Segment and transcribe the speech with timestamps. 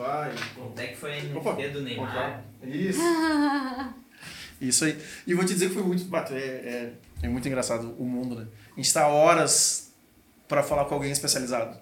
[0.00, 0.34] vai.
[0.54, 2.44] Quanto é que foi a Opa, NFT do Neymar?
[2.64, 3.00] Isso.
[4.60, 4.98] Isso aí.
[5.26, 6.08] E vou te dizer que foi muito.
[6.32, 6.92] É, é,
[7.22, 8.46] é muito engraçado o mundo, né?
[8.72, 9.92] A gente está horas
[10.48, 11.78] para falar com alguém especializado.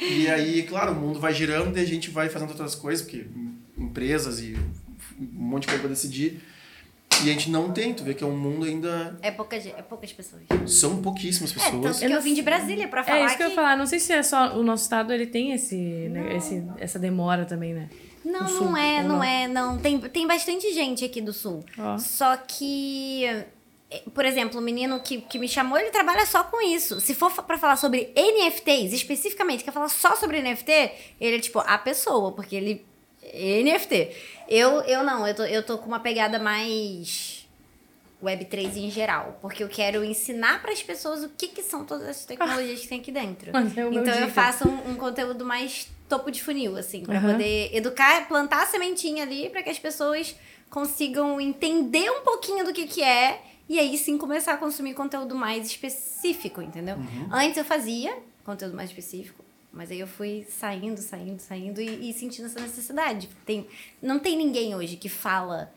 [0.00, 3.26] E aí, claro, o mundo vai girando e a gente vai fazendo outras coisas, porque
[3.76, 4.54] empresas e
[5.18, 6.42] um monte de coisa para decidir.
[7.24, 9.18] E a gente não tem, tu vê que é um mundo ainda.
[9.22, 10.42] É, pouca, é poucas pessoas.
[10.66, 11.98] São pouquíssimas É, tanto pessoas.
[11.98, 13.76] que eu vim de Brasília pra falar É isso que eu ia que- falar.
[13.76, 17.44] Não sei se é só o nosso estado, ele tem esse, né, esse essa demora
[17.44, 17.88] também, né?
[18.24, 19.24] Não, sul, não é, não, não?
[19.24, 19.78] é, não.
[19.78, 21.64] Tem, tem bastante gente aqui do sul.
[21.78, 21.96] Ó.
[21.98, 26.60] Só que, eh, por exemplo, o menino que, que me chamou, ele trabalha só com
[26.60, 27.00] isso.
[27.00, 30.70] Se for pra falar sobre NFTs, especificamente, quer falar só sobre NFT,
[31.18, 32.84] ele é tipo a pessoa, porque ele.
[33.22, 34.10] NFT.
[34.50, 37.38] Eu, eu não, eu tô, eu tô com uma pegada mais.
[38.22, 42.06] Web3 em geral, porque eu quero ensinar para as pessoas o que, que são todas
[42.06, 43.50] as tecnologias que tem aqui dentro.
[43.56, 44.28] É Então eu dica.
[44.28, 47.32] faço um, um conteúdo mais topo de funil, assim, pra Aham.
[47.32, 50.36] poder educar, plantar a sementinha ali para que as pessoas
[50.68, 55.34] consigam entender um pouquinho do que que é e aí sim começar a consumir conteúdo
[55.34, 56.96] mais específico, entendeu?
[57.32, 59.39] Antes eu fazia conteúdo mais específico,
[59.72, 63.28] mas aí eu fui saindo, saindo, saindo e, e sentindo essa necessidade.
[63.46, 63.66] Tem,
[64.02, 65.72] não tem ninguém hoje que fala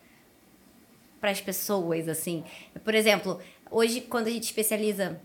[1.22, 2.44] para as pessoas assim.
[2.84, 5.22] Por exemplo, hoje quando a gente especializa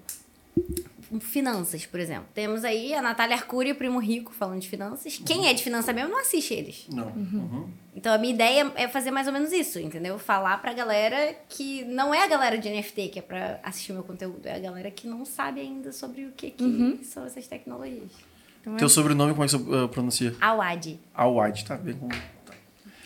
[1.10, 4.68] em finanças, por exemplo, temos aí a Natália Arcuri e o Primo Rico falando de
[4.68, 5.18] finanças.
[5.24, 6.86] Quem é de finança mesmo não assiste eles.
[6.92, 7.06] Não.
[7.08, 7.70] Uhum.
[7.96, 10.18] Então a minha ideia é fazer mais ou menos isso, entendeu?
[10.18, 14.04] Falar pra galera que não é a galera de NFT que é pra assistir meu
[14.04, 18.12] conteúdo, é a galera que não sabe ainda sobre o que, que são essas tecnologias.
[18.60, 20.34] Então é- Teu sobrenome, como é que você uh, pronuncia?
[20.40, 20.98] Awad.
[21.14, 22.08] Awad, tá bem com.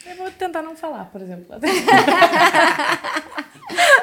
[0.05, 1.47] Eu vou tentar não falar, por exemplo.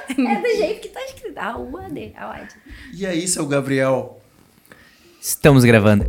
[0.09, 1.38] É do jeito que tá escrito.
[1.38, 2.14] Awad.
[2.17, 2.50] Awad.
[2.94, 4.20] E aí, seu Gabriel?
[5.22, 6.05] Estamos gravando.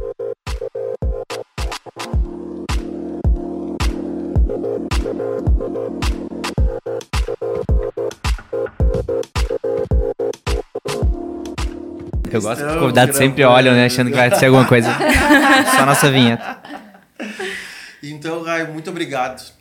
[12.36, 13.86] Eu gosto que os convidados sempre olham, né?
[13.86, 14.88] Achando que vai ser alguma coisa.
[15.76, 16.58] Só a nossa vinheta.
[18.02, 19.52] Então, Rai, muito obrigado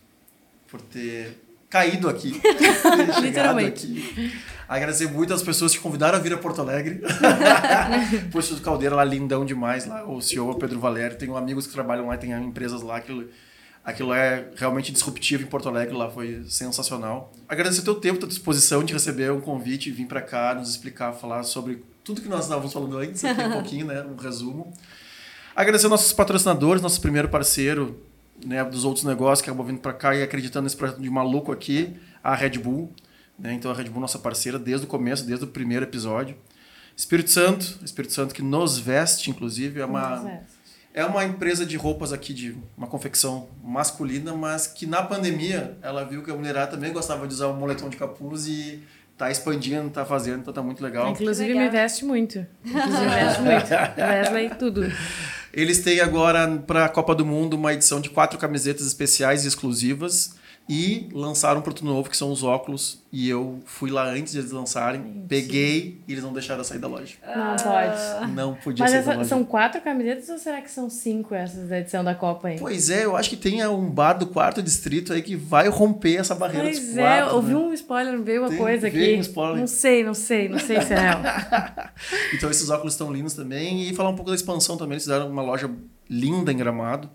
[0.68, 1.38] por ter
[1.70, 2.40] caído aqui.
[2.40, 3.86] ter chegado Literalmente.
[3.86, 4.34] aqui.
[4.68, 7.02] Agradecer muito às pessoas que convidaram a vir a Porto Alegre.
[8.32, 9.86] Posto do Caldeira lá, lindão demais.
[9.86, 11.18] Lá, o CEO, Pedro Valério.
[11.18, 12.98] Tenho amigos que trabalham lá, tem empresas lá.
[12.98, 13.28] Aquilo,
[13.84, 15.96] aquilo é realmente disruptivo em Porto Alegre.
[15.96, 17.34] Lá foi sensacional.
[17.48, 20.70] Agradecer o teu tempo, tua disposição de receber um convite e vir para cá nos
[20.70, 24.02] explicar, falar sobre tudo que nós estávamos falando antes, aqui um pouquinho, né?
[24.04, 24.74] Um resumo.
[25.56, 28.02] Agradecer nossos patrocinadores, nosso primeiro parceiro
[28.44, 31.52] né, dos outros negócios que acabou vindo para cá e acreditando nesse projeto de maluco
[31.52, 32.92] aqui, a Red Bull.
[33.38, 33.54] Né?
[33.54, 36.36] Então a Red Bull nossa parceira desde o começo, desde o primeiro episódio.
[36.98, 40.42] Espírito Santo, Espírito Santo que nos veste, inclusive, é uma,
[40.96, 46.04] é uma empresa de roupas aqui, de uma confecção masculina, mas que na pandemia ela
[46.04, 48.84] viu que a mulherada também gostava de usar o moletom de capuz e
[49.20, 51.10] tá expandindo, tá fazendo, então tá muito legal.
[51.10, 51.66] Inclusive Legal.
[51.68, 52.48] me veste muito.
[52.66, 54.02] Inclusive me veste muito.
[54.02, 54.92] Wesley, tudo.
[55.54, 59.50] Eles têm agora para a Copa do Mundo uma edição de quatro camisetas especiais e
[59.50, 60.39] exclusivas
[60.72, 64.38] e lançaram um produto novo que são os óculos e eu fui lá antes de
[64.40, 67.16] eles lançarem, peguei e eles não deixaram eu sair da loja.
[67.26, 68.32] Não pode.
[68.36, 69.30] Não podia Mas sair da essa- loja.
[69.30, 72.60] são quatro camisetas ou será que são cinco essas da edição da Copa aí?
[72.60, 76.18] Pois é, eu acho que tem um bar do quarto distrito aí que vai romper
[76.18, 77.36] essa barreira dos Pois é, quatro.
[77.36, 77.58] ouvi né?
[77.58, 79.18] um spoiler, veio uma Tem- coisa veio aqui.
[79.18, 79.58] um spoiler.
[79.60, 81.20] Não sei, não sei, não sei se é real.
[82.36, 83.90] Então esses óculos estão lindos também.
[83.90, 84.94] E falar um pouco da expansão também.
[84.94, 85.70] Eles fizeram uma loja
[86.10, 87.10] linda em Gramado.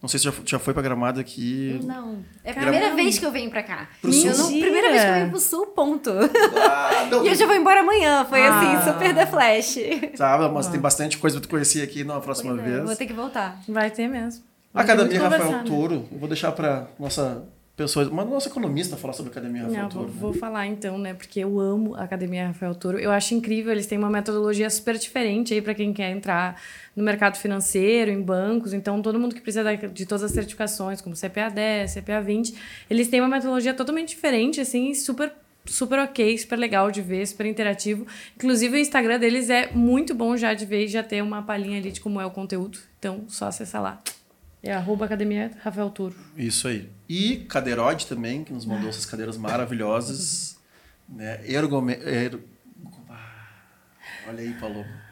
[0.00, 1.80] Não sei se já, já foi para Gramado aqui.
[1.82, 2.18] Não.
[2.44, 3.88] É a primeira vez que eu venho pra cá.
[4.00, 4.30] Pro sul?
[4.36, 6.10] não- primeira vez que eu venho pro sul, ponto.
[6.10, 8.24] Ah, não, E eu já vou embora amanhã.
[8.28, 8.78] Foi Ah.
[8.78, 9.78] assim, super The Flash.
[10.16, 12.84] Sabe, mas tem bastante coisa pra tu conhecer aqui na próxima Pois é, vez.
[12.84, 13.58] Vou ter que voltar.
[13.68, 14.44] Vai ter mesmo.
[14.72, 15.64] Vai ter Academia Rafael né?
[15.66, 17.42] Toro, eu vou deixar para nossa
[17.76, 20.14] pessoa, uma nossa economista falar sobre a Academia Rafael Não, vou, Toro.
[20.14, 20.20] né?
[20.20, 21.12] vou falar então, né?
[21.12, 22.98] Porque eu amo a Academia Rafael Toro.
[22.98, 26.60] Eu acho incrível, eles têm uma metodologia super diferente aí para quem quer entrar
[26.96, 28.72] no mercado financeiro, em bancos.
[28.72, 32.54] Então, todo mundo que precisa de todas as certificações, como CPA 10, CPA 20,
[32.88, 35.30] eles têm uma metodologia totalmente diferente, assim, super
[35.66, 38.06] super ok, super legal de ver, super interativo.
[38.36, 41.78] Inclusive, o Instagram deles é muito bom já de ver e já ter uma palhinha
[41.78, 42.78] ali de como é o conteúdo.
[42.98, 44.00] Então, só acessar lá.
[44.62, 46.14] É arroba Academia Rafael Toro.
[46.36, 46.90] Isso aí.
[47.08, 50.58] E Cadeirode também, que nos mandou essas cadeiras maravilhosas.
[51.08, 51.40] né?
[51.44, 51.92] Ergome...
[51.94, 52.38] Er...
[54.28, 55.05] Olha aí, Paloma.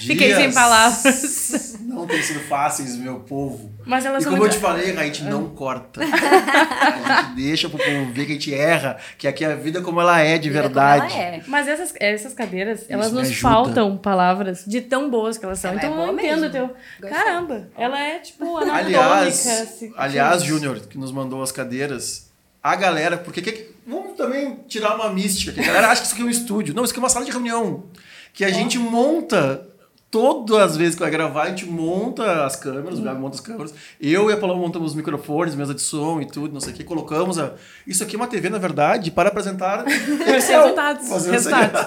[0.00, 1.76] Fiquei sem palavras.
[1.80, 3.70] Não têm sido fáceis, meu povo.
[3.84, 6.00] Mas elas E como eu muito- te falei, a gente não corta.
[6.02, 9.80] A gente deixa pro povo ver que a gente erra, que aqui é a vida
[9.80, 11.12] como ela é de como verdade.
[11.12, 11.42] ela é.
[11.46, 13.40] Mas essas, essas cadeiras, elas me nos ajuda.
[13.40, 15.70] faltam palavras de tão boas que elas são.
[15.72, 16.50] Ela então é eu entendo mesmo.
[16.50, 16.66] teu.
[17.00, 17.10] Gostei.
[17.10, 18.78] Caramba, ela é tipo anatômica.
[19.00, 22.27] Aliás, se- aliás, Júnior, que nos mandou as cadeiras,
[22.62, 26.14] a galera, porque que- vamos também tirar uma mística, que a galera acha que isso
[26.14, 26.74] aqui é um estúdio.
[26.74, 27.84] Não, isso aqui é uma sala de reunião.
[28.32, 29.66] Que a gente monta,
[30.10, 33.40] todas as vezes que vai gravar, a gente monta as câmeras, o Gabi monta as
[33.40, 33.74] câmeras.
[34.00, 36.76] Eu e a Paloma montamos os microfones, mesa de som e tudo, não sei o
[36.76, 37.52] que, colocamos a.
[37.86, 39.84] Isso aqui é uma TV, na verdade, para apresentar
[40.26, 41.80] resultados, resultados.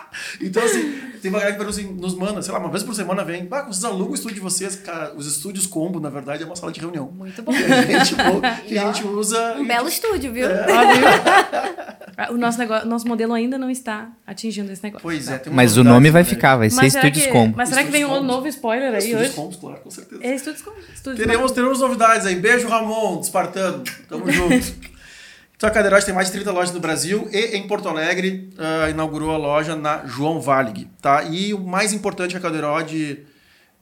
[0.40, 3.24] então, assim, tem uma galera que assim, nos manda, sei lá, uma vez por semana
[3.24, 6.46] vem, bah, vocês alugam o estúdio de vocês, cara, os estúdios combo, na verdade, é
[6.46, 7.10] uma sala de reunião.
[7.10, 7.52] Muito bom.
[7.52, 8.14] Que a gente,
[8.66, 9.54] que E, a gente usa.
[9.58, 10.48] Um belo estúdio, viu?
[10.48, 10.66] É.
[12.20, 15.04] Ah, o nosso, negócio, nosso modelo ainda não está atingindo esse negócio.
[15.04, 16.28] Pois é, tem Mas o nome vai né?
[16.28, 17.56] ficar, vai ser Estúdios que, Combo.
[17.56, 19.32] mas será que vem um Estúdios novo spoiler aí Estúdios hoje?
[19.34, 20.24] combos, claro, com certeza.
[20.24, 20.76] É Estúdios Combo.
[20.92, 21.54] Estúdios Teremos, Combo.
[21.54, 22.34] teremos novidades aí.
[22.34, 23.84] Beijo, Ramon, Espartano.
[24.08, 24.97] Tamo junto.
[25.58, 28.88] Então, a Cadeirote tem mais de 30 lojas no Brasil e em Porto Alegre ah,
[28.90, 31.24] inaugurou a loja na João Valig, tá?
[31.24, 33.26] E o mais importante é a Cadeirote,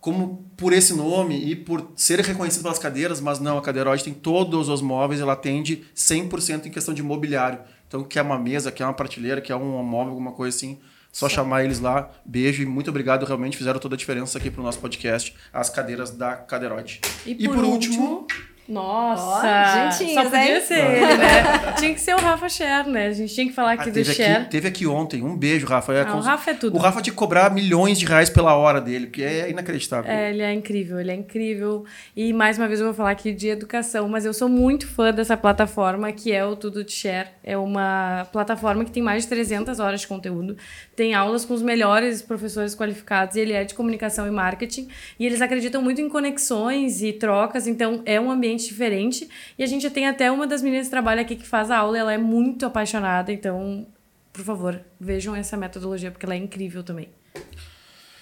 [0.00, 4.14] como por esse nome e por ser reconhecido pelas cadeiras, mas não, a Cadeirote tem
[4.14, 7.58] todos os móveis, ela atende 100% em questão de mobiliário.
[7.86, 10.78] Então, quer uma mesa, quer uma prateleira, quer um móvel, alguma coisa assim,
[11.12, 12.10] só chamar eles lá.
[12.24, 16.10] Beijo e muito obrigado, realmente fizeram toda a diferença aqui pro nosso podcast, as cadeiras
[16.10, 17.02] da Cadeirote.
[17.26, 18.26] E por, último,
[18.68, 19.90] Nossa!
[19.96, 20.60] Juntinhos, só podia hein?
[20.60, 21.72] ser ele, né?
[21.78, 23.06] tinha que ser o Rafa Scher, né?
[23.06, 25.22] A gente tinha que falar aqui Ah, do aqui, teve aqui ontem.
[25.22, 25.92] Um beijo, Rafa.
[25.92, 26.76] É Ah, o Rafa é tudo.
[26.76, 30.10] O Rafa tinha que cobrar milhões de reais pela hora dele, que é inacreditável.
[30.10, 31.84] É, ele é incrível, ele é incrível.
[32.16, 35.12] E mais uma vez eu vou falar aqui de educação, mas eu sou muito fã
[35.12, 37.28] dessa plataforma que é o Tudo de Share.
[37.44, 40.56] É uma plataforma que tem mais de 300 horas de conteúdo,
[40.96, 44.88] tem aulas com os melhores professores qualificados, e ele é de comunicação e marketing.
[45.18, 49.28] E eles acreditam muito em conexões e trocas, então é um ambiente diferente.
[49.58, 51.98] E a gente tem até uma das meninas que trabalha aqui que faz a aula,
[51.98, 53.86] ela é muito apaixonada, então,
[54.32, 57.10] por favor, vejam essa metodologia, porque ela é incrível também.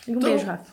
[0.08, 0.72] Um Então, beijo, Rafa.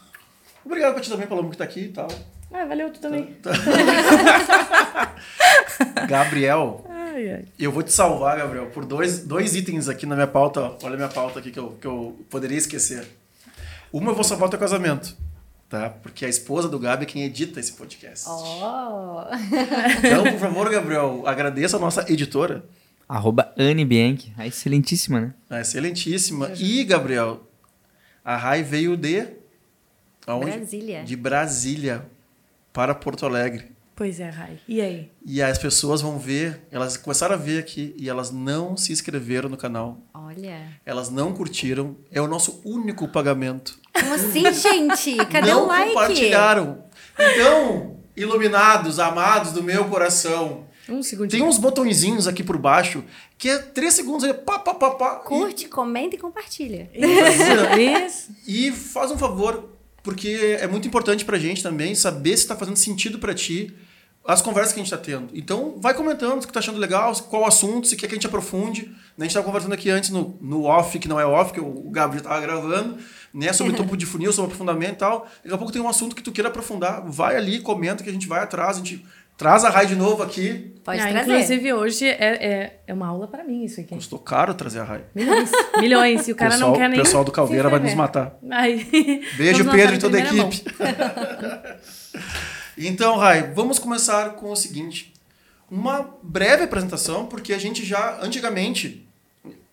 [0.65, 2.07] Obrigado pra ti também, Paloma, que tá aqui e tal.
[2.53, 3.38] Ah, valeu, tu também.
[6.07, 6.86] Gabriel,
[7.21, 7.45] Ai, ai.
[7.59, 10.62] eu vou te salvar, Gabriel, por dois, dois itens aqui na minha pauta.
[10.62, 10.77] ó.
[10.83, 13.07] Olha a minha pauta aqui que eu, que eu poderia esquecer.
[13.94, 15.15] Uma, eu vou salvar o teu casamento.
[15.69, 15.89] Tá?
[15.89, 18.25] Porque a esposa do Gabi é quem edita esse podcast.
[18.27, 19.21] Oh.
[20.06, 22.65] Então, por favor, Gabriel, agradeça a nossa editora.
[23.07, 24.33] Arroba Anne Bianchi.
[24.38, 25.33] A excelentíssima, né?
[25.50, 26.51] É excelentíssima.
[26.57, 27.41] E, Gabriel,
[28.24, 29.27] a Rai veio de.
[30.27, 30.51] Aonde?
[30.51, 31.03] Brasília.
[31.03, 32.06] De Brasília
[32.74, 33.70] para Porto Alegre.
[33.95, 34.57] Pois é, Rai.
[34.67, 35.11] E aí?
[35.25, 39.47] E as pessoas vão ver, elas começaram a ver aqui e elas não se inscreveram
[39.49, 39.99] no canal.
[40.13, 40.69] Olha.
[40.85, 41.95] Elas não curtiram.
[42.11, 43.77] É o nosso único pagamento.
[43.93, 45.15] Como assim, gente?
[45.25, 45.89] Cadê não o like?
[45.93, 46.83] compartilharam.
[47.19, 51.41] Então, iluminados, amados do meu coração, Um segundinho.
[51.43, 53.03] tem uns botõezinhos aqui por baixo
[53.38, 55.15] que é três segundos aí, pá, pá, pá, pá.
[55.17, 56.89] Curte, comenta e compartilha.
[56.93, 58.31] Isso, isso.
[58.47, 59.69] E, e faz um favor,
[60.03, 63.74] porque é muito importante pra gente também saber se tá fazendo sentido pra ti
[64.25, 65.30] as conversas que a gente tá tendo.
[65.33, 68.27] Então, vai comentando o que tá achando legal, qual assunto, se quer que a gente
[68.27, 68.83] aprofunde.
[68.86, 71.59] Né, A gente tava conversando aqui antes no, no off, que não é off, que
[71.59, 72.98] o Gabriel já tava gravando,
[73.33, 73.51] né?
[73.51, 75.27] Sobre topo de funil, sobre aprofundamento e tal.
[75.44, 77.03] Daqui a pouco tem um assunto que tu queira aprofundar.
[77.07, 79.03] Vai ali, comenta que a gente vai atrás, a gente
[79.37, 80.75] traz a Rai de novo aqui.
[80.83, 81.31] Pode Ah, trazer.
[81.31, 82.13] Inclusive, hoje é,
[82.45, 83.93] é, é uma aula pra mim isso aqui.
[83.93, 85.03] Custou caro trazer a Rai.
[85.13, 85.51] Milhões.
[85.79, 86.27] Milhões.
[86.27, 86.99] E o cara pessoal, não quer nem.
[86.99, 88.35] O pessoal do Caldeira vai nos matar.
[88.49, 88.87] Ai.
[89.37, 90.63] Beijo, Vamos Pedro e toda a equipe.
[92.77, 95.13] então, Rai, vamos começar com o seguinte.
[95.69, 99.07] Uma breve apresentação, porque a gente já, antigamente,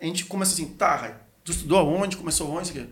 [0.00, 2.88] a gente começa assim, tá, Rai, tu estudou aonde, começou onde, isso aqui.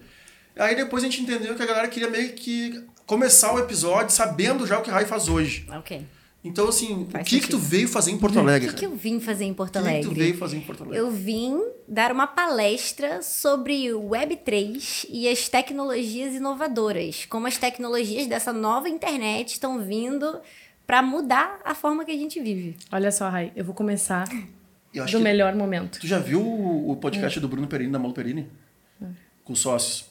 [0.59, 4.67] Aí depois a gente entendeu que a galera queria meio que começar o episódio sabendo
[4.67, 5.67] já o que a Rai faz hoje.
[5.71, 6.05] Ok.
[6.47, 8.69] Então, assim, Faz o que que tu veio fazer em Porto O Alegre?
[8.71, 10.09] que, que eu vim fazer em Porto O que que Alegre?
[10.09, 10.99] tu veio fazer em Porto Alegre?
[10.99, 17.27] Eu vim dar uma palestra sobre o Web3 e as tecnologias inovadoras.
[17.27, 20.41] Como as tecnologias dessa nova internet estão vindo
[20.87, 22.77] para mudar a forma que a gente vive.
[22.93, 23.53] Olha só, Rai.
[23.57, 24.29] Eu vou começar
[24.95, 25.99] Eu acho do que- melhor momento.
[26.01, 28.47] Tu já viu o o podcast do Bruno Perini, da Malu Perini?
[29.45, 30.07] Com os sócios.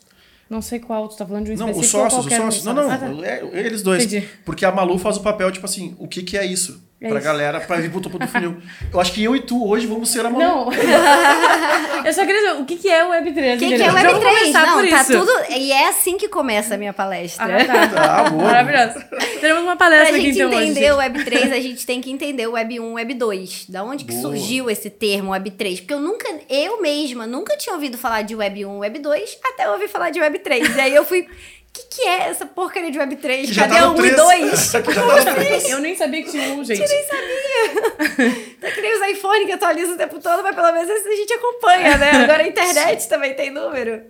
[0.49, 2.63] Não sei qual, tu tá falando de um Não, os específico sócios, os qualquer sócios.
[2.63, 3.27] dos Não, não, Ah, tá.
[3.27, 4.03] é, eles dois.
[4.03, 4.27] Entendi.
[4.45, 6.84] Porque a Malu faz o papel, tipo assim, o que, que é isso?
[7.01, 7.25] É pra isso.
[7.27, 8.57] galera, pra vir pro topo do funil.
[8.91, 10.39] Eu acho que eu e tu hoje vamos ser a mão.
[10.39, 10.69] Não.
[12.05, 13.55] eu só queria saber, o que, que é o Web3?
[13.55, 14.19] O que, que é o Vamos Web3?
[14.23, 15.11] começar Não, por tá isso.
[15.11, 15.31] tudo.
[15.51, 17.45] E é assim que começa a minha palestra.
[17.45, 18.15] Ah, tá.
[18.25, 18.43] Ah, boa.
[18.43, 19.05] Maravilhoso.
[19.41, 20.69] Teremos uma Pra palestra aqui gente então hoje.
[20.69, 23.65] entender o Web3, a gente tem que entender o Web 1, Web 2.
[23.69, 24.21] Da onde que Boa.
[24.21, 25.79] surgiu esse termo Web3?
[25.79, 29.65] Porque eu nunca, eu mesma, nunca tinha ouvido falar de Web 1, Web 2, até
[29.65, 30.75] eu ouvir falar de Web 3.
[30.75, 31.27] E aí eu fui,
[31.75, 33.47] que, que é essa porcaria de Web 3?
[33.49, 34.17] Que já Cadê tá o no 1 e três.
[34.17, 34.71] 2?
[34.71, 34.91] Que já tá
[35.31, 35.69] no três.
[35.69, 36.81] Eu nem sabia que tinha um, gente.
[38.61, 41.33] Tá que nem os iPhone que atualizam o tempo todo, mas pelo menos a gente
[41.33, 42.11] acompanha, né?
[42.11, 44.03] Agora a internet também tem número.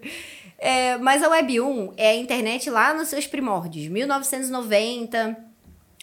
[0.57, 5.35] É, mas a Web 1 é a internet lá nos seus primórdios, 1990,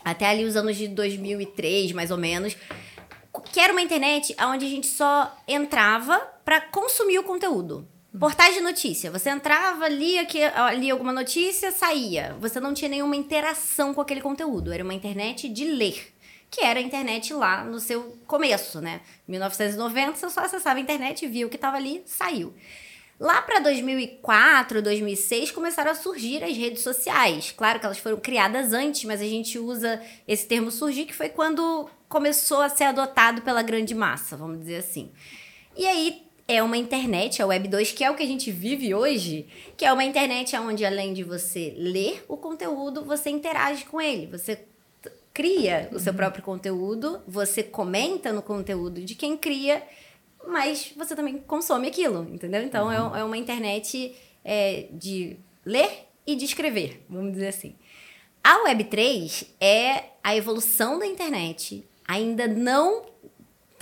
[0.05, 2.57] até ali os anos de 2003, mais ou menos.
[3.53, 7.89] Que era uma internet onde a gente só entrava para consumir o conteúdo.
[8.19, 9.11] Portais de notícia.
[9.11, 10.39] Você entrava, lia, aqui,
[10.79, 12.37] lia alguma notícia, saía.
[12.41, 14.73] Você não tinha nenhuma interação com aquele conteúdo.
[14.73, 16.13] Era uma internet de ler
[16.53, 19.01] que era a internet lá no seu começo, né?
[19.27, 22.53] 1990, você só acessava a internet, via o que estava ali, saiu.
[23.19, 27.55] Lá para 2004, 2006, começaram a surgir as redes sociais.
[27.57, 31.31] Claro que elas foram criadas antes, mas a gente usa esse termo surgir, que foi
[31.31, 35.11] quando começou a ser adotado pela grande massa, vamos dizer assim.
[35.75, 36.23] E aí
[36.55, 39.85] é uma internet, a Web 2, que é o que a gente vive hoje, que
[39.85, 44.65] é uma internet onde além de você ler o conteúdo, você interage com ele, você
[45.33, 49.83] cria o seu próprio conteúdo, você comenta no conteúdo de quem cria,
[50.47, 52.63] mas você também consome aquilo, entendeu?
[52.63, 57.75] Então é, é uma internet é, de ler e de escrever, vamos dizer assim.
[58.45, 63.07] A Web3 é a evolução da internet, ainda não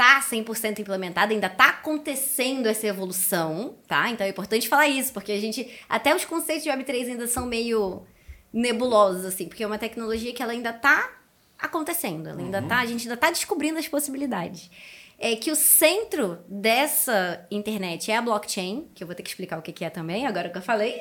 [0.01, 4.09] tá 100% implementada, ainda tá acontecendo essa evolução, tá?
[4.09, 7.45] Então é importante falar isso, porque a gente até os conceitos de Web3 ainda são
[7.45, 8.03] meio
[8.51, 11.19] nebulosos assim, porque é uma tecnologia que ela ainda tá
[11.59, 14.71] acontecendo, ela ainda tá, a gente ainda tá descobrindo as possibilidades.
[15.19, 19.59] É que o centro dessa internet é a blockchain, que eu vou ter que explicar
[19.59, 20.99] o que é também, agora que eu falei.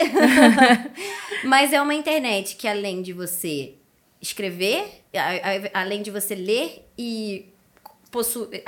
[1.45, 3.75] Mas é uma internet que além de você
[4.21, 5.05] escrever,
[5.73, 7.53] além de você ler e
[8.11, 8.63] possuir.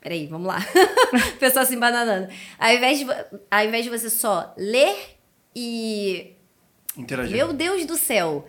[0.00, 0.58] Peraí, vamos lá.
[1.40, 2.28] Pessoa se embananando.
[2.58, 3.06] Ao invés, de,
[3.50, 4.94] ao invés de você só ler
[5.54, 6.34] e.
[6.96, 7.36] Interagir.
[7.36, 8.46] Meu Deus do céu!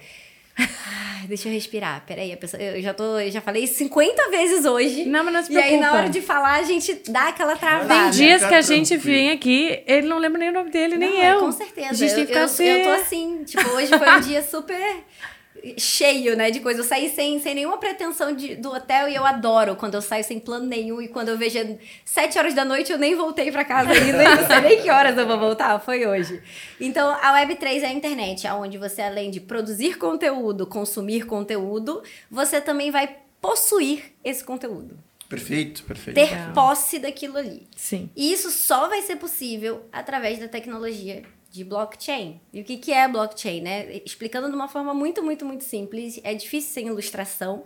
[0.57, 2.03] Ai, Deixa eu respirar.
[2.05, 5.05] Peraí, a pessoa, eu já tô, eu já falei 50 vezes hoje.
[5.05, 5.97] Não, mas não se E aí, na preocupa.
[5.97, 7.87] hora de falar, a gente dá aquela travada.
[7.87, 11.09] Tem dias que a gente vem aqui, ele não lembra nem o nome dele, nem
[11.09, 11.39] Não, é, eu.
[11.39, 11.89] Com certeza.
[11.89, 12.65] A gente tem que eu, ficar eu, assim.
[12.65, 13.43] eu tô assim.
[13.45, 15.03] Tipo, hoje foi um dia super
[15.77, 16.79] cheio, né, de coisa.
[16.81, 20.23] Eu saí sem, sem nenhuma pretensão de, do hotel e eu adoro quando eu saio
[20.23, 23.51] sem plano nenhum e quando eu vejo é sete horas da noite eu nem voltei
[23.51, 26.41] pra casa ainda, não sei nem que horas eu vou voltar, foi hoje.
[26.79, 32.61] Então, a Web3 é a internet, onde você, além de produzir conteúdo, consumir conteúdo, você
[32.61, 34.97] também vai possuir esse conteúdo.
[35.29, 36.15] Perfeito, perfeito.
[36.15, 37.67] Ter posse daquilo ali.
[37.75, 38.09] Sim.
[38.15, 42.39] E isso só vai ser possível através da tecnologia de blockchain.
[42.53, 43.97] E o que, que é blockchain, né?
[44.05, 47.63] Explicando de uma forma muito, muito, muito simples, é difícil sem ilustração,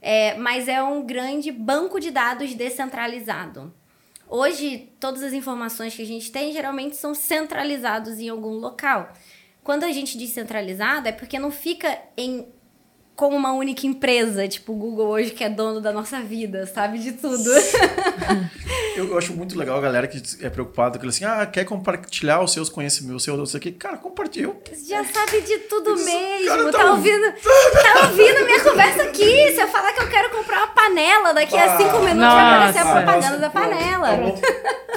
[0.00, 3.72] é, mas é um grande banco de dados descentralizado.
[4.28, 9.12] Hoje, todas as informações que a gente tem geralmente são centralizados em algum local.
[9.64, 12.46] Quando a gente diz centralizado, é porque não fica em
[13.18, 17.00] com uma única empresa, tipo o Google hoje, que é dono da nossa vida, sabe
[17.00, 17.50] de tudo.
[18.96, 22.40] Eu, eu acho muito legal a galera que é preocupada com assim, ah, quer compartilhar
[22.40, 23.72] os seus conhecimentos, o seu, não sei o que.
[23.72, 24.54] Cara, compartilha.
[24.86, 26.46] Já sabe de tudo Isso, mesmo.
[26.46, 27.32] cara, tá, tá ouvindo?
[27.32, 29.52] Tá ouvindo minha conversa aqui.
[29.52, 32.36] Se eu falar que eu quero comprar uma panela, daqui a Ah, cinco minutos nossa.
[32.36, 34.16] vai aparecer a Ah, propaganda nossa, da panela.
[34.16, 34.40] bom.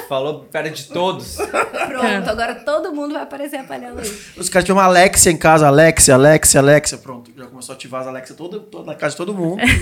[0.08, 1.36] Falou perto de todos.
[1.38, 4.18] Pronto, agora todo mundo vai aparecer a panela aí.
[4.36, 6.98] Os caras tinham uma Alexia em casa, Alexia, Alexia, Alexia.
[6.98, 9.60] Pronto, já começou a ativar as Alexia toda, toda na casa de todo mundo.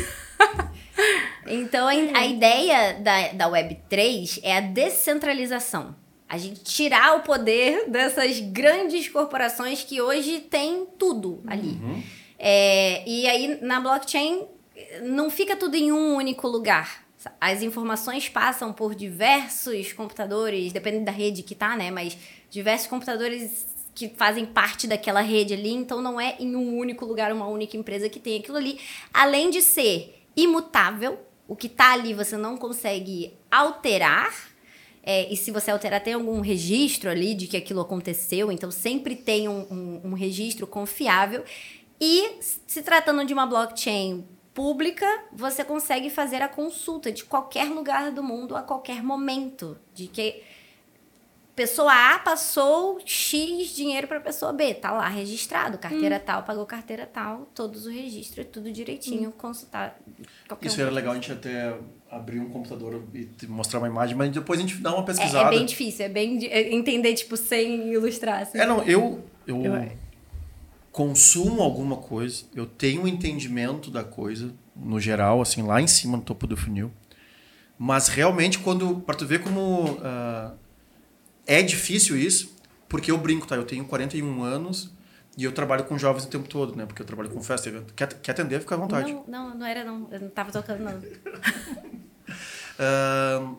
[1.47, 5.97] Então, a ideia da, da Web3 é a descentralização.
[6.29, 11.81] A gente tirar o poder dessas grandes corporações que hoje têm tudo ali.
[12.39, 14.47] É, e aí, na blockchain,
[15.03, 17.05] não fica tudo em um único lugar.
[17.41, 21.91] As informações passam por diversos computadores, dependendo da rede que tá, né?
[21.91, 22.17] Mas
[22.49, 27.33] diversos computadores que fazem parte daquela rede ali, então não é em um único lugar,
[27.33, 28.79] uma única empresa que tem aquilo ali.
[29.13, 31.19] Além de ser imutável,
[31.49, 34.51] o que tá ali você não consegue alterar.
[35.03, 39.17] É, e se você alterar, tem algum registro ali de que aquilo aconteceu, então sempre
[39.17, 41.43] tem um, um- um registro confiável.
[42.01, 48.11] E se tratando de uma blockchain pública, você consegue fazer a consulta de qualquer lugar
[48.11, 49.79] do mundo a qualquer momento.
[49.95, 50.43] De que
[51.61, 56.23] pessoa A passou X dinheiro para pessoa B, tá lá registrado, carteira Hum.
[56.25, 59.99] tal, pagou carteira tal, todos o registro, tudo direitinho, consultar.
[60.49, 60.83] qualquer Isso um.
[60.85, 61.77] era legal a gente até
[62.11, 65.05] abrir um computador e te mostrar uma imagem, mas depois a gente dá uma É,
[65.05, 65.49] pesquisada.
[65.55, 68.41] é bem difícil, é bem de- é entender, tipo, sem ilustrar.
[68.43, 68.57] Assim.
[68.59, 69.93] É, não, eu, eu, Eu-
[70.91, 76.17] consumo alguma coisa, eu tenho um entendimento da coisa, no geral, assim, lá em cima,
[76.17, 76.91] no topo do funil.
[77.79, 79.01] Mas realmente, quando.
[79.01, 79.99] Pra tu ver como.
[80.03, 80.53] ah,
[81.51, 82.55] é difícil isso,
[82.89, 83.57] porque eu brinco, tá?
[83.57, 84.93] Eu tenho 41 anos
[85.37, 86.87] e eu trabalho com jovens o tempo todo, né?
[86.87, 87.93] Porque eu trabalho com festa, evento.
[87.93, 88.61] Quer, quer atender?
[88.61, 89.13] Fica à vontade.
[89.13, 90.09] Não, não, não era não.
[90.13, 90.93] Eu não tava tocando, não.
[92.79, 93.57] Ahn,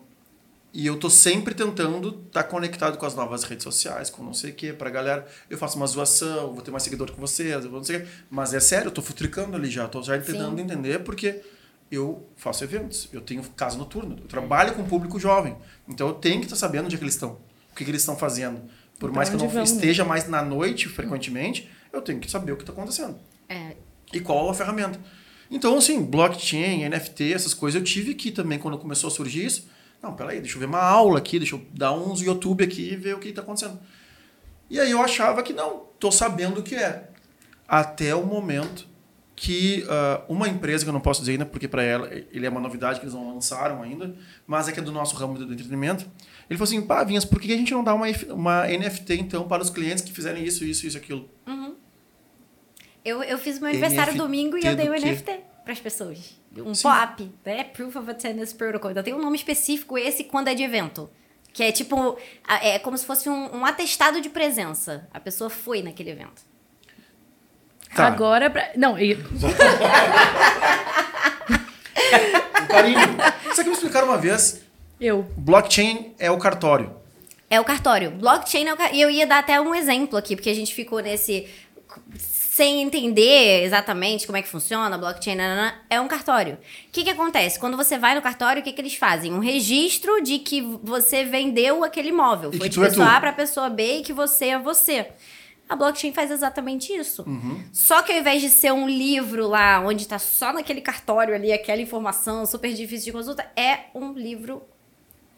[0.73, 4.51] e eu tô sempre tentando estar conectado com as novas redes sociais, com não sei
[4.51, 5.27] o quê, pra galera.
[5.49, 8.07] Eu faço uma zoação, vou ter mais seguidor que vocês, não sei o quê.
[8.29, 10.63] Mas é sério, eu tô futricando ali já, tô já tentando Sim.
[10.63, 11.41] entender, porque
[11.91, 15.57] eu faço eventos, eu tenho casa noturna, eu trabalho com público jovem.
[15.89, 17.37] Então eu tenho que estar sabendo onde é que eles estão,
[17.71, 18.61] o que, que eles estão fazendo.
[18.99, 22.51] Por Pra mais que eu não esteja mais na noite frequentemente, eu tenho que saber
[22.51, 23.17] o que está acontecendo
[23.49, 23.75] É,
[24.13, 24.99] e qual a ferramenta.
[25.49, 29.67] Então, assim, blockchain, NFT, essas coisas, eu tive que também, quando começou a surgir isso,
[30.01, 32.95] não, peraí, deixa eu ver uma aula aqui, deixa eu dar uns YouTube aqui e
[32.95, 33.79] ver o que está acontecendo.
[34.69, 37.09] E aí eu achava que não, tô sabendo o que é.
[37.67, 38.87] Até o momento
[39.35, 42.49] que ah, uma empresa, que eu não posso dizer ainda, porque para ela ele é
[42.49, 44.15] uma novidade que eles não lançaram ainda,
[44.47, 46.07] mas é que é do nosso ramo do entretenimento,
[46.51, 49.47] ele falou assim, pá, Vinhas, por que a gente não dá uma, uma NFT, então,
[49.47, 51.29] para os clientes que fizerem isso, isso, isso, aquilo?
[53.05, 54.99] Eu, eu fiz meu aniversário NFT domingo e eu dei o quê?
[54.99, 56.37] NFT pras pessoas.
[56.57, 56.83] Um Sim.
[56.83, 57.63] POAP, né?
[57.63, 58.91] Proof of Attendance Protocol.
[58.91, 61.09] Então tem um nome específico esse quando é de evento.
[61.53, 62.17] Que é tipo,
[62.61, 65.07] é como se fosse um, um atestado de presença.
[65.13, 66.41] A pessoa foi naquele evento.
[67.95, 68.07] Tá.
[68.07, 68.71] Agora, pra...
[68.75, 69.17] não, e- Um
[72.67, 72.99] carinho.
[73.49, 74.69] Isso aqui me explicaram uma vez.
[75.01, 75.25] Eu.
[75.35, 76.95] Blockchain é o cartório.
[77.49, 78.11] É o cartório.
[78.11, 78.97] Blockchain é o cartório.
[78.97, 81.47] E eu ia dar até um exemplo aqui, porque a gente ficou nesse.
[82.17, 86.55] Sem entender exatamente como é que funciona, blockchain, nanana, é um cartório.
[86.55, 87.57] O que, que acontece?
[87.57, 89.33] Quando você vai no cartório, o que, que eles fazem?
[89.33, 92.51] Um registro de que você vendeu aquele imóvel.
[92.53, 93.09] E Foi de é pessoa tu.
[93.09, 95.07] A para pessoa B e que você é você.
[95.67, 97.23] A blockchain faz exatamente isso.
[97.25, 97.63] Uhum.
[97.71, 101.53] Só que ao invés de ser um livro lá, onde tá só naquele cartório ali,
[101.53, 104.61] aquela informação super difícil de consulta, é um livro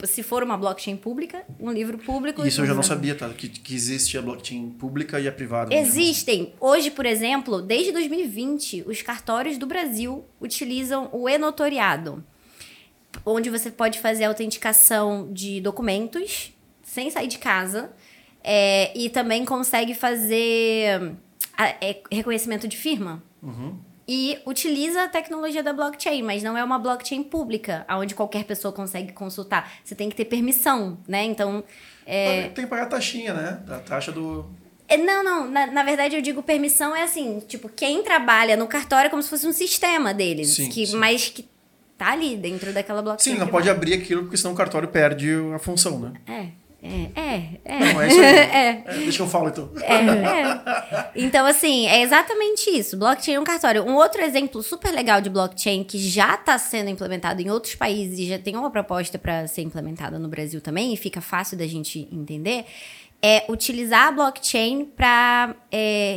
[0.06, 2.46] se for uma blockchain pública, um livro público.
[2.46, 3.30] Isso eu já não sabia, tá?
[3.30, 5.74] Que, que existe a blockchain pública e a privada.
[5.74, 6.54] Existem.
[6.60, 12.24] Hoje, por exemplo, desde 2020, os cartórios do Brasil utilizam o e-notoriado,
[13.26, 16.52] onde você pode fazer a autenticação de documentos
[16.84, 17.92] sem sair de casa
[18.44, 21.14] é, e também consegue fazer
[21.58, 23.24] a- é, reconhecimento de firma.
[24.08, 28.74] E utiliza a tecnologia da blockchain, mas não é uma blockchain pública, onde qualquer pessoa
[28.74, 29.72] consegue consultar.
[29.84, 31.24] Você tem que ter permissão, né?
[31.24, 31.64] Então,
[32.06, 33.62] é, Tem que pagar a taxinha, né?
[33.70, 34.46] A taxa do.
[34.90, 35.50] é, Não, não.
[35.50, 39.24] Na, na verdade, eu digo permissão é assim, tipo, quem trabalha no cartório é como
[39.24, 40.50] se fosse um sistema deles.
[40.56, 40.98] Sim, que, sim.
[40.98, 41.48] Mas que
[41.98, 43.36] tá ali dentro daquela blockchain.
[43.36, 43.64] Sim, não privada.
[43.66, 46.12] pode abrir aquilo, porque senão o cartório perde a função, né?
[46.28, 46.48] É,
[46.84, 47.94] é, é, é.
[47.94, 48.34] Não, é isso aí.
[48.54, 48.84] É.
[48.86, 49.70] É, deixa que eu falo então.
[49.82, 51.10] É, é.
[51.16, 52.98] Então, assim, é exatamente isso.
[52.98, 53.84] Blockchain é um cartório.
[53.84, 58.20] Um outro exemplo super legal de blockchain que já está sendo implementado em outros países
[58.20, 61.66] e já tem uma proposta para ser implementada no Brasil também, e fica fácil da
[61.66, 62.66] gente entender,
[63.22, 65.56] é utilizar a blockchain para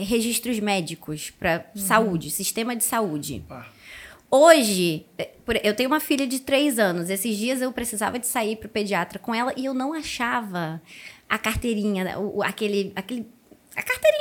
[0.07, 3.45] registros médicos, para saúde, sistema de saúde.
[3.49, 3.76] Pá.
[4.37, 5.31] Hoje, é,
[5.65, 7.09] eu tenho uma filha de três anos.
[7.09, 10.81] Esses dias eu precisava de sair pro pediatra com ela e eu não achava
[11.29, 13.27] a carteirinha, o- aquele, aquele.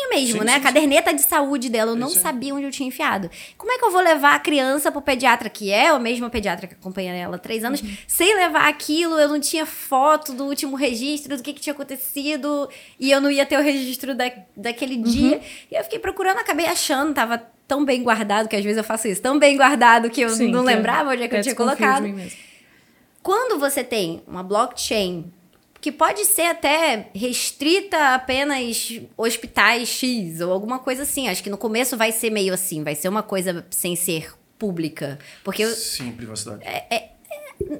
[0.10, 0.54] Mesmo, Sim, né?
[0.54, 1.92] sim, a caderneta de saúde dela.
[1.92, 2.24] Eu não Isso aí.
[2.24, 3.30] sabia onde eu tinha enfiado.
[3.58, 6.68] Como é que eu vou levar a criança pro pediatra, que é o mesmo pediatra
[6.68, 9.18] que acompanha ela há três anos, sem levar aquilo?
[9.20, 13.30] Eu não tinha foto do último registro, do que, que tinha acontecido, e eu não
[13.32, 15.42] ia ter o registro da, daquele dia.
[15.72, 17.38] E eu fiquei procurando, acabei achando, tava
[17.68, 20.50] tão bem guardado, que às vezes eu faço isso, tão bem guardado que eu Sim,
[20.50, 22.06] não que lembrava onde é que eu tinha colocado.
[23.24, 25.32] Quando você tem uma blockchain
[25.86, 31.28] que pode ser até restrita a apenas hospitais X ou alguma coisa assim.
[31.28, 35.20] Acho que no começo vai ser meio assim, vai ser uma coisa sem ser pública.
[35.44, 36.64] Porque eu- Sim, privacidade.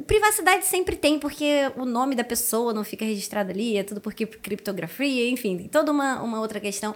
[0.06, 4.14] privacidade sempre tem, porque o nome da pessoa não fica registrado ali, é tudo por
[4.14, 6.96] cri- criptografia, enfim, tem toda uma, uma outra questão.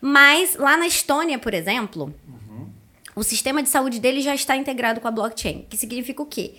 [0.00, 2.12] Mas lá na Estônia, por exemplo,
[3.14, 6.56] o sistema de saúde dele já está integrado com a blockchain, que significa o quê?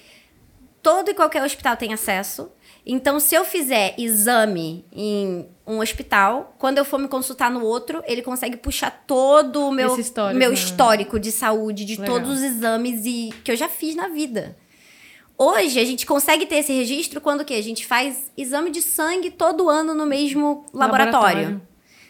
[0.82, 2.50] Todo e qualquer hospital tem acesso.
[2.92, 8.02] Então, se eu fizer exame em um hospital, quando eu for me consultar no outro,
[8.08, 10.56] ele consegue puxar todo o meu Esse histórico, meu né?
[10.56, 12.16] histórico de saúde, de Legal.
[12.16, 14.58] todos os exames e que eu já fiz na vida.
[15.38, 17.54] Hoje a gente consegue ter esse registro quando o quê?
[17.54, 21.42] A gente faz exame de sangue todo ano no mesmo laboratório.
[21.42, 21.62] Laboratório.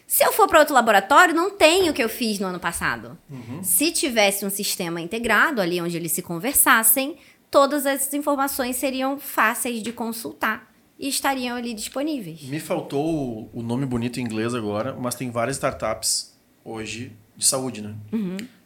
[0.08, 3.18] Se eu for para outro laboratório, não tem o que eu fiz no ano passado.
[3.62, 7.18] Se tivesse um sistema integrado ali onde eles se conversassem,
[7.52, 10.69] todas essas informações seriam fáceis de consultar
[11.00, 12.44] e estariam ali disponíveis.
[12.44, 17.82] Me faltou o- nome bonito em inglês agora, mas tem várias startups hoje de saúde,
[17.82, 17.96] né?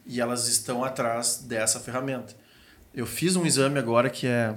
[0.05, 2.35] E elas estão atrás dessa ferramenta.
[2.93, 4.55] Eu fiz um exame agora que é.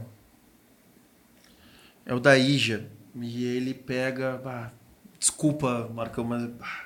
[2.04, 2.86] É o da IJA.
[3.14, 4.40] E ele pega.
[4.44, 4.70] ah,
[5.18, 6.42] desculpa, Marcão, mas.
[6.60, 6.84] ah.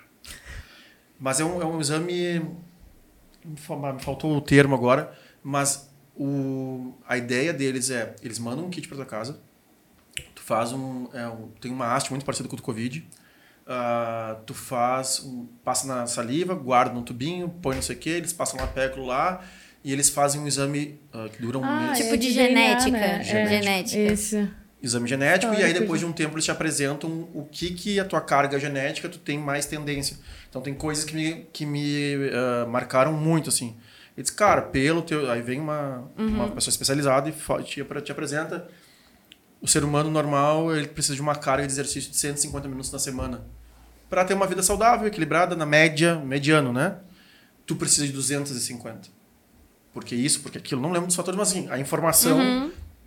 [1.19, 2.41] Mas é um, é um exame.
[3.45, 8.67] Me fa- me faltou o termo agora, mas o, a ideia deles é: eles mandam
[8.67, 9.41] um kit para tua casa,
[10.51, 13.07] faz um, é, um- tem uma haste muito parecida com o do Covid.
[13.67, 18.11] Ah, tu faz, um- passa na saliva, guarda num tubinho, põe não sei o que,
[18.11, 19.45] eles passam lá perto lá
[19.85, 21.99] e eles fazem um exame ah, que dura um Ah, mês.
[21.99, 23.23] Tipo é de DNA, genética, né?
[23.23, 24.13] genética.
[24.13, 24.51] Esse.
[24.83, 27.71] Exame genético, e aí Histórico depois de- de um tempo eles te apresentam o que
[27.75, 30.17] que a tua carga genética tu tem mais tendência.
[30.49, 33.77] Então tem coisas que me, que me ah, marcaram muito, assim.
[34.17, 35.31] E diz, cara, pelo teu...
[35.31, 37.33] Aí vem uma, uma pessoa especializada e
[37.63, 38.67] te, te apresenta
[39.61, 42.99] o ser humano normal, ele precisa de uma carga de exercício de 150 minutos na
[42.99, 43.45] semana.
[44.09, 46.97] Para ter uma vida saudável, equilibrada, na média, mediano, né?
[47.67, 49.09] Tu precisa de 250.
[49.93, 50.81] Porque isso, porque aquilo.
[50.81, 52.39] Não lembro dos fatores, mas assim, a informação...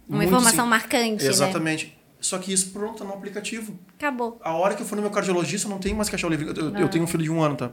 [0.07, 1.29] Uma muito, informação assim, marcante, né?
[1.29, 1.97] Exatamente.
[2.19, 3.77] Só que isso pronto, tá no aplicativo.
[3.97, 4.39] Acabou.
[4.41, 6.29] A hora que eu for no meu cardiologista, eu não tenho mais que achar o
[6.29, 6.53] livro.
[6.57, 7.71] Eu, eu tenho um filho de um ano, tá?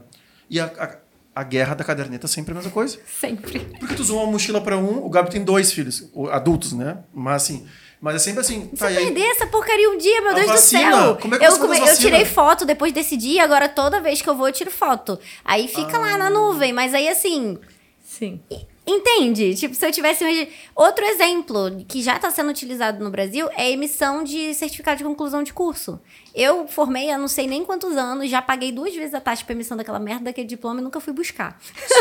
[0.48, 0.96] E a, a,
[1.40, 2.98] a guerra da caderneta é sempre a mesma coisa.
[3.20, 3.60] Sempre.
[3.78, 6.98] Porque tu usou uma mochila para um, o Gabi tem dois filhos, adultos, né?
[7.14, 7.66] Mas assim,
[8.00, 8.68] mas é sempre assim.
[8.72, 10.96] Se Tá, e eu aí, perder essa porcaria um dia, meu A Deus vacina, do
[11.04, 11.16] céu.
[11.20, 14.20] como é que eu, você come- eu tirei foto depois desse dia, agora toda vez
[14.22, 15.18] que eu vou eu tiro foto.
[15.44, 16.18] Aí fica lá Ah.
[16.18, 17.58] na nuvem, mas aí assim,
[18.02, 18.40] Sim.
[18.90, 19.54] Entende?
[19.54, 20.48] Tipo, se eu tivesse.
[20.74, 25.04] Outro exemplo que já está sendo utilizado no Brasil é a emissão de certificado de
[25.04, 26.00] conclusão de curso.
[26.34, 29.54] Eu formei há não sei nem quantos anos, já paguei duas vezes a taxa para
[29.54, 31.56] emissão daquela merda daquele diploma e nunca fui buscar.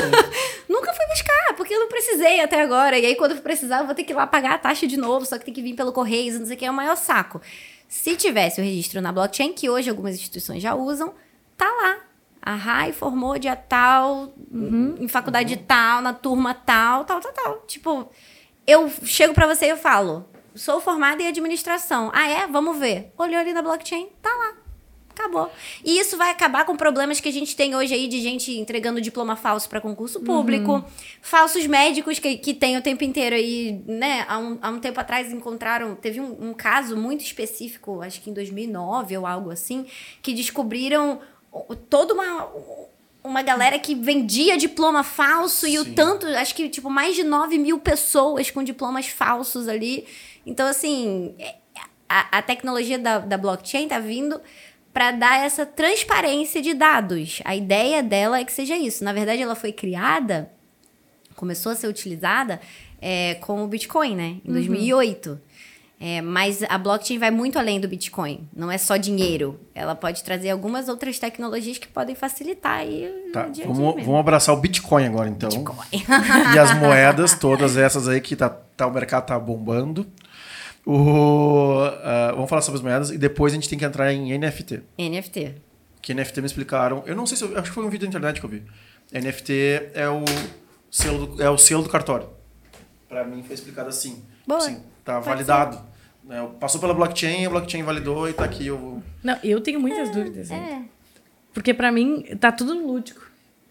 [0.68, 2.98] nunca fui buscar, porque eu não precisei até agora.
[2.98, 4.98] E aí, quando eu precisar, eu vou ter que ir lá pagar a taxa de
[4.98, 6.96] novo, só que tem que vir pelo Correios, não sei o que, é o maior
[6.96, 7.40] saco.
[7.88, 11.14] Se tivesse o registro na blockchain, que hoje algumas instituições já usam,
[11.56, 12.09] tá lá.
[12.50, 14.34] A RAI formou dia tal,
[15.00, 17.64] em faculdade tal, na turma tal, tal, tal, tal.
[17.68, 18.10] Tipo,
[18.66, 22.10] eu chego pra você e eu falo, sou formada em administração.
[22.12, 22.48] Ah, é?
[22.48, 23.14] Vamos ver.
[23.20, 24.56] Olhou ali na blockchain, tá lá.
[25.12, 25.52] Acabou.
[25.86, 29.00] E isso vai acabar com problemas que a gente tem hoje aí de gente entregando
[29.00, 30.84] diploma falso para concurso público,
[31.22, 34.26] falsos médicos que, que tem o tempo inteiro aí, né?
[34.28, 38.32] Há um, há um tempo atrás encontraram, teve um, um caso muito específico, acho que
[38.32, 39.86] em 2009 ou algo assim,
[40.20, 41.20] que descobriram
[41.90, 42.48] toda uma
[43.22, 45.94] uma galera que vendia diploma falso e o Sim.
[45.94, 50.08] tanto, acho que tipo mais de 9 mil pessoas com diplomas falsos ali.
[50.46, 51.56] Então, assim, é-
[52.08, 54.42] a, a tecnologia da, da blockchain tá vindo
[54.92, 57.40] para dar essa transparência de dados.
[57.46, 59.04] A ideia dela é que seja isso.
[59.04, 60.52] Na verdade, ela foi criada,
[61.36, 62.60] começou a ser utilizada
[63.00, 64.38] é, com o Bitcoin, né?
[64.44, 65.40] Em 2008.
[66.02, 68.48] É, mas a blockchain vai muito além do Bitcoin.
[68.56, 69.60] Não é só dinheiro.
[69.76, 74.20] Ela pode trazer algumas outras tecnologias que podem facilitar aí Tá, dia dia vamos, vamos
[74.20, 75.50] abraçar o Bitcoin agora, então.
[75.92, 80.08] e as moedas, todas essas aí que tá, tá, o mercado tá bombando.
[80.86, 84.38] O, ah, vamos falar sobre as moedas e depois a gente tem que entrar em
[84.38, 84.82] NFT.
[84.98, 85.56] NFT.
[86.02, 87.04] Que NFT me explicaram.
[87.06, 87.44] Eu não sei se.
[87.44, 88.64] Eu, acho que foi um vídeo da internet que eu vi.
[89.12, 90.24] NFT é o
[90.90, 92.30] selo do, é o selo do cartório.
[93.10, 94.24] Pra mim foi explicado assim.
[94.48, 94.60] Boa.
[94.60, 95.89] Assim, tá Pode validado.
[96.30, 96.48] Né?
[96.60, 98.68] Passou pela blockchain, a blockchain validou e tá aqui.
[98.68, 100.52] Eu, Não, eu tenho muitas dúvidas.
[100.52, 100.56] É.
[100.56, 100.86] ainda.
[101.52, 103.28] Porque pra mim tá tudo no lúdico.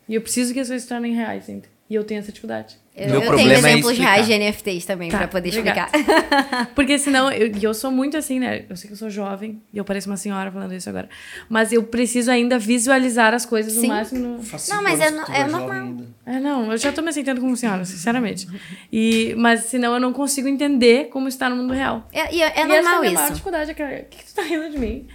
[0.09, 1.68] E eu preciso que as coisas se tornem reais ainda.
[1.90, 2.77] E eu tenho essa dificuldade.
[2.94, 4.12] Eu, Meu eu tenho é exemplos explicar.
[4.12, 5.96] reais de NFTs também Tá, pra poder obrigada.
[5.96, 6.66] explicar.
[6.74, 8.64] Porque senão, eu, e eu sou muito assim, né?
[8.68, 11.09] Eu sei que eu sou jovem e eu pareço uma senhora falando isso agora.
[11.48, 13.87] Mas eu preciso ainda visualizar as coisas Sim.
[13.87, 14.20] o máximo.
[14.37, 14.42] No...
[14.42, 15.96] faço Não, mas é no- é normal.
[16.27, 18.46] É, não, eu já tô me sentindo como senhora, sinceramente.
[18.92, 22.07] E, mas senão eu não consigo entender como está no mundo real.
[22.12, 23.29] É, e é, é e essa é a normal maior isso.
[23.33, 24.01] dificuldade, cara.
[24.03, 25.07] O que, que tu tá rindo de mim?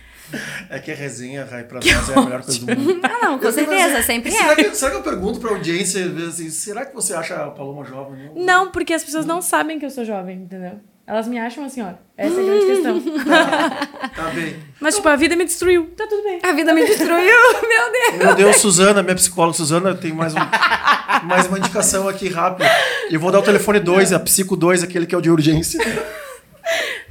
[0.69, 2.99] É que a resenha, Rai, pra nós é a melhor coisa do mundo.
[3.03, 4.55] Ah, não, com Eu fico certeza, sempre será é.
[4.55, 8.31] Que, será que eu pergunto pra audiência, assim, será que você acha a Paloma jovem?
[8.35, 10.79] Não, porque as pessoas não sabem que eu sou jovem, entendeu?
[11.05, 11.99] Elas me acham uma senhora.
[12.17, 13.01] Essa é a grande questão.
[14.15, 14.55] Tá bem.
[14.79, 15.91] Mas, tipo, a vida me destruiu.
[15.97, 16.39] Tá tudo bem.
[16.43, 17.17] A vida me destruiu,
[17.67, 18.25] meu Deus.
[18.25, 22.69] Meu Deus, Suzana, minha psicóloga Suzana, tem mais, um, mais uma indicação aqui rápida.
[23.09, 25.79] Eu vou dar o telefone 2, a Psico 2, aquele que é o de urgência.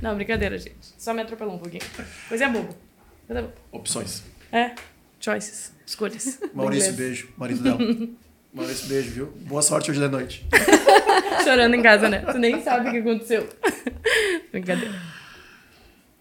[0.01, 0.77] Não, brincadeira, gente.
[0.97, 1.83] Só me atropelou um pouquinho.
[1.95, 2.11] Coisa.
[2.29, 2.69] Coisa boba.
[3.71, 4.23] Opções.
[4.51, 4.73] É.
[5.21, 5.73] Choices.
[5.87, 6.41] Escolhas.
[6.55, 7.29] Maurício, beijo.
[7.37, 7.79] Marido dela.
[8.53, 9.27] Maurício, beijo, viu?
[9.47, 10.47] Boa sorte hoje da noite.
[11.45, 12.19] Chorando em casa, né?
[12.21, 13.49] Tu nem sabe o que aconteceu.
[14.53, 14.95] Brincadeira.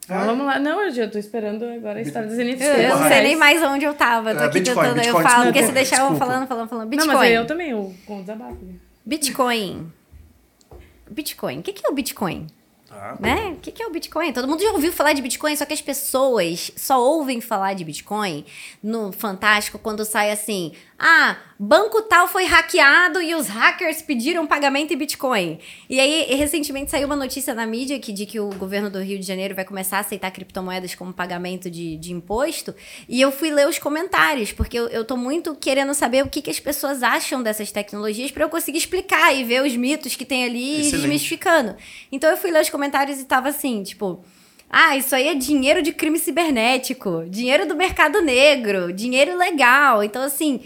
[0.06, 0.60] Então, vamos lá.
[0.60, 2.68] Não, eu já tô esperando agora a história dos Eu, NFTs.
[2.68, 4.32] eu não sei nem mais onde eu tava.
[4.32, 4.98] Eu tô É, aqui Bitcoin, tentando.
[4.98, 6.84] eu Bitcoin, falo, desculpa, porque se deixar eu falando, falando, falando.
[6.86, 7.14] Não, Bitcoin.
[7.16, 8.58] mas eu também, eu, com o desabafo.
[9.06, 9.92] Bitcoin.
[11.10, 11.60] Bitcoin.
[11.60, 12.48] O que que é o Bitcoin?
[13.02, 13.18] Tá.
[13.20, 13.48] Né?
[13.50, 14.32] O que, é o Bitcoin?
[14.32, 17.84] Todo mundo já ouviu falar de Bitcoin, só que as pessoas só ouvem falar de
[17.84, 18.46] Bitcoin
[18.84, 24.94] no Fantástico quando sai assim: ah, banco tal foi hackeado e os hackers pediram pagamento
[24.94, 25.58] em Bitcoin.
[25.90, 29.18] E aí, recentemente saiu uma notícia na mídia que, de que o governo do Rio
[29.18, 32.76] de Janeiro vai começar a aceitar criptomoedas como pagamento de, de imposto.
[33.10, 36.40] E eu fui ler os comentários, porque eu, eu tô muito querendo saber o que,
[36.40, 40.24] que as pessoas acham dessas tecnologias para eu conseguir explicar e ver os mitos que
[40.24, 40.98] tem ali e Excelente.
[40.98, 41.76] desmistificando.
[42.12, 42.91] Então eu fui ler os comentários
[43.22, 44.24] e tava assim, tipo.
[44.70, 50.02] Ah, isso aí é dinheiro de crime cibernético, dinheiro do mercado negro, dinheiro legal.
[50.02, 50.62] Então, assim,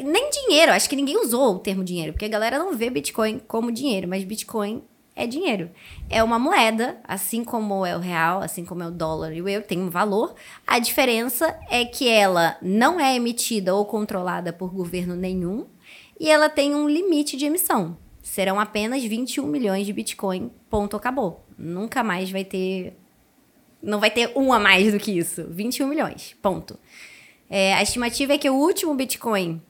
[0.00, 3.40] nem dinheiro, acho que ninguém usou o termo dinheiro, porque a galera não vê Bitcoin
[3.48, 4.82] como dinheiro, mas Bitcoin
[5.14, 5.70] é dinheiro.
[6.08, 9.48] É uma moeda, assim como é o real, assim como é o dólar e o
[9.48, 10.34] euro, tem um valor.
[10.66, 15.66] A diferença é que ela não é emitida ou controlada por governo nenhum
[16.18, 17.96] e ela tem um limite de emissão.
[18.22, 21.44] Serão apenas 21 milhões de Bitcoin, ponto, acabou.
[21.62, 22.96] Nunca mais vai ter.
[23.80, 25.46] Não vai ter um a mais do que isso.
[25.48, 26.78] 21 milhões, ponto.
[27.48, 29.60] É, a estimativa é que o último Bitcoin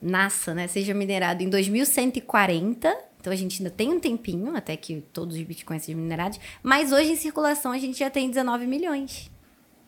[0.00, 2.96] nasça, né, seja minerado em 2140.
[3.20, 6.38] Então a gente ainda tem um tempinho até que todos os bitcoins sejam minerados.
[6.62, 9.28] Mas hoje em circulação a gente já tem 19 milhões.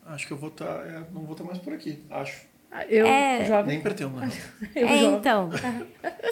[0.05, 0.83] Acho que eu vou estar.
[1.13, 2.03] não vou estar mais por aqui.
[2.09, 2.48] Acho.
[2.87, 3.45] Eu, É.
[3.45, 3.65] jovem.
[3.75, 4.29] Nem pretendo, né?
[4.75, 5.15] Eu, é, jovem.
[5.15, 5.49] então.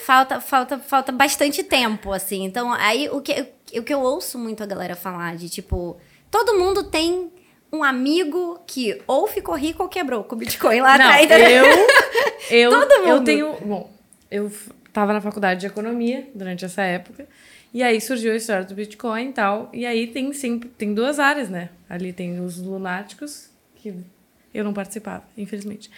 [0.06, 2.44] falta, falta, falta bastante tempo, assim.
[2.46, 5.98] Então, aí o que, o que eu ouço muito a galera falar de tipo,
[6.30, 7.32] todo mundo tem
[7.74, 11.30] um amigo que ou ficou rico ou quebrou com o Bitcoin lá Não, atrás.
[11.32, 11.66] eu,
[12.58, 13.26] eu, Todo eu mundo.
[13.26, 13.92] tenho, bom,
[14.32, 14.52] eu
[14.94, 17.28] tava na faculdade de economia durante essa época,
[17.74, 21.20] e aí surgiu a história do Bitcoin e tal, e aí tem sempre, tem duas
[21.20, 21.70] áreas, né?
[21.90, 23.94] Ali tem os lunáticos, que
[24.54, 25.90] eu não participava, infelizmente.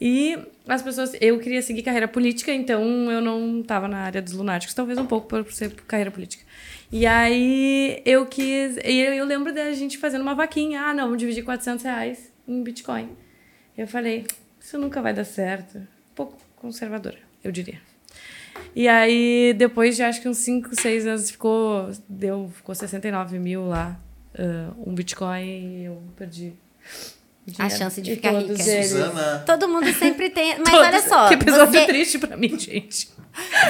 [0.00, 4.32] E as pessoas, eu queria seguir carreira política, então eu não tava na área dos
[4.32, 6.44] lunáticos, talvez um pouco por ser carreira política.
[6.90, 11.18] E aí eu quis, eu, eu lembro da gente fazendo uma vaquinha, ah, não, vamos
[11.18, 13.10] dividir 400 reais em Bitcoin.
[13.78, 14.26] Eu falei,
[14.58, 15.78] isso nunca vai dar certo.
[15.78, 17.80] Um pouco conservadora, eu diria.
[18.74, 23.66] E aí, depois de acho que uns 5, 6 anos, ficou, deu, ficou 69 mil
[23.66, 24.00] lá,
[24.36, 26.54] ah, um Bitcoin, e eu perdi.
[27.52, 27.78] Dinheiro.
[27.78, 28.52] chance de ficar rica.
[28.52, 29.42] eles- Suzana.
[29.46, 30.56] Todo mundo sempre tem.
[30.60, 31.28] Mas todos- olha só.
[31.28, 33.08] Que episódio você, triste pra mim, gente.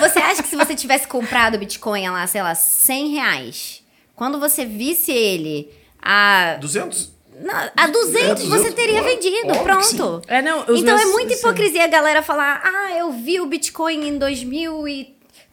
[0.00, 3.82] você acha que se você tivesse comprado o Bitcoin lá, sei lá, 100 reais,
[4.16, 7.10] quando você visse ele a, 200?
[7.42, 9.48] não, a 200, você 200, teria óbvio, vendido.
[9.48, 10.22] óbvio pronto.
[10.28, 11.38] É, não, Então meus- é muita sim.
[11.40, 14.18] hipocrisia a galera falar: ah, eu vi o Bitcoin em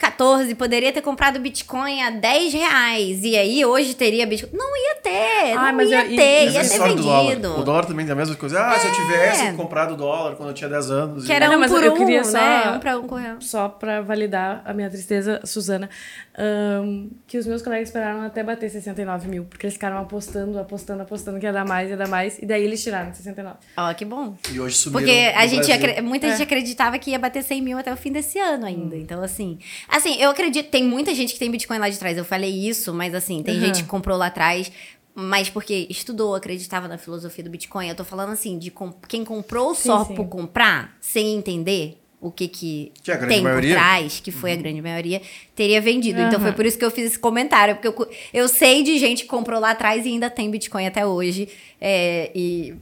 [0.07, 3.23] 2014, poderia ter comprado Bitcoin a 10 reais.
[3.23, 4.51] E aí hoje teria Bitcoin.
[4.55, 7.23] Não ia ter, Ah, não mas ia eu- e- ter, ia ter dólar.
[7.29, 7.59] vendido.
[7.59, 8.59] O dólar também tem a mesma coisa.
[8.61, 11.25] Ah, se eu tivesse comprado dólar quando eu tinha 10 anos.
[11.25, 12.71] Que era Não, um mas por eu um, queria só- né?
[12.75, 13.37] Um pra um correu.
[13.41, 15.89] Só pra validar a minha tristeza, Suzana,
[16.37, 21.01] ahn, que os meus colegas esperaram até bater 69 mil, porque eles ficaram apostando, apostando,
[21.01, 23.57] apostando que ia dar mais, ia dar mais, e daí eles tiraram 69.
[23.75, 24.35] Ó, que bom.
[24.51, 27.91] E hoje sumiram Porque a gente, muita gente acreditava que ia bater 100 mil até
[27.91, 28.95] o fim desse ano ainda.
[28.95, 29.57] Então, assim.
[29.87, 30.69] Assim, eu acredito.
[30.69, 32.17] Tem muita gente que tem Bitcoin lá de trás.
[32.17, 33.61] Eu falei isso, mas assim, tem Uhum.
[33.61, 34.71] gente que comprou lá atrás.
[35.15, 37.87] Mas porque estudou, acreditava na filosofia do Bitcoin.
[37.89, 40.13] Eu tô falando assim, de com- quem comprou Sim, só sim.
[40.13, 43.69] por comprar, sem entender o que que, Que é a grande tem maioria.
[43.75, 45.21] por trás, que foi a grande maioria,
[45.55, 46.19] teria vendido.
[46.19, 46.41] Então Aham.
[46.43, 47.75] foi por isso que eu fiz esse comentário.
[47.75, 51.03] Porque eu, eu sei de gente que comprou lá atrás e ainda tem Bitcoin até
[51.05, 51.47] hoje.
[51.81, 52.75] É, e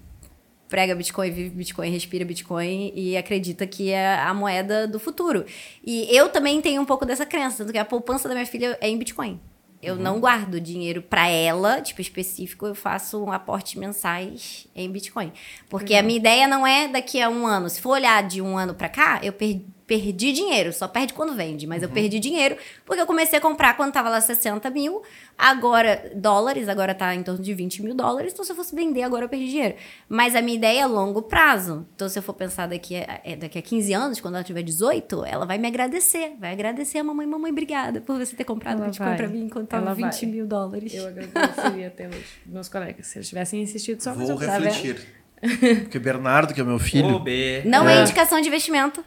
[0.75, 5.45] prega Bitcoin, vive Bitcoin, respira Bitcoin e acredita que é a moeda do futuro.
[5.81, 8.77] E eu também tenho um pouco dessa crença, tanto que a poupança da minha filha
[8.81, 9.39] é em Bitcoin.
[9.81, 15.31] Eu não guardo dinheiro pra ela, tipo, específico, eu faço um aporte mensais em Bitcoin.
[15.69, 17.69] Porque a minha ideia não é daqui a um ano.
[17.69, 20.74] Se for olhar de um ano pra cá, eu per- perdi dinheiro.
[20.74, 24.10] Só perde quando vende, mas eu perdi dinheiro porque eu comecei a comprar quando tava
[24.10, 25.02] lá 60 mil,
[25.38, 28.34] agora dólares, agora tá em torno de 20 mil dólares.
[28.34, 29.76] Então, se eu fosse vender agora, eu perdi dinheiro.
[30.10, 31.86] Mas a minha ideia é longo prazo.
[31.95, 34.63] Então, se eu for pensar daqui a, é, daqui a 15 anos, quando ela tiver
[34.63, 36.34] 18, ela vai me agradecer.
[36.39, 39.17] Vai agradecer a mamãe, mamãe, obrigada por você ter comprado Ela Bitcoin vai.
[39.17, 40.32] pra mim enquanto tava Ela 20 vai.
[40.32, 40.93] mil dólares.
[40.93, 44.39] Eu agradeceria até hoje, meus colegas, se eles tivessem insistido só mais Vou um.
[44.39, 45.06] Tá refletir.
[45.84, 47.21] Porque Bernardo, que é meu filho.
[47.65, 47.98] Não é.
[47.98, 48.02] É.
[48.02, 49.04] indicação de investimento.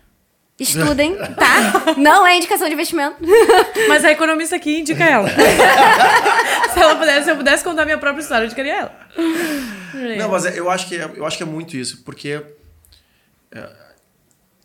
[0.58, 1.94] Estudem, tá?
[1.96, 3.16] Não é indicação de investimento.
[3.88, 5.28] Mas a economista aqui indica ela.
[6.74, 8.98] se, ela pudesse, se eu pudesse contar minha própria história, eu indicaria ela.
[10.18, 12.42] Não, mas é- eu acho que é, eu acho que é muito isso, porque
[13.52, 13.68] é,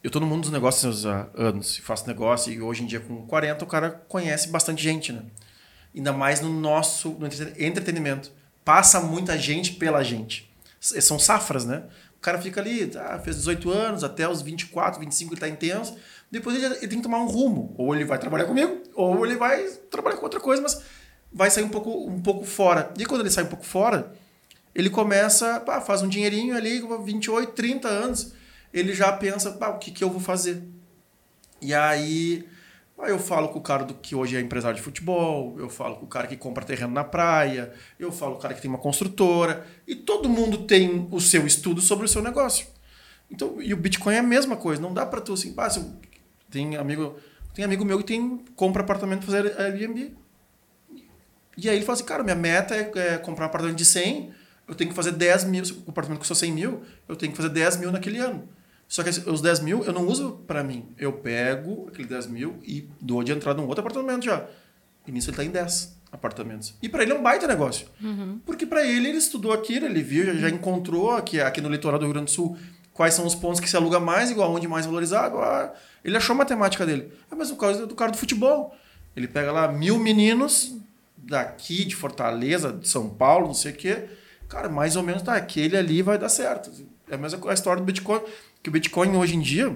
[0.04, 3.00] eu tô no mundo dos negócios há anos, e faço negócio, e hoje em dia
[3.00, 5.22] com 40 o cara conhece bastante gente, né?
[5.96, 8.32] Ainda mais no nosso no entreten- entretenimento.
[8.66, 10.52] Passa muita gente pela gente.
[10.80, 11.84] São safras, né?
[12.24, 15.98] Cara fica ali, tá, fez 18 anos, até os 24, 25 ele tá intenso.
[16.32, 17.76] Depois ele, ele tem que tomar um rumo.
[17.78, 20.82] Ou ele vai trabalhar comigo, ou ele vai trabalhar com outra coisa, mas
[21.34, 22.94] vai sair um pouco, um pouco fora.
[22.98, 24.14] E quando ele sai um pouco fora,
[24.74, 28.34] ele começa, pá, faz um dinheirinho ali, com 28, 30 anos,
[28.74, 30.64] ele já pensa, pá, o que, que eu vou fazer?
[31.62, 32.48] E aí,
[33.04, 35.96] aí eu falo com o cara do que hoje é empresário de futebol, eu falo
[35.98, 38.70] com o cara que compra terreno na praia, eu falo com o cara que tem
[38.70, 42.68] uma construtora, e todo mundo tem o seu estudo sobre o seu negócio.
[43.30, 45.94] Então, e o Bitcoin é a mesma coisa, não dá para tu assim, se eu-
[46.50, 47.16] tem amigo,
[47.54, 50.16] tem amigo meu que tem compra apartamento fazer Airbnb.
[51.58, 54.32] E aí ele fala assim, cara, minha meta é, é comprar um apartamento de 100,
[54.68, 57.50] eu tenho que fazer 10 mil, o apartamento custou 100 mil, eu tenho que fazer
[57.50, 58.48] 10 mil naquele ano.
[58.88, 60.86] Só que os 10 mil eu não uso para mim.
[60.98, 64.46] Eu pego aquele 10 mil e dou de entrada num outro apartamento já.
[65.08, 66.76] E nisso ele tá em 10 apartamentos.
[66.82, 67.88] E para ele é um baita negócio.
[68.46, 72.00] Porque para ele, ele estudou aquilo, ele viu, já, já encontrou aqui, aqui no litoral
[72.00, 72.58] do Rio Grande do Sul
[72.94, 75.40] quais são os pontos que se aluga mais, igual onde mais valorizado.
[75.40, 77.12] Ah, ele achou a matemática dele.
[77.30, 78.76] É a mesma coisa do cara do futebol.
[79.16, 80.76] Ele pega lá mil meninos
[81.18, 84.06] daqui, de Fortaleza, de São Paulo, não sei o quê.
[84.48, 86.72] Cara, mais ou menos, tá, aquele ali vai dar certo.
[87.10, 88.22] É a mesma a história do Bitcoin.
[88.62, 89.76] Que o Bitcoin hoje em dia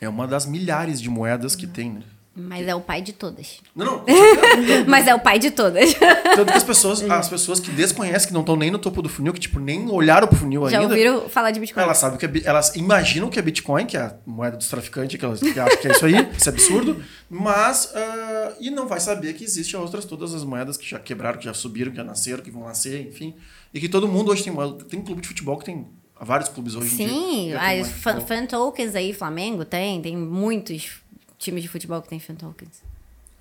[0.00, 2.02] é uma das milhares de moedas que tem, né?
[2.34, 3.60] Mas é o pai de todas.
[3.76, 4.04] Não, não.
[4.08, 4.84] certeza.
[4.88, 5.92] Mas é o pai de todas.
[5.92, 9.08] Tanto que as pessoas, as pessoas que desconhecem, que não estão nem no topo do
[9.08, 10.94] funil, que tipo, nem olharam pro funil Já ainda.
[10.94, 11.82] ouviram falar de Bitcoin?
[11.82, 15.18] Elas sabem que é, elas imaginam que é Bitcoin, que é a moeda dos traficantes,
[15.18, 18.88] que elas que acham que é isso aí, isso é absurdo, mas ah, e não
[18.88, 21.98] vai saber que existem outras todas as moedas que já quebraram, que já subiram, que
[21.98, 23.34] já nasceram, que vão nascer, enfim,
[23.74, 24.82] e que todo mundo hoje tem moeda.
[24.84, 25.86] Tem clube de futebol que tem
[26.24, 27.08] vários clubes hoje em dia.
[27.08, 31.00] Sim, as de fan, fan tokens aí, Flamengo tem, tem muitos
[31.38, 32.82] times de futebol que tem fan tokens.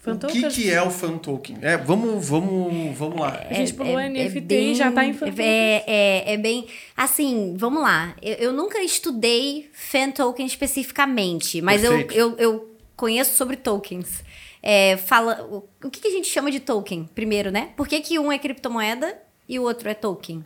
[0.04, 1.60] O que, que é o fan token?
[1.62, 3.40] É, vamos, vamos, vamos lá.
[3.48, 5.46] A gente pulou é- é NFT bem- e já tá em fan token.
[5.46, 6.66] é, é, é bem.
[6.98, 8.16] Assim, vamos lá.
[8.20, 14.24] Eu, eu nunca estudei fan token especificamente, mas eu, eu, eu conheço sobre tokens.
[14.64, 17.70] É, fala, o, o que, que a gente chama de token, primeiro, né?
[17.78, 19.16] Por que, que um é criptomoeda
[19.48, 20.44] e o outro é token?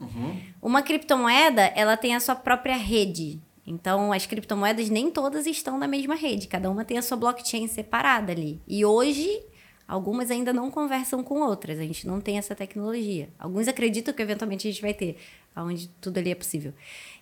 [0.61, 3.39] Uma criptomoeda, ela tem a sua própria rede.
[3.67, 6.47] Então, as criptomoedas nem todas estão na mesma rede.
[6.47, 8.61] Cada uma tem a sua blockchain separada ali.
[8.67, 9.41] E hoje,
[9.87, 11.79] algumas ainda não conversam com outras.
[11.79, 13.29] A gente não tem essa tecnologia.
[13.39, 15.17] Alguns acreditam que eventualmente a gente vai ter,
[15.55, 16.73] onde tudo ali é possível.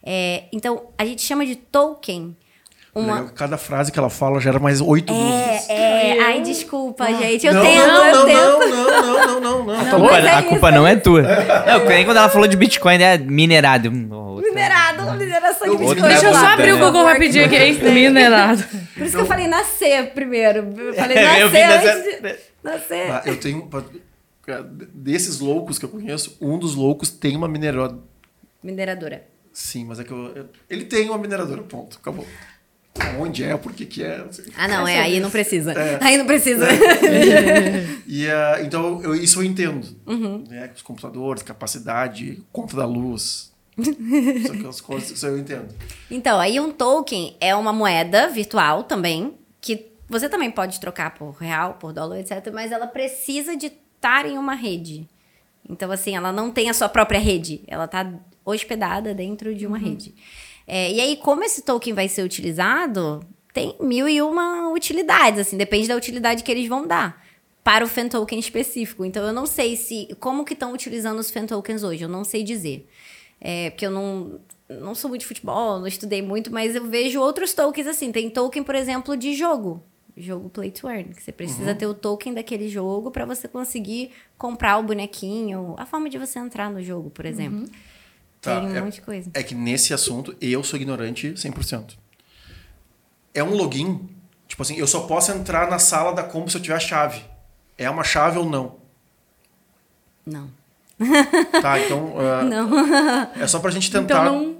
[0.01, 2.35] É, então, a gente chama de token
[2.95, 3.23] uma...
[3.29, 5.69] Cada frase que ela fala gera mais oito dúvidas.
[5.69, 6.21] É, é.
[6.21, 7.45] Ai, desculpa, gente.
[7.47, 8.37] Eu não, tento, não, eu não, tento.
[8.37, 9.81] não, não, não, não, não, não.
[9.81, 11.21] A culpa, é a culpa é não é tua.
[11.23, 13.91] Não, nem quando ela falou de Bitcoin, é minerado.
[14.13, 14.47] Outra.
[14.49, 16.01] Minerado, mineração de biscoito.
[16.03, 16.79] Deixa eu só abrir o?
[16.79, 17.73] Google rapidinho aqui.
[17.89, 18.63] Minerado.
[18.93, 20.73] Por isso que eu falei nascer primeiro.
[20.77, 22.35] Eu falei É, eu nascer antes de...
[22.63, 23.11] Nascer.
[23.11, 23.67] Ah, eu tenho.
[24.93, 27.97] Desses loucos que eu conheço, um dos loucos tem uma mineradora.
[28.61, 29.23] Mineradora.
[29.51, 31.97] Sim, mas é que eu, eu- ele tem uma mineradora, ponto.
[32.01, 32.25] Acabou.
[33.19, 34.23] Onde é, por que que é?
[34.55, 35.71] Ah, não, é, aí não precisa.
[35.73, 35.97] É.
[36.01, 36.67] Aí não precisa.
[38.07, 39.87] E, ah, então, eu- isso eu entendo.
[40.05, 40.43] Uhum.
[40.47, 40.69] Né?
[40.75, 43.51] Os computadores, capacidade, conta da luz.
[43.75, 45.73] Isso, coisas, isso eu entendo.
[46.11, 51.31] Então, aí um token é uma moeda virtual também, que você também pode trocar por
[51.31, 52.51] real, por dólar, etc.
[52.53, 55.09] Mas ela precisa de estar em uma rede.
[55.67, 57.61] Então, assim, ela não tem a sua própria rede.
[57.65, 58.13] Ela está
[58.45, 60.13] hospedada dentro de uma rede.
[60.67, 65.57] É, e aí, como esse token vai ser utilizado, tem mil e uma utilidades, assim,
[65.57, 67.23] depende da utilidade que eles vão dar
[67.63, 69.05] para o fan token específico.
[69.05, 72.23] Então, eu não sei se como que estão utilizando os fan tokens hoje, eu não
[72.23, 72.87] sei dizer.
[73.39, 77.19] É, porque eu não, não sou muito de futebol, não estudei muito, mas eu vejo
[77.19, 78.11] outros tokens assim.
[78.11, 79.83] Tem token, por exemplo, de jogo.
[80.15, 84.11] Jogo Play to Earn, que você precisa ter o token daquele jogo para você conseguir
[84.37, 87.65] comprar o bonequinho, a forma de você entrar no jogo, por exemplo.
[88.43, 89.31] Tá, Tem um é- monte de coisa.
[89.33, 91.97] É que nesse assunto eu sou ignorante 100%.
[93.33, 94.09] É um login,
[94.47, 97.23] tipo assim, eu só posso entrar na sala da combo se eu tiver a chave.
[97.77, 98.75] É uma chave ou não?
[100.25, 100.49] Não.
[101.61, 102.13] Tá, então.
[102.19, 103.41] ah, Não.
[103.41, 104.25] É só pra gente tentar.
[104.25, 104.52] Então não,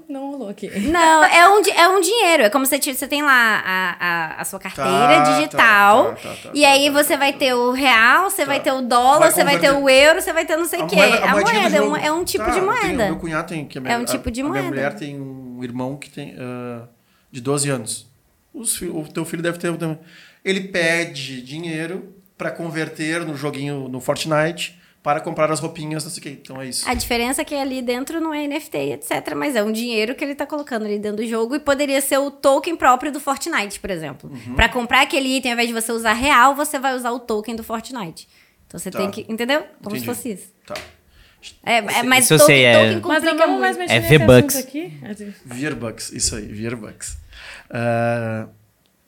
[0.48, 0.68] aqui.
[0.88, 2.42] Não, é um, é um dinheiro.
[2.44, 6.14] É como se você, você tem lá a, a, a sua carteira Tá, digital.
[6.14, 7.38] tá, tá, tá, e tá, aí tá, você tá, vai tá.
[7.38, 10.32] ter o real, você vai ter o dólar, Vai você vai ter o euro, você
[10.32, 10.96] vai ter não sei o A quê.
[10.96, 13.04] moeda, a moeda é um, é um tipo Tá, de eu tenho- moeda.
[13.06, 13.64] meu cunhado tem.
[13.66, 14.60] Que a É um tipo de a moeda.
[14.60, 16.34] Minha mulher tem um irmão que tem.
[16.38, 16.86] ah,
[17.30, 18.06] de 12 anos.
[18.52, 19.76] Os o teu filho deve ter.
[19.76, 19.98] também.
[20.44, 26.18] Ele pede dinheiro pra converter no joguinho no Fortnite para comprar as roupinhas, não sei
[26.18, 26.30] o quê.
[26.42, 26.88] Então é isso.
[26.88, 29.34] A diferença é que ali dentro não é NFT, etc.
[29.36, 32.16] Mas é um dinheiro que ele tá colocando ali dentro do jogo e poderia ser
[32.16, 34.30] o token próprio do Fortnite, por exemplo.
[34.32, 34.54] Uhum.
[34.54, 37.54] Pra comprar aquele item, ao invés de você usar real, você vai usar o token
[37.54, 38.26] do Fortnite.
[38.66, 38.98] Então você Tá.
[38.98, 39.30] tem que.
[39.30, 39.60] Entendeu?
[39.82, 40.00] Como Entendi.
[40.00, 40.46] se fosse isso.
[40.66, 40.74] Tá.
[41.62, 43.92] É, é mais isso eu token, sei, é- token Mas complica não vamos mais mexer
[43.92, 44.56] É V-Bucks.
[44.56, 47.18] Assim, Vierbucks, isso aí, Vierbucks.
[47.68, 48.46] Ah,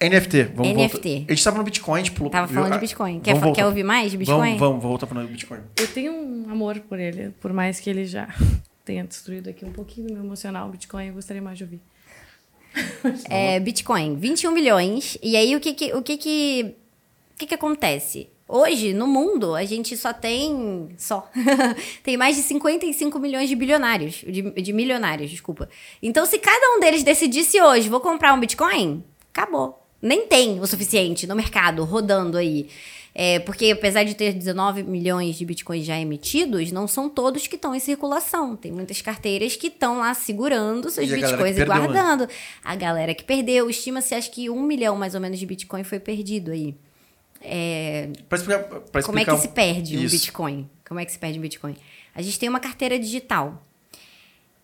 [0.00, 0.92] NFT, vamos NFT.
[0.92, 1.08] voltar.
[1.08, 2.28] A gente tava no Bitcoin, tipo...
[2.28, 3.20] Tava falando de Bitcoin.
[3.20, 3.62] Quer, vamos fa- voltar.
[3.62, 4.38] quer ouvir mais de Bitcoin?
[4.38, 5.60] Vamos, vamos, voltar para o Bitcoin.
[5.78, 8.28] Eu tenho um amor por ele, por mais que ele já
[8.84, 10.68] tenha destruído aqui um pouquinho do meu emocional.
[10.68, 11.80] O Bitcoin eu gostaria mais de ouvir.
[13.30, 15.16] É, Bitcoin, 21 milhões.
[15.22, 16.74] E aí, o que que, o que, que,
[17.34, 18.28] o que, que acontece?
[18.46, 20.90] Hoje, no mundo, a gente só tem.
[20.98, 21.28] Só.
[22.04, 24.16] tem mais de 55 milhões de bilionários.
[24.16, 25.70] De, de milionários, desculpa.
[26.02, 29.85] Então, se cada um deles decidisse hoje, vou comprar um Bitcoin, acabou.
[30.00, 32.68] Nem tem o suficiente no mercado rodando aí.
[33.18, 37.56] É, porque apesar de ter 19 milhões de bitcoins já emitidos, não são todos que
[37.56, 38.54] estão em circulação.
[38.54, 41.64] Tem muitas carteiras que estão lá segurando seus E bitcoins e né?
[41.64, 42.28] guardando.
[42.62, 45.98] A galera que perdeu, estima-se acho que um milhão mais ou menos de bitcoin foi
[45.98, 46.76] perdido aí.
[47.40, 50.16] É, Para explicar, pra como é explicar que se perde um Isso.
[50.16, 50.68] Bitcoin?
[50.86, 51.76] Como é que se perde um Bitcoin?
[52.14, 53.62] A gente tem uma carteira digital.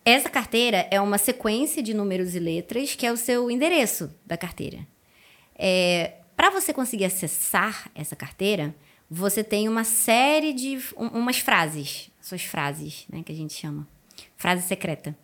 [0.04, 4.36] Essa carteira é uma sequência de números e letras que é o seu endereço da
[4.36, 4.86] carteira.
[6.36, 8.74] Para você conseguir acessar essa carteira,
[9.10, 13.86] você tem uma série de um- umas frases, suas frases, né, que a gente chama,
[14.36, 15.16] frase secreta.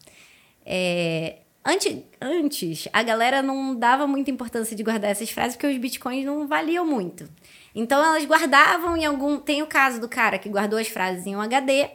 [0.65, 5.79] É, ante- antes, a galera não dava muita importância de guardar essas frases porque os
[5.79, 7.29] bitcoins não valiam muito.
[7.75, 9.39] Então elas guardavam em algum.
[9.39, 11.89] Tem o caso do cara que guardou as frases em um HD,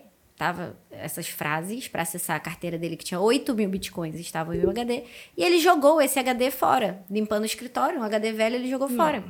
[0.43, 4.65] tava essas frases para acessar a carteira dele que tinha 8 mil bitcoins estavam em
[4.65, 5.03] um HD,
[5.37, 9.23] e ele jogou esse HD fora, limpando o escritório, um HD velho ele jogou fora.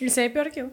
[0.00, 0.72] Isso aí é pior que eu.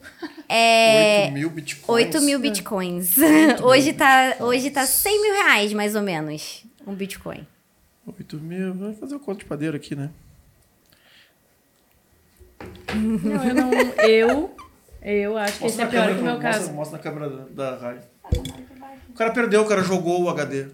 [0.50, 2.06] É, 8 mil Bitcoins.
[2.08, 3.16] 8 mil bitcoins.
[3.64, 7.46] hoje, tá, hoje tá 100 mil reais, mais ou menos, um bitcoin.
[8.08, 10.10] 8 mil, vai fazer o conto de padeiro aqui, né?
[12.94, 13.72] Não, eu não.
[14.04, 14.56] Eu.
[15.02, 16.74] Eu acho que esse é pior câmera, que o meu mostra, caso.
[16.74, 18.02] Mostra na câmera da, da rádio.
[19.10, 20.68] O cara perdeu, o cara jogou o HD.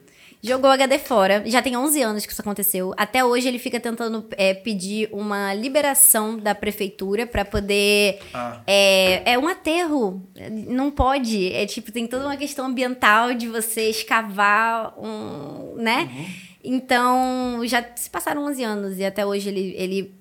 [0.44, 1.44] Jogou o HD fora.
[1.46, 2.94] Já tem 11 anos que isso aconteceu.
[2.98, 8.20] Até hoje ele fica tentando é, pedir uma liberação da prefeitura para poder.
[8.34, 8.60] Ah.
[8.66, 10.24] É, é um aterro.
[10.68, 11.54] Não pode.
[11.54, 15.76] É tipo, tem toda uma questão ambiental de você escavar um.
[15.76, 16.10] né?
[16.64, 20.16] Então, já se passaram 11 anos e até hoje ele, ele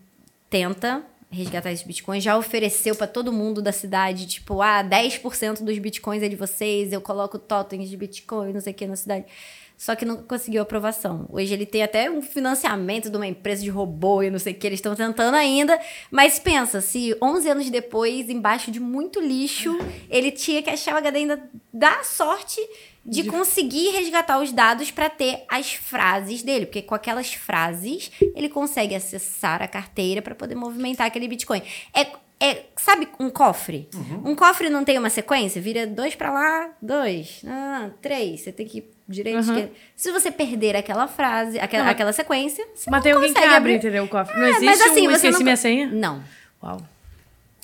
[0.50, 2.24] tenta resgatar esses bitcoins.
[2.24, 6.92] Já ofereceu para todo mundo da cidade, tipo, ah, 10% dos bitcoins é de vocês,
[6.92, 9.26] eu coloco totens de bitcoin, não sei o que na cidade.
[9.80, 11.26] Só que não conseguiu aprovação.
[11.30, 14.56] Hoje ele tem até um financiamento de uma empresa de robô e não sei o
[14.56, 15.80] que, eles estão tentando ainda.
[16.10, 19.74] Mas pensa, se 11 anos depois, embaixo de muito lixo,
[20.10, 22.60] ele tinha que achar o HD ainda dá sorte
[23.04, 28.48] de conseguir resgatar os dados para ter as frases dele, porque com aquelas frases ele
[28.48, 31.62] consegue acessar a carteira para poder movimentar aquele Bitcoin.
[31.94, 32.06] É,
[32.38, 33.88] é sabe um cofre?
[34.24, 38.40] Um cofre não tem uma sequência, vira dois para lá, dois, ah, três.
[38.42, 39.40] Você tem que ir direito, Uhum.
[39.54, 39.72] esquerda.
[39.96, 41.90] Se você perder aquela frase, aquela, Não.
[41.90, 43.74] aquela sequência, você Mas não tem alguém que abre, abrir.
[43.76, 44.04] entendeu?
[44.04, 44.36] O cofre.
[44.38, 45.86] Não É, existe mas assim, um esqueci não- minha senha?
[45.88, 46.22] Não,
[46.62, 46.80] Uau.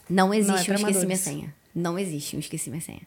[0.08, 1.54] não existe pra um esqueci minha senha.
[1.74, 3.02] Não existe um esqueci minha senha.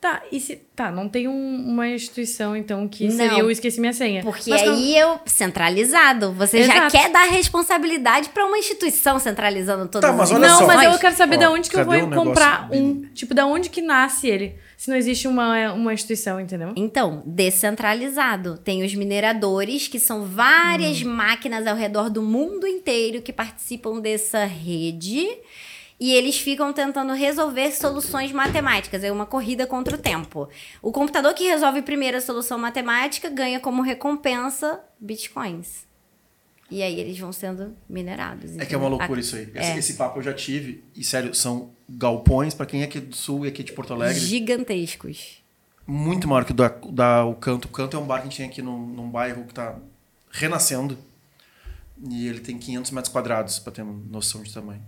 [0.00, 0.54] Tá, e se.
[0.76, 3.16] Tá, não tem um- uma instituição, então, que Não.
[3.16, 4.22] seria o esqueci minha senha.
[4.22, 6.92] Porque Mas aí eu centralizado, você já Exato.
[6.96, 10.66] quer dar responsabilidade para uma instituição centralizando todas Tá, mas olha não, só.
[10.68, 12.14] mas eu quero saber Ó, da onde que eu vou negócio?
[12.24, 13.02] comprar um.
[13.12, 14.54] Tipo, da onde que nasce ele?
[14.76, 16.72] Se não existe uma, uma instituição, entendeu?
[16.76, 18.56] Então, descentralizado.
[18.58, 24.44] Tem os mineradores, que são várias máquinas ao redor do mundo inteiro que participam dessa
[24.44, 25.26] rede.
[26.00, 29.02] E eles ficam tentando resolver soluções matemáticas.
[29.02, 30.48] É uma corrida contra o tempo.
[30.80, 35.88] O computador que resolve primeiro a solução matemática ganha como recompensa bitcoins.
[36.70, 38.56] E aí eles vão sendo minerados.
[38.58, 39.50] É que é uma loucura isso aí.
[39.54, 39.78] É.
[39.78, 40.84] Esse, papo eu já tive.
[40.94, 44.20] E sério, são galpões, pra quem é aqui do sul e aqui de Porto Alegre.
[44.20, 45.42] Gigantescos.
[45.86, 47.66] muito maior que o da, da o Canto.
[47.66, 49.76] O Canto é um bar que a gente tem aqui num, num bairro que tá
[50.30, 50.98] renascendo.
[52.08, 54.82] E ele tem 500 metros quadrados, pra ter uma noção de tamanho.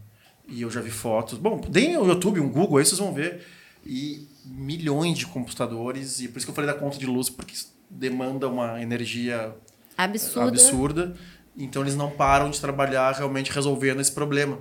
[0.51, 1.39] E eu já vi fotos.
[1.39, 3.47] Bom, deem no YouTube, um Google, aí vocês vão ver.
[3.87, 6.21] E milhões de computadores.
[6.21, 7.55] E por isso que eu falei da conta de luz, porque
[7.89, 9.55] demanda uma energia
[9.97, 10.49] Absurda.
[10.49, 11.17] absurda.
[11.57, 14.59] Então eles não param de trabalhar realmente resolvendo esse problema.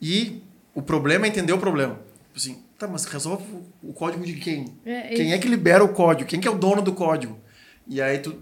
[0.00, 0.42] E
[0.74, 1.94] o problema é entender o problema.
[1.94, 4.76] Tipo Assim, tá, mas resolve o- o código de quem?
[4.84, 6.28] É, quem é que libera o código?
[6.28, 7.38] Quem que é o dono do código?
[7.86, 8.36] E aí tu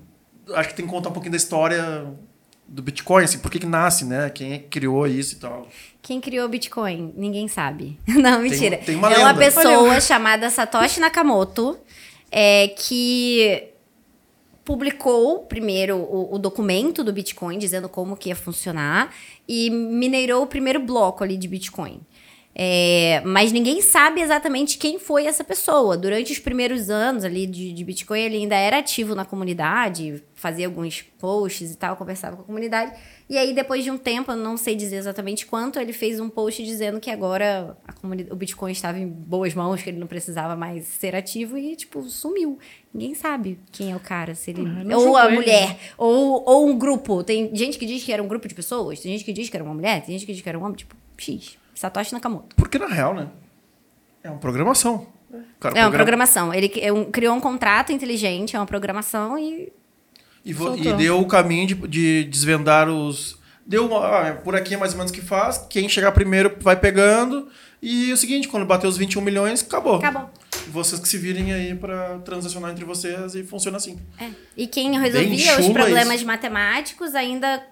[0.55, 2.07] acho que tem que contar um pouquinho da história
[2.71, 4.31] do Bitcoin, assim, por que que nasce, né?
[4.31, 5.67] Quem é que criou isso e tal.
[6.01, 7.13] Quem criou o Bitcoin?
[7.17, 7.99] Ninguém sabe.
[8.07, 8.79] Não, mentira.
[8.79, 9.45] tem uma é uma lenda.
[9.45, 11.77] pessoa chamada Satoshi Nakamoto
[12.31, 13.65] é, que
[14.65, 19.13] publicou primeiro o, o documento do Bitcoin dizendo como que ia funcionar
[19.49, 22.01] e minerou o primeiro bloco ali de Bitcoin.
[22.55, 25.97] É, mas ninguém sabe exatamente quem foi essa pessoa.
[25.97, 30.67] Durante os primeiros anos ali de, de Bitcoin, ele ainda era ativo na comunidade, fazia
[30.67, 32.93] alguns posts e tal, conversava com a comunidade.
[33.29, 36.29] E aí, depois de um tempo, eu não sei dizer exatamente quanto, ele fez um
[36.29, 40.09] post dizendo que agora a comunidade, o Bitcoin estava em boas mãos, que ele não
[40.09, 42.59] precisava mais ser ativo e, tipo, sumiu.
[42.93, 44.63] Ninguém sabe quem é o cara, se ele.
[44.67, 45.37] Ah, ou a julgou ele.
[45.37, 47.23] mulher, ou, ou um grupo.
[47.23, 49.57] Tem gente que diz que era um grupo de pessoas, tem gente que diz que
[49.57, 51.57] era uma mulher, tem gente que diz que era um homem, tipo, X.
[51.81, 52.55] Satoshi Nakamoto.
[52.57, 53.29] Porque na real, né?
[54.23, 55.07] É uma programação.
[55.59, 56.53] Cara É uma programa- programação.
[56.53, 59.73] Ele é criou um contrato inteligente, é uma programação e.
[60.45, 63.39] E, e deu o caminho de, de desvendar os.
[63.67, 65.57] Deu uma, ah, é por aqui é mais ou menos o que faz.
[65.71, 67.49] Quem chegar primeiro vai pegando.
[67.81, 69.97] E é o seguinte, quando bater os 21 milhões, acabou.
[69.97, 70.29] Acabou.
[70.69, 73.99] Vocês que se virem aí pra transacionar entre vocês e funciona assim.
[74.21, 74.29] É.
[74.55, 76.27] E quem resolvia os problemas isso.
[76.27, 77.63] matemáticos ainda.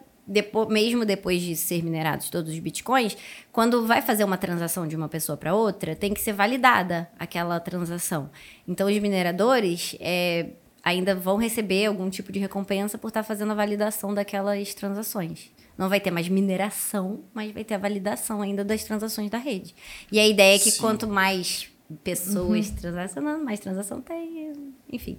[0.69, 3.17] Mesmo depois de ser minerados todos os bitcoins,
[3.51, 7.59] quando vai fazer uma transação de uma pessoa para outra, tem que ser validada aquela
[7.59, 8.31] transação.
[8.67, 10.51] Então, os mineradores é,
[10.83, 15.51] ainda vão receber algum tipo de recompensa por estar fazendo a validação daquelas transações.
[15.77, 19.75] Não vai ter mais mineração, mas vai ter a validação ainda das transações da rede.
[20.11, 20.81] E a ideia é que Sim.
[20.81, 21.71] quanto mais
[22.03, 24.53] pessoas transacionando, mais transação tem,
[24.91, 25.19] enfim.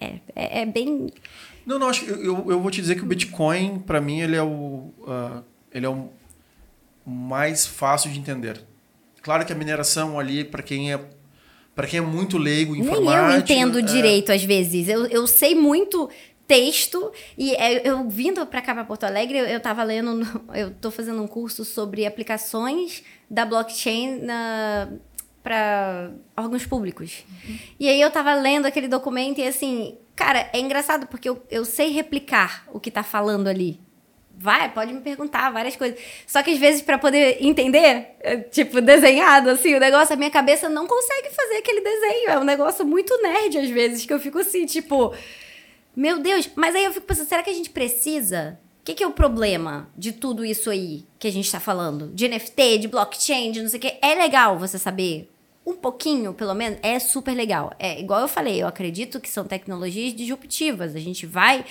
[0.00, 1.08] É, é, é bem.
[1.64, 4.42] Não, não, acho eu, eu, vou te dizer que o Bitcoin, pra mim, ele é
[4.42, 4.90] o.
[5.06, 5.42] ah,
[5.72, 6.10] ele é o
[7.06, 8.62] mais fácil de entender.
[9.22, 11.00] Claro que a mineração ali, pra quem é.
[11.74, 14.88] para quem é muito leigo em Nem eu entendo é, direito às vezes.
[14.88, 16.10] Eu, eu sei muito
[16.46, 20.20] texto e é, eu vindo para cá para Porto Alegre, eu, eu tava lendo,
[20.54, 24.88] eu tô fazendo um curso sobre aplicações da blockchain na
[25.42, 27.24] para órgãos públicos.
[27.78, 31.64] E aí eu tava lendo aquele documento e assim, cara, é engraçado porque eu, eu
[31.64, 33.80] sei replicar o que tá falando ali.
[34.34, 35.98] Vai, pode me perguntar várias coisas.
[36.26, 40.30] Só que às vezes, para poder entender, é, tipo, desenhado, assim, o negócio, a minha
[40.30, 42.30] cabeça não consegue fazer aquele desenho.
[42.30, 45.14] É um negócio muito nerd, às vezes, que eu fico assim, tipo,
[45.94, 46.48] meu Deus.
[46.56, 48.58] Mas aí eu fico pensando, será que a gente precisa?
[48.80, 52.08] O que, que é o problema de tudo isso aí que a gente tá falando?
[52.08, 53.96] De NFT, de blockchain, de não sei o quê.
[54.02, 55.31] É legal você saber
[55.64, 57.72] um pouquinho, pelo menos, é super legal.
[57.78, 60.94] É igual eu falei, eu acredito que são tecnologias disruptivas.
[60.94, 61.64] A gente vai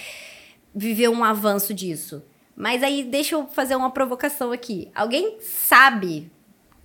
[0.73, 2.23] viver um avanço disso.
[2.55, 4.89] Mas aí deixa eu fazer uma provocação aqui.
[4.95, 6.31] Alguém sabe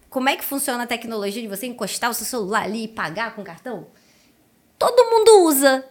[0.09, 3.35] como é que funciona a tecnologia de você encostar o seu celular ali e pagar
[3.35, 3.87] com cartão?
[4.79, 5.85] Todo mundo usa.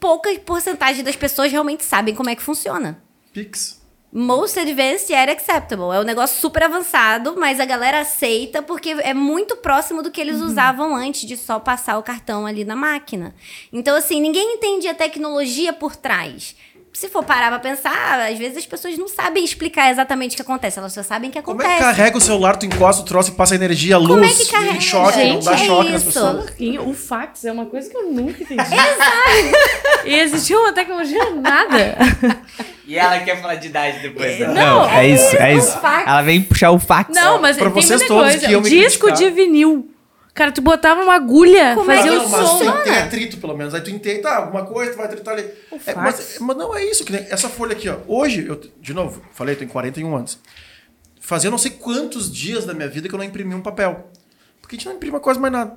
[0.00, 3.02] Pouca porcentagem das pessoas realmente sabem como é que funciona.
[3.32, 3.75] Pix.
[4.12, 5.92] Most advanced yet acceptable.
[5.92, 10.20] É um negócio super avançado, mas a galera aceita porque é muito próximo do que
[10.20, 13.34] eles usavam antes de só passar o cartão ali na máquina.
[13.72, 16.56] Então, assim, ninguém entende a tecnologia por trás.
[16.96, 20.40] Se for parar pra pensar, às vezes as pessoas não sabem explicar exatamente o que
[20.40, 21.74] acontece, elas só sabem que Como acontece.
[21.74, 24.28] é que carrega o celular, tu encosta o troço e passa energia, luz, Como é
[24.32, 24.80] que carrega?
[24.80, 26.12] choque, não Gente, dá é choque nas isso.
[26.12, 26.50] pessoas.
[26.86, 28.62] O fax é uma coisa que eu nunca entendi.
[28.72, 30.06] Exato!
[30.06, 31.96] E existia uma tecnologia nada.
[32.86, 34.38] E ela quer falar de idade depois.
[34.38, 34.46] né?
[34.54, 35.78] Não, é, isso, é o isso.
[35.78, 36.08] fax.
[36.08, 37.14] Ela vem puxar o fax.
[37.14, 38.46] Não, mas pra tem vocês todos coisa.
[38.46, 39.28] que iam me Disco criticar.
[39.30, 39.90] de vinil.
[40.36, 42.58] Cara, tu botava uma agulha, Como é fazia que o não, mas som.
[42.58, 42.82] tem, funciona?
[42.82, 43.72] tem atrito, pelo menos.
[43.72, 45.50] Aí tu entende, tá, alguma coisa, tu vai atritar ali.
[45.86, 47.06] É, mas, mas não é isso.
[47.06, 47.96] Que nem essa folha aqui, ó.
[48.06, 50.38] Hoje, eu, de novo, falei, eu tenho 41 anos.
[51.22, 54.10] Fazia não sei quantos dias da minha vida que eu não imprimi um papel.
[54.60, 55.74] Porque a gente não imprime quase mais nada.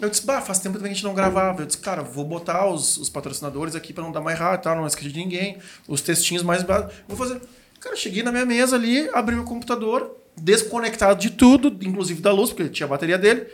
[0.00, 1.62] Eu disse, bah, faz tempo que a gente não gravava.
[1.62, 4.72] Eu disse, cara, vou botar os, os patrocinadores aqui pra não dar mais errado, tá?
[4.72, 5.58] não esquecer de ninguém.
[5.88, 6.94] Os textinhos mais básicos.
[7.08, 7.40] Vou fazer.
[7.80, 12.50] Cara, cheguei na minha mesa ali, abri meu computador, desconectado de tudo, inclusive da luz,
[12.52, 13.48] porque tinha a bateria dele.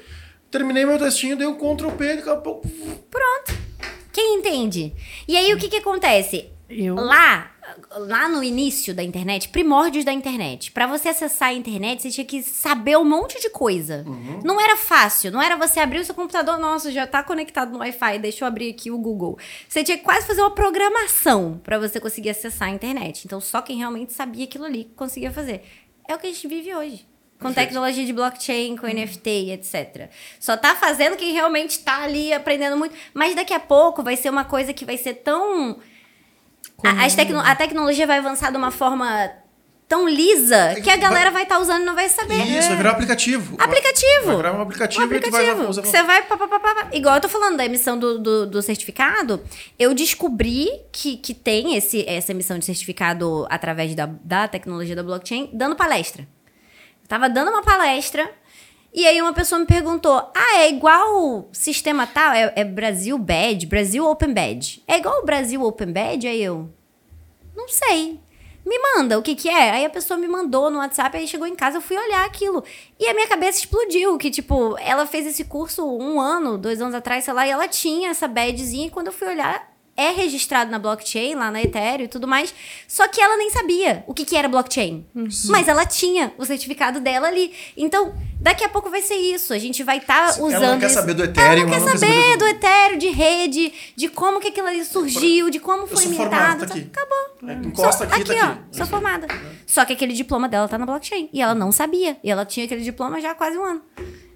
[0.53, 2.69] Terminei meu textinho, dei um Ctrl P, daqui a pouco.
[3.11, 3.55] Pronto.
[4.13, 4.93] Quem entende?
[5.27, 6.51] E aí o que que acontece?
[6.69, 7.51] Eu- Lá,
[7.91, 12.25] lá no início da internet, primórdios da internet, pra você acessar a internet, você tinha
[12.27, 14.05] que saber um monte de coisa.
[14.45, 17.79] Não era fácil, não era você abrir o seu computador, nossa, já tá conectado no
[17.79, 19.39] Wi-Fi, deixa eu abrir aqui o Google.
[19.69, 23.25] Você tinha que quase fazer uma programação pra você conseguir acessar a internet.
[23.25, 25.63] Então só quem realmente sabia aquilo ali conseguia fazer.
[26.09, 27.07] É o que a gente vive hoje.
[27.43, 30.09] Com tecnologia de blockchain, com NFT, etc.
[30.41, 32.95] Só tá fazendo quem realmente tá ali aprendendo muito.
[33.13, 35.79] Mas daqui a pouco vai ser uma coisa que vai ser tão.
[36.85, 39.31] A, tecno- a tecnologia vai avançar de uma forma
[39.89, 42.43] tão lisa que a galera vai estar usando e não vai saber.
[42.47, 43.57] Isso, vai virar um aplicativo.
[43.59, 44.25] Aplicativo.
[44.27, 45.69] Vai virar um aplicativo, Um e tu vai aplicativo.
[45.71, 45.83] usar.
[45.83, 46.23] Você vai.
[46.23, 46.89] pá, pá, pá, pá, pá.
[46.93, 49.43] Igual eu tô falando da emissão do, do, do certificado,
[49.79, 55.03] eu descobri que, que tem esse, essa emissão de certificado através da, da tecnologia da
[55.03, 56.27] blockchain, dando palestra.
[57.13, 58.33] Tava dando uma palestra.
[58.91, 62.33] E aí uma pessoa me perguntou: Ah, é igual sistema tal?
[62.33, 64.83] É, é Brasil Badge, Brasil Open Badge.
[64.89, 66.27] É igual o Brasil Open Badge?
[66.27, 66.71] Aí eu.
[67.55, 68.19] Não sei.
[68.65, 69.73] Me manda, o que que é?
[69.73, 72.65] Aí a pessoa me mandou no WhatsApp, aí chegou em casa, eu fui olhar aquilo.
[72.99, 76.95] E a minha cabeça explodiu, que tipo, ela fez esse curso um ano, dois anos
[76.95, 80.71] atrás, sei lá, e ela tinha essa badzinha, e quando eu fui olhar, é registrado
[80.71, 82.55] na blockchain, lá na Ethereum e tudo mais.
[82.89, 85.07] Só que ela nem sabia o que, que era blockchain.
[85.49, 87.53] Mas ela tinha o certificado dela ali.
[87.77, 89.53] Então, daqui a pouco vai ser isso.
[89.53, 90.63] A gente vai estar Sim, usando.
[90.63, 92.47] ela não quer saber do Ela Ethereum, não quer ela não quer saber saber do
[92.47, 96.67] Ethereum, de rede, de como que aquilo ali surgiu, de como foi mintado.
[96.67, 96.91] tá aqui.
[96.91, 97.51] Acabou.
[97.51, 98.59] É, Encosta Só- aqui, tá aqui.
[98.73, 99.27] ó, sou formada.
[99.67, 101.29] Só que aquele diploma dela tá na blockchain.
[101.33, 102.17] E ela não sabia.
[102.25, 103.83] E ela tinha aquele diploma já há quase um ano.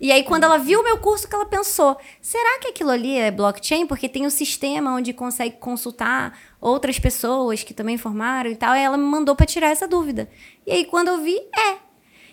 [0.00, 3.16] E aí, quando ela viu o meu curso, que ela pensou: será que aquilo ali
[3.16, 3.86] é blockchain?
[3.86, 8.74] Porque tem um sistema onde consegue consultar outras pessoas que também formaram e tal.
[8.74, 10.28] E ela me mandou pra tirar essa dúvida.
[10.66, 11.78] E aí, quando eu vi, é.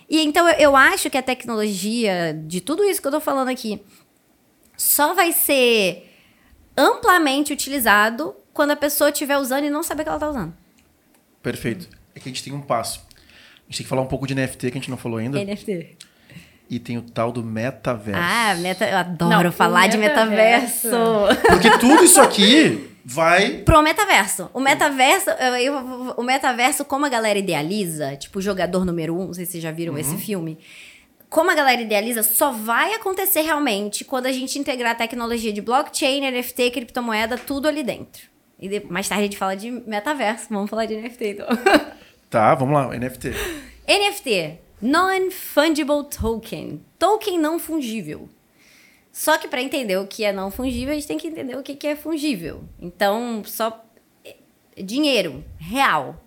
[0.10, 3.48] E então eu, eu acho que a tecnologia, de tudo isso que eu tô falando
[3.48, 3.82] aqui,
[4.76, 6.10] só vai ser
[6.76, 10.54] amplamente utilizado quando a pessoa estiver usando e não saber que ela tá usando.
[11.42, 11.90] Perfeito.
[12.14, 13.00] É que a gente tem um passo.
[13.00, 15.44] A gente tem que falar um pouco de NFT, que a gente não falou ainda.
[15.44, 15.98] NFT.
[16.70, 18.20] E tem o tal do metaverso.
[18.22, 20.88] Ah, meta, eu adoro Não, falar de metaverso.
[20.88, 21.42] metaverso.
[21.48, 23.60] Porque tudo isso aqui vai.
[23.60, 24.50] Pro metaverso.
[24.54, 29.26] O metaverso, eu- eu- o metaverso, como a galera idealiza, tipo o jogador número um,
[29.28, 30.58] não sei se vocês já viram esse filme.
[31.30, 35.62] Como a galera idealiza, só vai acontecer realmente quando a gente integrar a tecnologia de
[35.62, 38.24] blockchain, NFT, criptomoeda, tudo ali dentro.
[38.60, 40.46] E de- mais tarde a gente fala de metaverso.
[40.50, 41.48] Vamos falar de NFT, então.
[42.30, 43.34] Tá, vamos lá, NFT.
[43.88, 46.82] NFT, Non-Fungible Token.
[47.00, 48.28] Token não fungível.
[49.14, 51.64] Só que para entender o que é não fungível, a gente tem que entender o
[51.64, 52.66] que é fungível.
[52.78, 53.82] Então, só
[54.26, 54.36] é,
[54.84, 56.22] dinheiro real.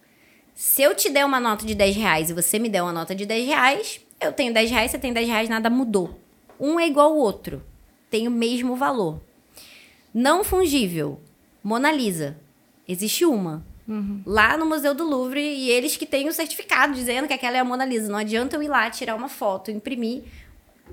[0.54, 3.14] Se eu te der uma nota de 10 reais e você me der uma nota
[3.14, 6.18] de 10 reais, eu tenho 10 reais, você tem 10 reais, nada mudou.
[6.58, 7.62] Um é igual ao outro.
[8.08, 9.20] Tem o mesmo valor.
[10.14, 11.20] Não fungível.
[11.62, 12.38] Mona Lisa.
[12.88, 13.62] Existe uma.
[14.26, 17.60] Lá no Museu do Louvre, e eles que têm o certificado dizendo que aquela é
[17.60, 18.10] a Mona Lisa.
[18.10, 20.24] Não adianta eu ir lá, tirar uma foto, imprimir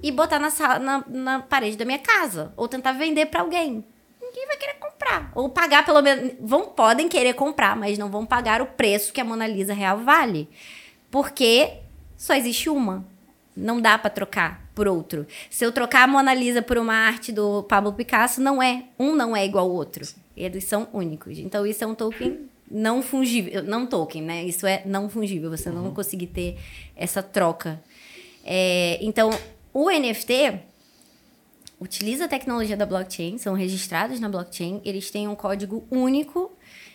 [0.02, 2.54] e botar na, sala, na, na parede da minha casa.
[2.56, 3.84] Ou tentar vender pra alguém.
[4.22, 5.32] Ninguém vai querer comprar.
[5.34, 6.34] Ou pagar pelo menos.
[6.40, 9.98] Vão, podem querer comprar, mas não vão pagar o preço que a Mona Lisa real
[10.00, 10.48] vale.
[11.10, 11.74] Porque
[12.16, 13.06] só existe uma.
[13.56, 15.28] Não dá pra trocar por outro.
[15.50, 18.86] Se eu trocar a Mona Lisa por uma arte do Pablo Picasso, não é.
[19.00, 20.04] Um não é igual ao outro.
[20.36, 21.38] Eles são únicos.
[21.38, 23.64] Então, isso é um token não fungível.
[23.64, 24.44] Não token, né?
[24.44, 25.50] Isso é não fungível.
[25.50, 26.58] Você não conseguir ter
[26.96, 27.82] essa troca.
[28.44, 29.30] É, então,
[29.74, 30.60] o NFT
[31.80, 36.52] utiliza a tecnologia da blockchain, são registrados na blockchain, eles têm um código único.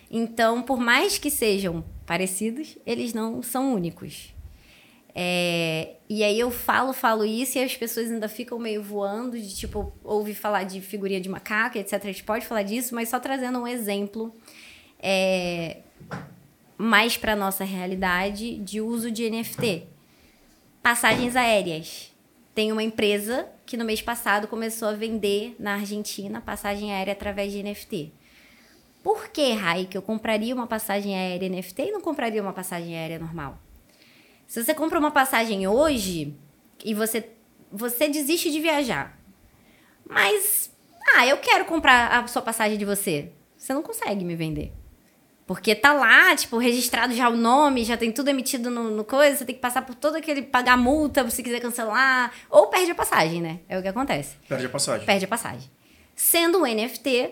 [0.09, 4.33] Então, por mais que sejam parecidos, eles não são únicos.
[5.13, 9.55] É, e aí eu falo, falo isso e as pessoas ainda ficam meio voando de
[9.55, 11.93] tipo, ouve falar de figurinha de macaco, etc.
[11.93, 14.33] A gente pode falar disso, mas só trazendo um exemplo
[14.99, 15.77] é,
[16.77, 19.87] mais para nossa realidade de uso de NFT.
[20.81, 22.13] Passagens aéreas.
[22.53, 27.51] Tem uma empresa que no mês passado começou a vender na Argentina passagem aérea através
[27.51, 28.11] de NFT.
[29.03, 32.97] Por que, Rai, que eu compraria uma passagem aérea NFT e não compraria uma passagem
[32.97, 33.57] aérea normal?
[34.47, 36.35] Se você compra uma passagem hoje
[36.83, 37.29] e você,
[37.71, 39.17] você desiste de viajar,
[40.09, 40.75] mas,
[41.15, 44.78] ah, eu quero comprar a sua passagem de você, você não consegue me vender.
[45.49, 49.35] Porque tá lá, tipo, registrado já o nome, já tem tudo emitido no, no coisa,
[49.35, 50.43] você tem que passar por todo aquele.
[50.43, 52.31] pagar multa se quiser cancelar.
[52.51, 53.61] Ou perde a passagem, né?
[53.67, 54.35] É o que acontece.
[54.47, 55.05] Perde a passagem.
[55.07, 55.67] Perde a passagem.
[56.15, 57.31] Sendo um NFT,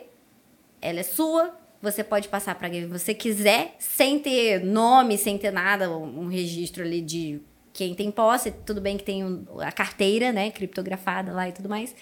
[0.81, 5.51] ela é sua, você pode passar para quem você quiser, sem ter nome, sem ter
[5.51, 7.39] nada, um registro ali de
[7.71, 8.49] quem tem posse.
[8.49, 11.93] Tudo bem que tem um- a carteira, né, criptografada lá e tudo mais.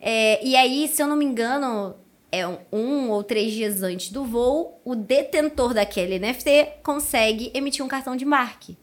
[0.00, 1.96] É, e aí, se eu não me engano,
[2.30, 7.84] é um, um ou três dias antes do voo, o detentor daquele NFT consegue emitir
[7.84, 8.76] um cartão de embarque,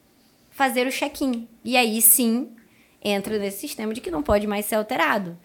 [0.50, 1.48] fazer o check-in.
[1.64, 2.54] E aí sim
[3.02, 5.38] entra nesse sistema de que não pode mais ser alterado.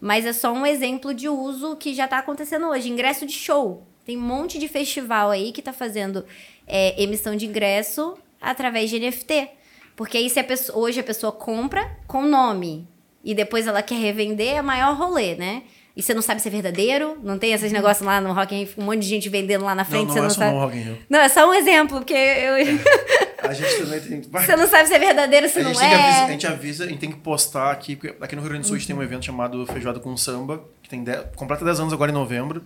[0.00, 2.90] Mas é só um exemplo de uso que já está acontecendo hoje.
[2.90, 3.86] Ingresso de show.
[4.04, 6.24] Tem um monte de festival aí que está fazendo
[6.66, 9.48] é, emissão de ingresso através de NFT.
[9.94, 12.88] Porque aí se a pessoa, hoje a pessoa compra com nome
[13.22, 15.62] e depois ela quer revender, é maior rolê, né?
[15.94, 18.64] E você não sabe se é verdadeiro, não tem esses negócios lá no Rock in
[18.64, 20.36] Rio, um monte de gente vendendo lá na Não, frente, não você é não só
[20.36, 20.52] sabe.
[20.54, 20.98] no Rock in Rio.
[21.10, 22.54] Não, é só um exemplo, porque eu...
[23.42, 24.20] A gente também tem.
[24.22, 26.28] Você não sabe se é verdadeiro, se a, não gente tem que avisa- a é.
[26.30, 28.76] gente avisa, a gente tem que postar aqui, porque aqui no Rio Grande do Sul
[28.76, 31.92] a gente tem um evento chamado Feijoada com Samba, que tem 10, completa 10 anos
[31.92, 32.62] agora em novembro,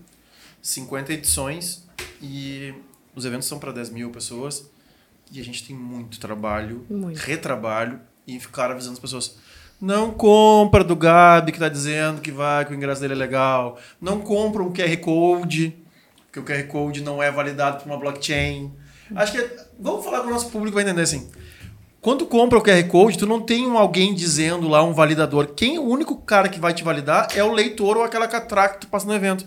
[0.60, 1.86] 50 edições,
[2.20, 2.74] e
[3.14, 4.70] os eventos são para 10 mil pessoas,
[5.32, 7.16] e a gente tem muito trabalho, Muito.
[7.20, 9.36] retrabalho, e ficar avisando as pessoas.
[9.80, 13.78] Não compra do Gabi que tá dizendo que vai, que o ingresso dele é legal.
[14.00, 15.76] Não compra um QR Code,
[16.32, 18.72] porque o QR Code não é validado por uma blockchain.
[19.14, 19.38] Acho que.
[19.38, 21.30] é- vamos falar com o nosso público vai entender assim.
[22.00, 25.48] Quando tu compra o QR Code, tu não tem um alguém dizendo lá, um validador.
[25.56, 28.80] Quem o único cara que vai te validar é o leitor ou aquela catraca que
[28.82, 29.44] tu passa no evento.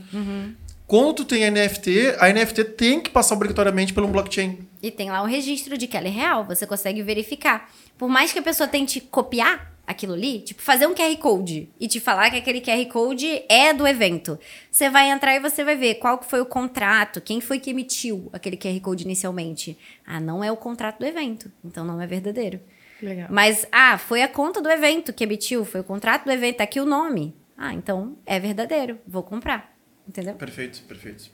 [0.85, 4.59] Quando tu tem NFT, a NFT tem que passar obrigatoriamente pelo um blockchain.
[4.81, 7.69] E tem lá o registro de que ela é real, você consegue verificar.
[7.97, 11.87] Por mais que a pessoa tente copiar aquilo ali, tipo, fazer um QR Code e
[11.87, 14.37] te falar que aquele QR Code é do evento.
[14.69, 17.71] Você vai entrar e você vai ver qual que foi o contrato, quem foi que
[17.71, 19.75] emitiu aquele QR Code inicialmente.
[20.05, 22.59] Ah, não é o contrato do evento, então não é verdadeiro.
[23.01, 23.29] Legal.
[23.31, 26.65] Mas, ah, foi a conta do evento que emitiu, foi o contrato do evento, tá
[26.65, 27.35] aqui o nome.
[27.57, 29.75] Ah, então é verdadeiro, vou comprar.
[30.07, 30.35] Entendeu?
[30.35, 31.31] Perfeito, perfeito.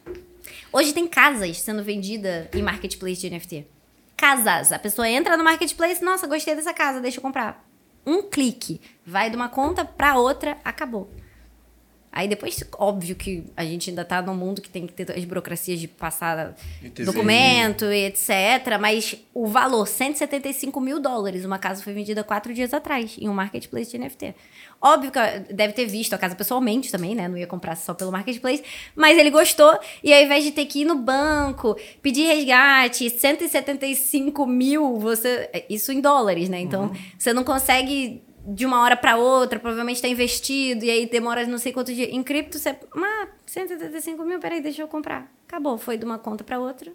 [0.72, 3.68] Hoje tem casas sendo vendidas em marketplace de NFT.
[4.16, 4.72] Casas.
[4.72, 7.65] A pessoa entra no marketplace, nossa, gostei dessa casa, deixa eu comprar.
[8.06, 8.80] Um clique.
[9.06, 11.10] Vai de uma conta pra outra, acabou.
[12.16, 15.26] Aí depois, óbvio que a gente ainda tá num mundo que tem que ter as
[15.26, 16.56] burocracias de passar
[17.04, 18.80] documento e etc.
[18.80, 21.44] Mas o valor, 175 mil dólares.
[21.44, 24.34] Uma casa foi vendida quatro dias atrás, em um marketplace de NFT.
[24.82, 27.28] Óbvio que deve ter visto a casa pessoalmente também, né?
[27.28, 28.64] Não ia comprar só pelo marketplace.
[28.96, 29.78] Mas ele gostou.
[30.02, 35.50] E ao invés de ter que ir no banco, pedir resgate, 175 mil, você.
[35.70, 36.62] Isso em dólares, né?
[36.62, 41.46] Então, você não consegue de uma hora para outra, provavelmente está investido, e aí demora
[41.48, 42.14] não sei quanto dia.
[42.14, 42.70] Em cripto, você.
[42.96, 45.32] Ah, 175 mil, peraí, deixa eu comprar.
[45.48, 46.92] Acabou, foi de uma conta para outra,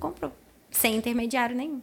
[0.00, 0.32] comprou.
[0.70, 1.80] Sem intermediário nenhum.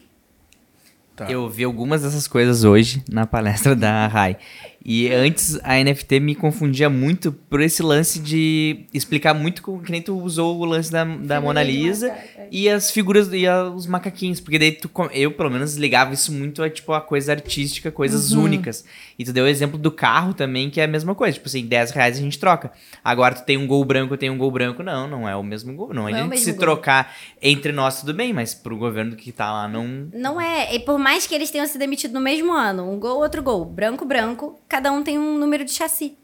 [1.16, 1.30] Tá.
[1.30, 4.38] Eu vi algumas dessas coisas hoje na palestra da Rai.
[4.86, 9.90] E antes a NFT me confundia muito por esse lance de explicar muito com, que
[9.92, 12.14] nem tu usou o lance da, da Mona Lisa
[12.52, 14.42] e as figuras e a- os macaquinhos.
[14.42, 18.34] Porque daí tu, eu, pelo menos, ligava isso muito a tipo a coisa artística, coisas
[18.34, 18.84] únicas.
[19.18, 21.34] E tu deu o exemplo do carro também, que é a mesma coisa.
[21.36, 22.72] Tipo assim, 10 reais a gente troca.
[23.02, 24.84] Agora tu tem um gol branco, eu tenho um gol branco.
[24.84, 25.94] Não, não é o mesmo gol.
[25.94, 26.60] Não, Não é se gol.
[26.60, 30.10] trocar entre nós, tudo bem, mas pro governo que tá lá não.
[30.14, 30.76] Não é.
[30.76, 33.64] E por mais que eles tenham sido demitidos no mesmo ano, um gol, outro gol,
[33.64, 36.18] branco, branco, cada um tem um número de chassi.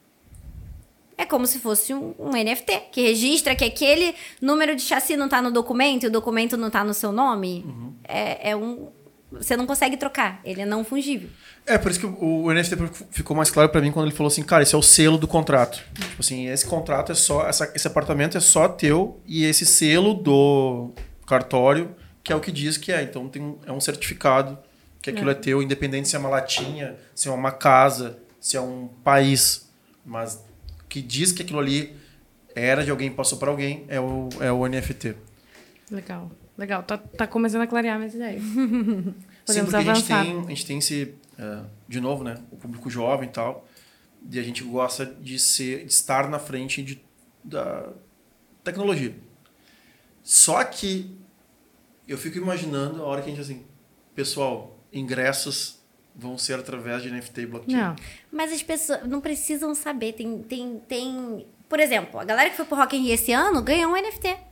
[1.16, 5.30] É como se fosse um, um NFT, que registra que aquele número de chassi não
[5.30, 7.64] tá no documento e o documento não tá no seu nome.
[8.04, 8.90] É, é um.
[9.34, 11.30] Você não consegue trocar, ele é não fungível.
[11.68, 12.76] É, por isso que o, NFT
[13.12, 15.28] ficou mais claro pra mim quando ele falou assim, cara, esse é o selo do
[15.28, 15.84] contrato.
[15.94, 20.16] Tipo assim, esse contrato é só, essa- esse apartamento é só teu e esse selo
[20.16, 20.92] do
[21.28, 23.04] cartório que é o que diz que é.
[23.04, 24.58] Então tem um, é um certificado
[25.02, 25.34] que aquilo é.
[25.34, 29.70] teu, independente se é uma latinha, se é uma casa, se é um país.
[30.06, 30.44] Mas
[30.88, 31.96] que diz que aquilo ali
[32.56, 35.16] era de alguém, passou pra alguém, é o, é o NFT.
[35.92, 36.32] Legal.
[36.58, 36.84] Legal.
[36.84, 38.44] Tá, tá começando a clarear minhas ideias.
[38.44, 39.16] Sim,
[39.46, 40.24] Podemos porque a gente avançar.
[40.26, 43.68] tem, a gente tem esse, eh, de novo, né, o público jovem e tal,
[44.30, 47.02] e a gente gosta de ser, de estar na frente de,
[47.44, 47.90] da
[48.64, 49.16] tecnologia.
[50.22, 51.18] Só que
[52.08, 53.64] eu fico imaginando a hora que a gente assim,
[54.14, 55.79] pessoal, ingressos
[56.16, 57.78] vão ser através de NFT e blockchain.
[57.78, 57.96] Não.
[58.32, 60.14] Mas as pessoas não precisam saber.
[60.14, 61.46] Tem, tem, tem.
[61.68, 64.50] Por exemplo, a galera que foi pro Rock in Rio esse ano ganhou um NFT.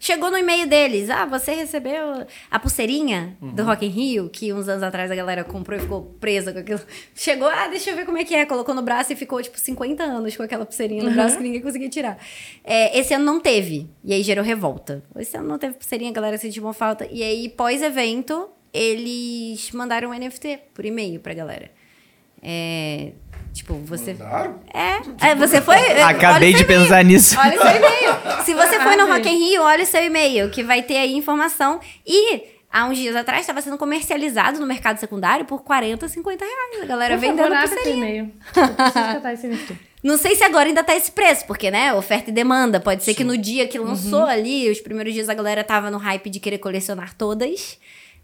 [0.00, 1.10] Chegou no e-mail deles.
[1.10, 5.42] Ah, você recebeu a pulseirinha do Rock in Rio, que uns anos atrás a galera
[5.42, 6.80] comprou e ficou presa com aquilo.
[7.16, 8.46] Chegou, ah, deixa eu ver como é que é.
[8.46, 11.60] Colocou no braço e ficou, tipo, 50 anos com aquela pulseirinha no braço que ninguém
[11.60, 12.16] conseguia tirar.
[12.62, 13.90] É, esse ano não teve.
[14.04, 15.02] E aí gerou revolta.
[15.16, 17.04] Esse ano não teve pulseirinha, a galera sentiu uma falta.
[17.10, 21.70] E aí, pós-evento, eles mandaram um NFT por e-mail pra galera.
[22.42, 23.12] É,
[23.52, 24.14] tipo, você.
[24.14, 24.60] Mandaram?
[24.72, 25.76] É, é, você foi.
[26.02, 27.36] Acabei de pensar nisso.
[27.38, 28.08] Olha o seu e-mail.
[28.44, 29.06] Se você foi no.
[29.08, 31.80] Rock in Rio, olha o seu e-mail, que vai ter aí informação.
[32.06, 36.82] E há uns dias atrás estava sendo comercializado no mercado secundário por 40, 50 reais.
[36.82, 38.06] A galera Por favor, vendendo teu pulseirinha.
[38.06, 38.32] e-mail.
[39.24, 39.88] Eu esse NFT.
[40.00, 42.78] Não sei se agora ainda tá esse preço, porque, né, oferta e demanda.
[42.78, 45.98] Pode ser que no dia que lançou ali, os primeiros dias a galera tava no
[45.98, 47.78] hype de querer colecionar todas.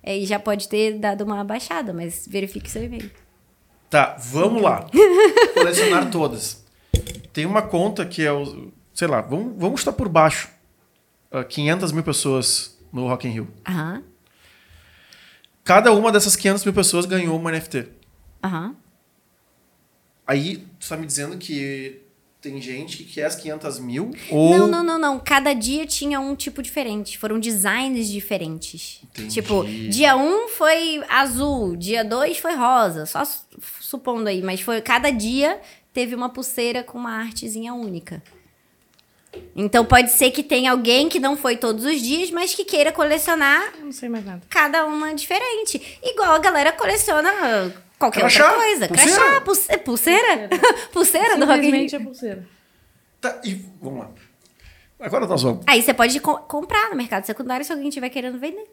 [0.05, 3.11] É, E já pode ter dado uma baixada, mas verifique seu e-mail.
[3.91, 4.87] Tá, vamos lá.
[5.55, 6.65] Colecionar todas.
[7.33, 8.73] Tem uma conta que é o.
[8.93, 10.49] Sei lá, vamos, vamos estar por baixo.
[11.31, 13.49] Ah, 500 mil pessoas no Rock in Rio.
[13.69, 14.03] Aham,
[15.65, 17.87] Cada uma dessas 500 mil pessoas ganhou uma NFT.
[18.45, 18.77] aham.
[20.27, 22.01] Aí, tu tá me dizendo que
[22.45, 24.11] tem gente que quer as 500 mil?
[24.31, 24.57] Ou...
[24.57, 25.19] Não, não, não, não.
[25.19, 27.19] Cada dia tinha um tipo diferente.
[27.19, 29.01] Foram designs diferentes.
[29.03, 29.35] Entendi.
[29.35, 33.07] Tipo, dia 1 um foi azul, dia 2 foi rosa.
[33.07, 33.43] Só su-
[33.81, 35.61] supondo aí, mas foi cada dia
[35.93, 38.23] teve uma pulseira com uma artezinha única.
[39.57, 42.91] Então pode ser que tenha alguém que não foi todos os dias, mas que queira
[42.93, 44.43] colecionar Eu não sei mais nada.
[44.49, 45.99] cada uma diferente.
[46.03, 47.31] Igual a galera coleciona
[47.99, 48.89] qualquer Crachá, outra coisa.
[48.89, 49.17] pulseira.
[49.21, 50.51] Crachá, pulse- pulseira?
[50.93, 51.89] Pulseira do Rock in Rio.
[51.89, 52.49] Simplesmente a pulseira.
[53.21, 54.11] Tá, e vamos lá.
[55.01, 55.65] Agora nós vamos.
[55.67, 58.67] Aí você pode co- comprar no mercado secundário se alguém estiver querendo vender.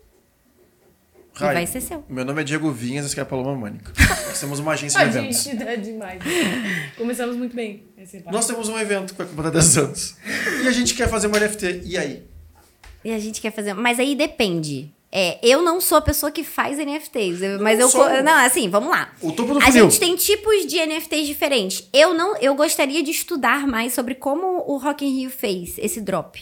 [1.36, 2.04] E vai ser seu.
[2.10, 3.92] Meu nome é Diego Vinhas, esse aqui é a Paloma Mânica.
[3.98, 5.44] Nós temos uma agência A de eventos.
[5.44, 6.22] gente é demais.
[6.98, 7.84] Começamos muito bem.
[8.32, 10.16] Nós temos um evento que vai completar 10 anos.
[10.64, 11.82] E a gente quer fazer uma NFT.
[11.86, 12.24] E aí?
[13.04, 13.74] E a gente quer fazer.
[13.74, 14.92] Mas aí depende.
[15.14, 17.90] É, eu não sou a pessoa que faz NFTs, eu- mas eu.
[17.90, 18.08] sou.
[18.24, 19.12] Não, assim, vamos lá.
[19.22, 19.90] O topo do A funil.
[19.90, 21.90] gente tem tipos de NFTs diferentes.
[21.92, 26.00] Eu não, eu gostaria de estudar mais sobre como o Rock in Rio fez esse
[26.00, 26.42] drop.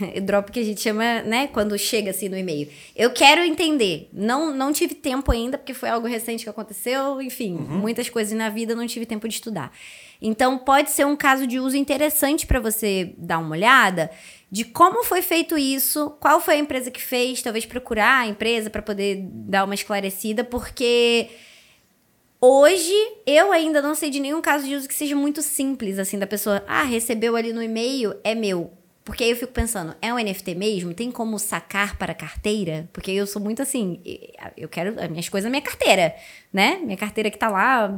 [0.22, 2.68] Drop que a gente chama, né, quando chega assim no e-mail.
[2.94, 4.08] Eu quero entender.
[4.12, 8.48] Não, não tive tempo ainda, porque foi algo recente que aconteceu, enfim, muitas coisas na
[8.48, 9.72] vida não tive tempo de estudar.
[10.20, 14.10] Então, pode ser um caso de uso interessante para você dar uma olhada
[14.50, 18.70] de como foi feito isso, qual foi a empresa que fez, talvez procurar a empresa
[18.70, 21.28] para poder dar uma esclarecida, porque
[22.44, 22.92] Hoje,
[23.24, 26.26] eu ainda não sei de nenhum caso de uso que seja muito simples, assim, da
[26.26, 28.72] pessoa, ah, recebeu ali no e-mail, é meu.
[29.04, 30.94] Porque aí eu fico pensando, é um NFT mesmo?
[30.94, 32.88] Tem como sacar para a carteira?
[32.92, 34.00] Porque eu sou muito assim,
[34.56, 36.14] eu quero as minhas coisas na minha carteira,
[36.52, 36.78] né?
[36.84, 37.92] Minha carteira que tá lá,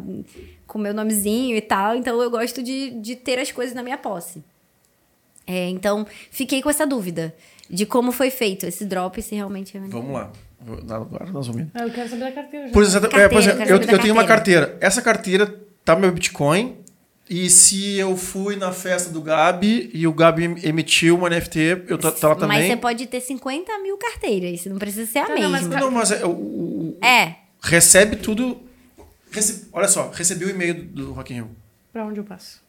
[0.67, 3.99] com meu nomezinho e tal, então eu gosto de, de ter as coisas na minha
[3.99, 4.43] posse.
[5.47, 7.35] É, então, fiquei com essa dúvida
[7.69, 9.97] de como foi feito esse drop, se realmente é um NFT.
[9.97, 10.33] Vamos lá.
[10.89, 12.73] Agora nós vamos eu quero saber da carteira já.
[12.73, 14.67] Por exemplo, Carteira, é, por exemplo, eu, da eu tenho uma carteira.
[14.69, 14.87] carteira.
[14.87, 16.79] Essa carteira tá meu Bitcoin.
[17.29, 21.97] E se eu fui na festa do Gabi e o Gabi emitiu uma NFT, eu
[21.97, 22.69] tô, tá lá Mas também.
[22.71, 25.81] você pode ter 50 mil carteiras, não precisa ser a Tá, não, mas mesma.
[25.81, 28.61] Não, mas é, o- o- É, recebe tudo.
[29.31, 31.51] rece- olha só, recebi o e-mail do, do Rock in Rio.
[31.93, 32.61] Pra onde eu passo?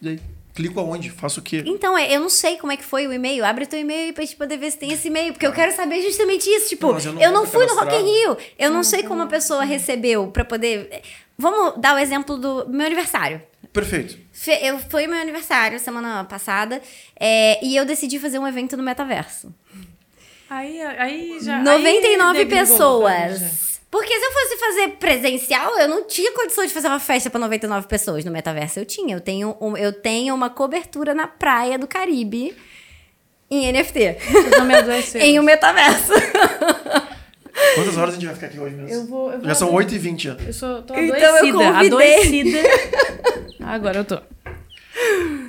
[0.00, 0.20] E aí?
[0.54, 1.10] Clico aonde?
[1.10, 1.62] Faço o quê?
[1.66, 3.44] Então, é, eu não sei como é que foi o e-mail.
[3.44, 5.32] Abre teu e-mail aí pra gente poder ver se tem esse e-mail.
[5.32, 6.70] Porque eu quero saber justamente isso.
[6.70, 8.02] Tipo, Não, eu eu não não, vou fui no Rock in.
[8.04, 8.36] Rio.
[8.58, 11.02] Eu não sei como a pessoa recebeu pra poder...
[11.36, 13.40] Vamos dar o exemplo do meu aniversário.
[13.72, 14.18] Perfeito.
[14.32, 16.80] Fe- Eu, foi meu aniversário semana passada.
[17.18, 19.54] é, e eu decidi fazer um evento no metaverso.
[20.50, 21.58] Aí, aí já.
[21.62, 23.68] 99 aí pessoas.
[23.90, 27.38] Porque se eu fosse fazer presencial, eu não tinha condição de fazer uma festa pra
[27.40, 28.24] 99 pessoas.
[28.24, 29.14] No metaverso eu tinha.
[29.16, 32.54] Eu tenho, um- eu tenho uma cobertura na praia do Caribe
[33.50, 34.16] em NFT.
[35.18, 36.12] Em um metaverso.
[37.74, 38.90] Quantas horas a gente vai ficar aqui hoje mesmo?
[38.94, 39.32] Eu vou.
[39.32, 40.36] Eu vou Já são abrir- 8h20 já.
[40.46, 41.58] Eu sou, tô Então eu adoecida.
[41.58, 41.86] convidei.
[41.86, 42.58] adoecida.
[43.64, 44.18] Agora eu tô.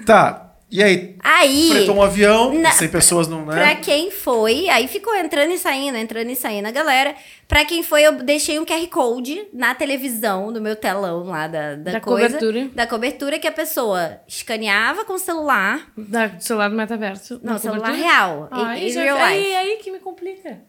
[0.05, 0.45] Tá.
[0.71, 1.15] E aí?
[1.23, 3.75] Aí, Fretou um avião, Na- 100 pessoas não, pra né?
[3.77, 7.15] quem foi, aí ficou entrando e saindo, entrando e saindo a galera.
[7.47, 11.73] Pra quem foi, eu deixei um QR Code na televisão, no meu telão lá da,
[11.73, 12.27] da, Da coisa.
[12.27, 12.69] cobertura.
[12.75, 15.87] Da cobertura que a pessoa escaneava com o celular.
[15.97, 17.39] Da, do celular do metaverso.
[17.43, 18.07] Não, celular cobertura.
[18.07, 18.47] real.
[18.51, 19.55] Aí, in, in já, real aí, life.
[19.55, 20.59] aí que me complica.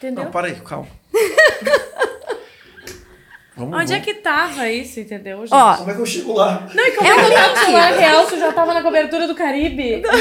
[0.00, 0.24] Entendeu?
[0.24, 0.88] Não, para aí, calma.
[3.56, 4.04] Vamos, Onde é vamos.
[4.06, 5.40] que tava isso, entendeu?
[5.40, 5.52] gente?
[5.52, 6.66] Ó, Como é que eu chego lá?
[6.72, 7.58] Não, e como É é que tá no link.
[7.58, 10.02] celular real se já tava na cobertura do Caribe?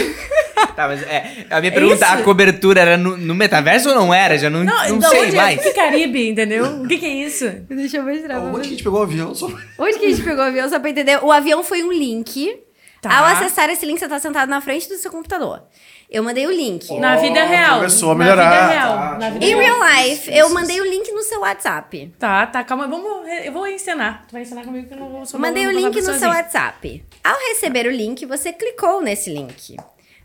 [0.75, 2.13] Tá, mas é, a minha pergunta, isso?
[2.13, 4.37] a cobertura era no, no metaverso ou não era?
[4.37, 5.57] Já não, não, da sei onde mais.
[5.59, 5.63] É?
[5.63, 6.65] Que Caribe, entendeu?
[6.83, 7.49] O que que é isso?
[7.69, 8.39] deixa eu mostrar.
[8.39, 9.33] Onde que a gente pegou o avião?
[9.33, 9.47] Só...
[9.77, 11.23] Onde que a gente pegou o avião, só pra entender?
[11.23, 12.59] O avião foi um link.
[13.01, 13.19] Tá.
[13.19, 15.63] Ao acessar esse link, você tá sentado na frente do seu computador.
[16.09, 16.91] Eu mandei o link.
[16.97, 17.75] Na vida real.
[17.77, 18.49] começou a Na melhorar.
[18.49, 18.97] vida real.
[18.97, 19.79] Tá, na vida Em real.
[19.79, 22.11] real life, eu mandei o link no seu WhatsApp.
[22.17, 22.87] Tá, tá, calma.
[22.87, 24.25] Vamos, eu vou ensinar.
[24.27, 26.29] Tu vai ensinar comigo que eu não vou só Mandei o link no seu.
[26.29, 27.05] WhatsApp.
[27.23, 29.77] Ao receber o link, você clicou nesse link.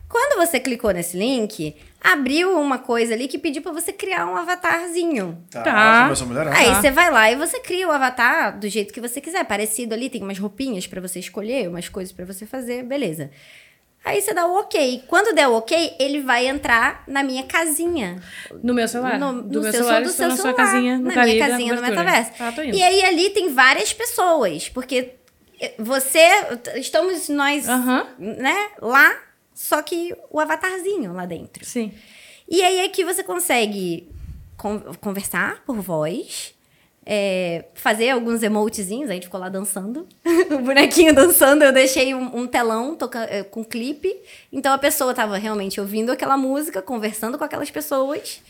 [0.09, 4.35] Quando você clicou nesse link, abriu uma coisa ali que pediu pra você criar um
[4.35, 5.43] avatarzinho.
[5.51, 6.03] Tá, Tá.
[6.03, 6.55] começou a melhorar.
[6.55, 6.81] Aí Tá.
[6.81, 10.09] você vai lá e você cria o avatar do jeito que você quiser, parecido ali,
[10.09, 13.29] tem umas roupinhas pra você escolher, umas coisas pra você fazer, beleza.
[14.05, 15.03] Aí você dá o ok.
[15.07, 18.21] Quando der o ok, ele vai entrar na minha casinha.
[18.63, 19.17] No meu celular.
[19.19, 21.75] No, do no meu seu, celular, do seu na celular, sua casinha, na minha casinha
[21.75, 22.31] no metaverso.
[22.63, 22.77] Indo.
[22.77, 25.15] E aí ali tem várias pessoas, porque
[25.79, 26.19] você,
[26.75, 27.65] estamos nós,
[28.19, 29.17] né, lá,
[29.53, 31.65] só que o avatarzinho lá dentro.
[31.65, 31.91] Sim.
[32.47, 34.07] E aí aqui você consegue
[34.55, 36.53] con- conversar por voz,
[37.05, 40.07] é, fazer alguns emotezinhos, a gente ficou lá dançando,
[40.51, 44.15] o bonequinho dançando, eu deixei um, um telão toca, é, com clipe,
[44.51, 48.41] então a pessoa tava realmente ouvindo aquela música, conversando com aquelas pessoas.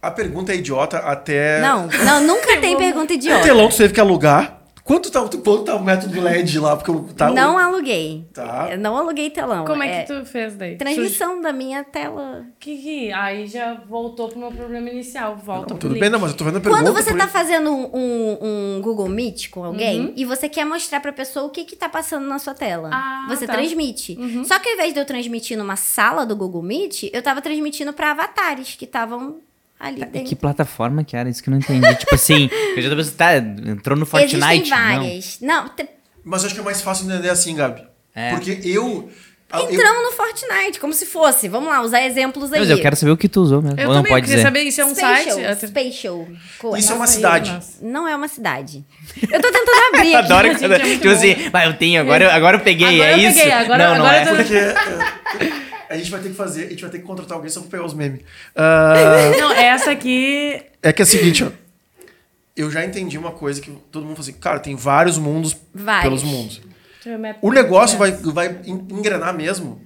[0.00, 1.60] A pergunta é idiota até.
[1.60, 3.44] Não, não, nunca tem pergunta O idiota.
[3.44, 4.61] telão tu teve que alugar.
[4.84, 6.76] Quanto tá, quanto tá o método LED lá?
[6.76, 8.26] Porque eu- tá, Não aluguei.
[8.34, 8.68] Tá.
[8.72, 9.64] Eu não aluguei telão.
[9.64, 10.76] Como é que tu fez daí?
[10.76, 12.44] Transmissão da minha tela.
[12.58, 15.36] Que, que aí já voltou pro meu problema inicial.
[15.36, 16.00] Volta Não, pro tudo link.
[16.00, 16.82] bem, não, mas eu tô vendo a pergunta.
[16.82, 18.38] Quando você tá fazendo um,
[18.76, 20.12] um- Google Meet com alguém Uhum.
[20.16, 23.26] e você quer mostrar pra pessoa o que que tá passando na sua tela, Ah,
[23.28, 23.52] você tá.
[23.52, 24.18] transmite.
[24.44, 27.92] Só que ao invés de eu transmitir numa sala do Google Meet, eu tava transmitindo
[27.92, 29.36] pra avatares que estavam
[29.82, 30.28] ali Tá, e dentro.
[30.28, 31.28] que plataforma que era?
[31.28, 31.94] Isso que eu não entendi.
[31.96, 34.36] tipo assim, eu já tô pensando, tá, entrou no Fortnite.
[34.36, 35.38] Existem várias.
[35.40, 35.88] Não, te-
[36.24, 37.82] Mas eu acho que é mais fácil entender assim, Gabi.
[38.14, 38.30] É.
[38.30, 39.10] Porque eu.
[39.54, 41.46] Ah, eu- Entramos no Fortnite, como se fosse.
[41.46, 42.60] Vamos lá, usar exemplos aí.
[42.60, 43.78] Mas eu quero saber o que tu usou mesmo.
[43.78, 44.48] Eu Ou não também pode queria dizer.
[44.48, 45.66] saber, isso é um Spatial, site?
[45.66, 46.28] Spatial.
[46.58, 47.50] Co- Isso é uma Nossa, cidade.
[47.52, 47.72] nossa.
[47.82, 48.82] Não é uma cidade.
[49.20, 50.32] Eu tô tentando abrir aqui.
[50.32, 50.64] Adoro que você.
[50.72, 53.38] é tipo assim, mas eu tenho, agora, eu- agora eu peguei, Agora é eu isso?
[53.40, 54.22] peguei, agora- não, não agora é.
[54.22, 55.52] eu tô- Porque é,
[55.92, 57.70] a gente vai ter que fazer, a gente vai ter que contratar alguém só pra
[57.70, 58.22] pegar os memes.
[58.56, 58.94] Ah,
[59.38, 60.62] Não, essa aqui.
[60.82, 61.50] é que é o seguinte, ó.
[62.56, 66.02] Eu já entendi uma coisa que todo mundo fala assim, cara, tem vários mundos Vários.
[66.02, 66.60] pelos mundos.
[67.40, 69.80] O negócio vai, vai en- engrenar mesmo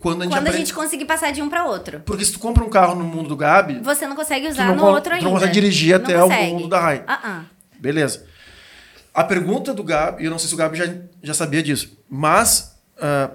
[0.00, 0.58] quando a gente Quando a aprende.
[0.66, 2.00] gente conseguir passar de um pra outro.
[2.06, 4.66] Porque se tu compra um carro no mundo do Gabi, Você não consegue tu usar
[4.68, 5.24] não, no outro tu ainda.
[5.24, 6.50] não consegue dirigir Não até consegue.
[6.50, 7.04] o mundo da Rai.
[7.06, 7.44] Ah, ah.
[7.78, 8.24] Beleza.
[9.14, 10.86] A pergunta do Gabi, eu não sei se o Gabi já,
[11.22, 13.30] já sabia disso, mas, ah,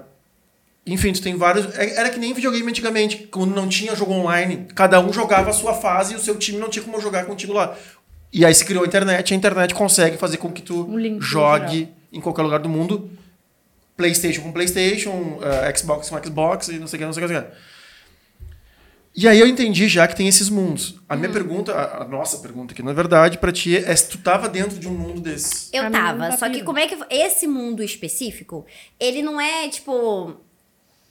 [0.86, 1.66] enfim, tu tem vários.
[1.78, 5.52] é- Era que nem videogame antigamente, quando não tinha jogo online, cada um jogava a
[5.52, 7.76] sua fase e o seu time não tinha como jogar contigo lá.
[8.32, 11.20] E aí se criou a internet, e a internet consegue fazer com que tu Um
[11.20, 13.10] jogue em qualquer lugar do mundo.
[13.96, 17.26] PlayStation com PlayStation, ah, Xbox com Xbox e não sei o que, não sei o
[17.28, 17.32] que.
[17.34, 17.56] Não sei o que.
[19.14, 20.94] E aí eu entendi já que tem esses mundos.
[21.06, 21.18] A Hum.
[21.18, 24.48] minha pergunta, a, a nossa pergunta aqui, na verdade, pra ti é se tu tava
[24.48, 25.68] dentro de um mundo desses.
[25.72, 26.30] Eu tava.
[26.30, 26.96] tá Só que como é que.
[27.10, 28.64] Esse mundo específico,
[28.98, 30.34] ele não é tipo.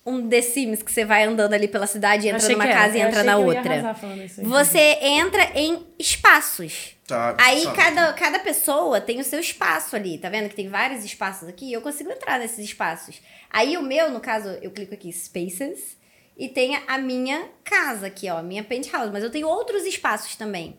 [0.04, 2.80] Um The Sims que você vai andando ali pela cidade, entra Achei numa que era.
[2.82, 3.74] casa e entra na que eu ia outra.
[3.74, 4.47] arrasar falando isso aí.
[4.47, 6.95] Você entra em espaços.
[7.06, 7.76] Tá, Aí sabe?
[7.76, 10.49] cada, cada pessoa tem o seu espaço ali, tá vendo?
[10.49, 13.22] Que tem vários espaços aqui, e eu consigo entrar nesses espaços.
[13.49, 15.97] Aí o meu, no caso, eu clico aqui Spaces
[16.38, 20.36] e tem a minha casa aqui, ó, a minha penthouse, mas eu tenho outros espaços
[20.36, 20.78] também.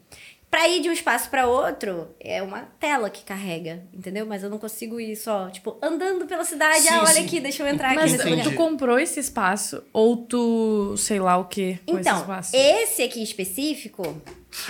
[0.53, 4.27] Pra ir de um espaço pra outro, é uma tela que carrega, entendeu?
[4.27, 6.83] Mas eu não consigo ir só, tipo, andando pela cidade.
[6.83, 7.25] Sim, ah, olha sim.
[7.25, 8.31] aqui, deixa eu entrar aqui Mas Entendi.
[8.33, 8.45] lugar.
[8.45, 12.51] tu comprou esse espaço ou tu, sei lá o que, com esse Então, espaço?
[12.55, 14.21] esse aqui específico,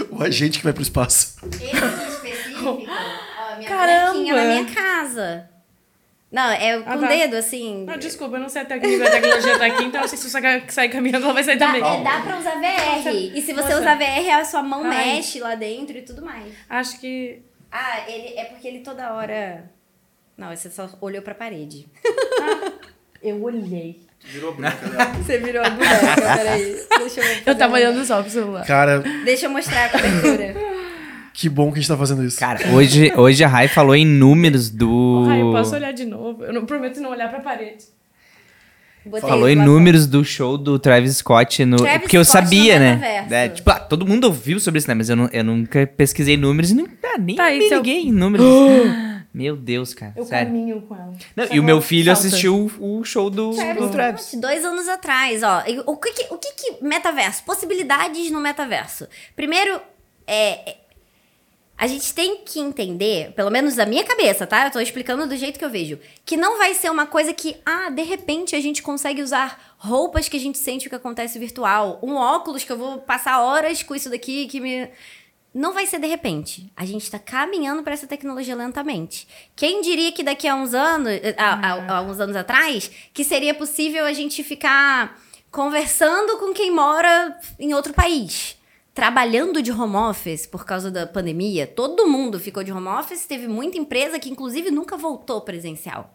[0.08, 1.38] O agente que vai pro espaço.
[1.50, 4.34] Esse aqui específico, ó, minha Caramba!
[4.36, 5.50] na minha casa.
[6.32, 7.06] Não, é com Ah, o tá.
[7.08, 7.84] dedo, assim.
[7.88, 10.16] Ah, desculpa, eu não sei até que nível a tecnologia tá aqui, então eu sei
[10.16, 11.82] se você sair- sair caminhando, ela vai sair Dá, também.
[11.82, 13.08] é, dá pra usar VR.
[13.34, 13.80] E se você Nossa.
[13.80, 15.16] usar VR, a sua mão Ai.
[15.16, 16.50] mexe lá dentro e tudo mais.
[16.70, 17.42] Acho que.
[17.70, 19.70] Ah, ele é porque ele toda hora.
[20.36, 21.86] Não, você só olhou pra parede.
[23.22, 24.00] Eu olhei.
[24.24, 25.12] Virou branca, né?
[25.22, 26.86] Você virou a boneca, peraí.
[26.98, 28.66] Deixa eu, Eu tava olhando só pro celular.
[28.66, 30.54] Cara, Deixa eu mostrar a cobertura.
[31.32, 32.38] Que bom que a gente tá fazendo isso.
[32.38, 35.26] Cara, hoje, hoje a Rai falou em números do.
[35.28, 36.44] Ai, eu posso olhar de novo.
[36.44, 37.84] Eu não prometo não olhar pra parede.
[39.04, 41.76] Botei Falou em números do show do Travis Scott no.
[41.76, 42.94] Travis porque eu Scott sabia, né?
[42.94, 43.34] metaverso.
[43.34, 44.94] É, tipo, ah, todo mundo ouviu sobre isso, né?
[44.94, 48.12] Mas eu, não, eu nunca pesquisei números e não, ah, nem Tá, me liguei em
[48.12, 48.46] números.
[49.34, 50.12] Meu Deus, cara.
[50.14, 50.46] Eu sério.
[50.46, 51.14] caminho com ela.
[51.34, 52.28] Não, e o meu filho salta.
[52.28, 54.22] assistiu o, o show do Travis do Travis.
[54.26, 55.64] Scott, dois anos atrás, ó.
[55.86, 57.42] O que que, o que que metaverso?
[57.42, 59.08] Possibilidades no metaverso.
[59.34, 59.80] Primeiro,
[60.26, 60.76] é,
[61.82, 64.66] a gente tem que entender, pelo menos da minha cabeça, tá?
[64.66, 67.56] Eu tô explicando do jeito que eu vejo, que não vai ser uma coisa que,
[67.66, 71.40] ah, de repente a gente consegue usar roupas que a gente sente o que acontece
[71.40, 74.88] virtual, um óculos que eu vou passar horas com isso daqui que me
[75.52, 76.72] não vai ser de repente.
[76.76, 79.26] A gente está caminhando para essa tecnologia lentamente.
[79.56, 83.52] Quem diria que daqui a uns anos, a, a- a uns anos atrás, que seria
[83.54, 85.20] possível a gente ficar
[85.50, 88.56] conversando com quem mora em outro país?
[88.94, 93.48] Trabalhando de home office por causa da pandemia, todo mundo ficou de home office, teve
[93.48, 96.14] muita empresa que inclusive nunca voltou presencial.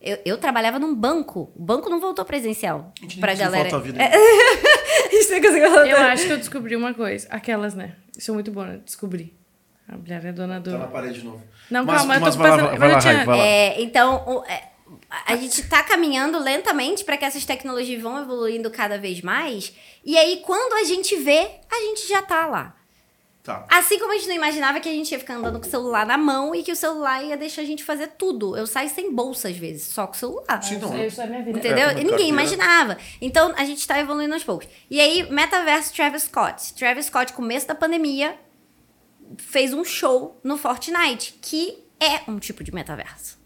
[0.00, 2.92] Eu, eu trabalhava num banco, o banco não voltou presencial.
[2.98, 3.78] A gente Pra galera.
[3.80, 4.02] vida.
[4.02, 7.26] A gente nem conseguiu falar Eu acho que eu descobri uma coisa.
[7.30, 7.94] Aquelas, né?
[8.16, 8.80] Isso é muito bom, né?
[8.84, 9.36] Descobri.
[9.88, 10.70] A mulher é dona do.
[10.70, 11.42] Tá na parede de novo.
[11.70, 12.78] Não, Mas- calma, eu mas tô vai lá, passando.
[12.78, 13.44] vai lá, eu vai lá.
[13.44, 14.62] É, então, o- é,
[15.10, 19.72] a gente tá caminhando lentamente para que essas tecnologias vão evoluindo cada vez mais.
[20.04, 22.74] E aí, quando a gente vê, a gente já tá lá.
[23.42, 23.64] Tá.
[23.70, 26.04] Assim como a gente não imaginava que a gente ia ficar andando com o celular
[26.04, 28.54] na mão e que o celular ia deixar a gente fazer tudo.
[28.54, 30.62] Eu saio sem bolsa às vezes, só com o celular.
[30.62, 31.06] Sim, não.
[31.06, 31.58] Isso é minha vida.
[31.58, 31.88] Entendeu?
[31.88, 32.28] É, e uma ninguém carteira.
[32.28, 32.98] imaginava.
[33.22, 34.68] Então, a gente tá evoluindo aos poucos.
[34.90, 36.74] E aí, Metaverso Travis Scott.
[36.74, 38.38] Travis Scott, começo da pandemia,
[39.38, 43.37] fez um show no Fortnite, que é um tipo de metaverso.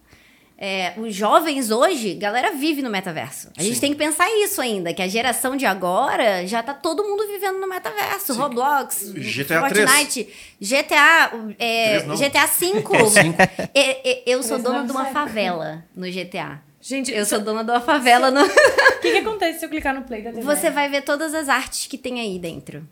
[0.64, 3.50] É, os jovens hoje, galera vive no metaverso.
[3.58, 3.80] A gente Sim.
[3.80, 7.58] tem que pensar isso ainda, que a geração de agora já tá todo mundo vivendo
[7.58, 8.32] no metaverso.
[8.34, 9.90] Roblox, GTA 3.
[9.90, 10.28] Fortnite,
[10.60, 12.14] GTA, é, Três não.
[12.16, 12.52] GTA V.
[12.52, 12.92] Cinco.
[13.74, 16.62] E- e- eu sou dona de uma favela no GTA.
[16.80, 18.42] Gente, Eu sou dona de uma favela no.
[18.44, 20.42] O que, que acontece se eu clicar no play da TV?
[20.42, 22.86] Você vai ver todas as artes que tem aí dentro.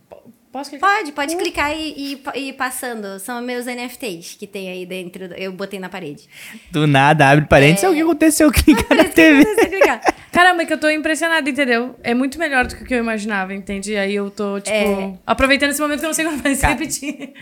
[0.53, 0.97] Posso clicar?
[0.97, 3.21] Pode, pode clicar e, e, e ir passando.
[3.21, 5.25] São meus NFTs que tem aí dentro.
[5.37, 6.29] Eu botei na parede.
[6.73, 7.85] Do nada, abre parênteses.
[7.85, 8.51] É o que aconteceu?
[8.51, 9.45] Clicar na TV.
[9.69, 10.01] Clicar.
[10.33, 11.95] Caramba, é que eu tô impressionada, entendeu?
[12.03, 13.97] É muito melhor do que o que eu imaginava, entende?
[13.97, 15.15] Aí eu tô, tipo, É.
[15.27, 17.33] aproveitando esse momento que eu não sei como vai se repetir.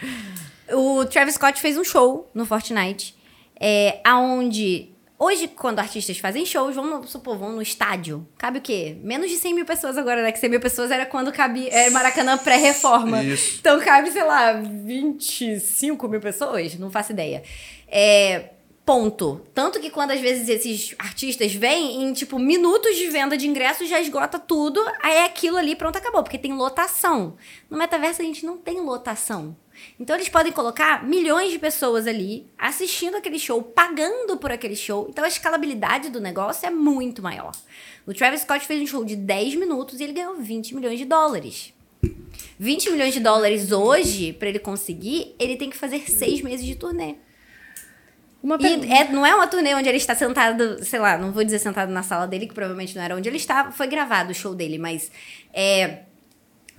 [0.72, 3.14] O Travis Scott fez um show no Fortnite,
[3.58, 4.90] é, aonde
[5.20, 8.24] Hoje, quando artistas fazem shows, vamos supor, vão no estádio.
[8.38, 8.96] Cabe o quê?
[9.02, 10.30] Menos de 100 mil pessoas agora, né?
[10.30, 13.18] Que 100 mil pessoas era quando cabe é, Maracanã pré-reforma.
[13.58, 16.78] Então cabe, sei lá, 25 mil pessoas?
[16.78, 17.42] Não faço ideia.
[17.88, 18.50] É,
[18.86, 19.40] ponto.
[19.52, 23.88] Tanto que quando às vezes esses artistas vêm, em tipo minutos de venda de ingressos
[23.88, 26.22] já esgota tudo, aí é aquilo ali, pronto, acabou.
[26.22, 27.36] Porque tem lotação.
[27.68, 29.56] No metaverso a gente não tem lotação.
[29.98, 35.06] Então eles podem colocar milhões de pessoas ali assistindo aquele show, pagando por aquele show.
[35.08, 37.52] Então a escalabilidade do negócio é muito maior.
[38.06, 41.04] O Travis Scott fez um show de 10 minutos e ele ganhou 20 milhões de
[41.04, 41.72] dólares.
[42.58, 46.74] 20 milhões de dólares hoje, para ele conseguir, ele tem que fazer seis meses de
[46.74, 47.16] turnê.
[48.42, 51.42] Uma E é, não é uma turnê onde ele está sentado, sei lá, não vou
[51.42, 54.34] dizer sentado na sala dele, que provavelmente não era onde ele estava, foi gravado o
[54.34, 55.10] show dele, mas
[55.52, 56.04] é,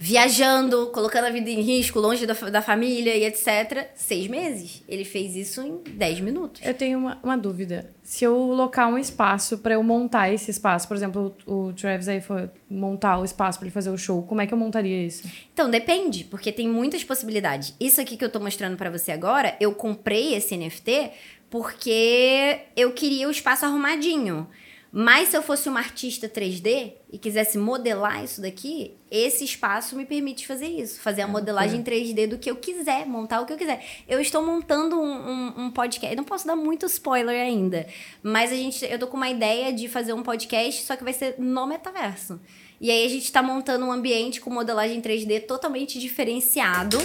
[0.01, 3.89] viajando, colocando a vida em risco, longe da, da família e etc.
[3.93, 4.81] Seis meses.
[4.87, 6.61] Ele fez isso em 10 minutos.
[6.63, 7.91] Eu tenho uma, uma dúvida.
[8.01, 12.07] Se eu locar um espaço pra eu montar esse espaço, por exemplo, o, o Travis
[12.07, 15.05] aí foi montar o espaço pra ele fazer o show, como é que eu montaria
[15.05, 15.27] isso?
[15.53, 17.75] Então, depende, porque tem muitas possibilidades.
[17.77, 21.11] Isso aqui que eu tô mostrando pra você agora, eu comprei esse NFT
[21.49, 24.47] porque eu queria o espaço arrumadinho.
[24.91, 30.03] Mas se eu fosse uma artista 3D e quisesse modelar isso daqui, esse espaço me
[30.03, 30.99] permite fazer isso.
[30.99, 33.85] Fazer a modelagem 3D do que eu quiser, montar o que eu quiser.
[34.07, 36.11] Eu estou montando um, um, um podcast.
[36.11, 37.85] Eu não posso dar muito spoiler ainda.
[38.23, 41.13] Mas a gente, eu tô com uma ideia de fazer um podcast, só que vai
[41.13, 42.39] ser no metaverso.
[42.81, 46.97] E aí a gente tá montando um ambiente com modelagem 3D totalmente diferenciado.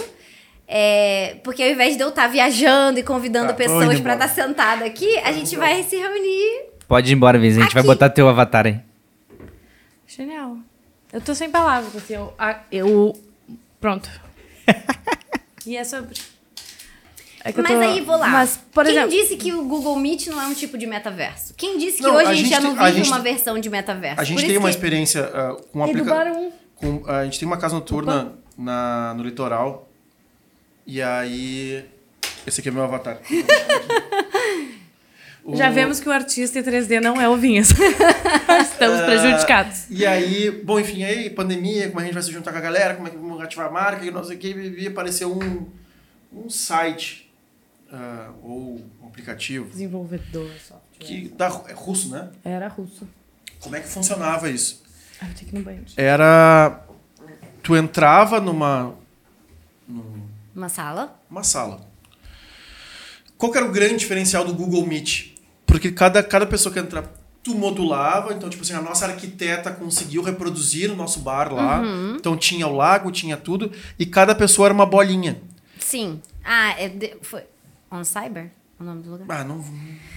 [0.67, 4.15] É, porque ao invés de eu estar viajando e convidando Tá, pessoas embora.
[4.15, 6.74] estar sentada aqui, a gente vai se reunir.
[6.95, 7.59] Pode ir embora, Viz.
[7.59, 8.79] A gente vai botar teu avatar aí.
[10.07, 10.59] Genial.
[11.13, 12.33] Eu tô sem palavras, assim, eu...
[12.39, 13.19] a- eu
[13.81, 14.09] pronto.
[15.67, 16.15] e é sobre...
[17.45, 18.29] É Mas tô- aí, vou lá.
[18.29, 19.11] Mas, por Quem exemplo...
[19.11, 21.53] disse que o Google Meet não é um tipo de metaverso?
[21.57, 24.21] Quem disse que Não, hoje a gente, já não vive gente uma versão de metaverso?
[24.21, 26.53] A gente Por tem uma que- experiência ah, com E do aplicação.
[26.77, 29.89] Com, a gente tem uma casa noturna na, no litoral.
[30.87, 31.85] E aí.
[32.47, 33.19] Esse aqui é meu avatar.
[35.45, 37.69] O- Já vemos que o artista em 3D não é o Vinhas.
[38.63, 39.85] Estamos prejudicados.
[39.91, 42.95] E aí, bom, enfim, aí, pandemia, como a gente vai se juntar com a galera,
[42.95, 45.67] como é que vamos ativar a marca, e não sei o que, e apareceu um,
[46.33, 47.31] um site,
[47.93, 50.81] ah, ou um aplicativo, Desenvolvedor, software.
[50.99, 52.31] que da, é russo, né?
[52.43, 53.07] Era russo.
[53.61, 54.83] Como é que funcionava isso?
[55.21, 55.87] Ah, eu tenho que ir no banheiro.
[55.97, 56.81] Era.
[57.63, 58.95] Tu entrava numa,
[60.55, 61.21] Uma sala.
[61.31, 61.81] uma sala.
[63.37, 65.34] Qual era o grande diferencial do Google Meet?
[65.67, 67.11] Porque cada, cada pessoa que entrava,
[67.43, 71.83] tu modulava, então, tipo assim, a nossa arquiteta conseguiu reproduzir o nosso bar lá.
[72.17, 75.41] Então tinha o lago, tinha tudo, e cada pessoa era uma bolinha.
[75.79, 76.21] Sim.
[76.45, 77.43] Ah, é foi.
[77.91, 78.51] On Cyber?
[78.81, 79.27] O nome do lugar?
[79.41, 79.65] Ah, não,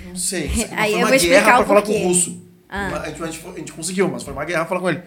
[0.07, 0.49] não sei.
[0.75, 2.41] Aí foi eu uma vou guerra pra falar com o russo.
[2.69, 3.01] Ah.
[3.03, 5.01] A, gente, a gente- a gente conseguiu, mas foi uma guerra pra falar com ele.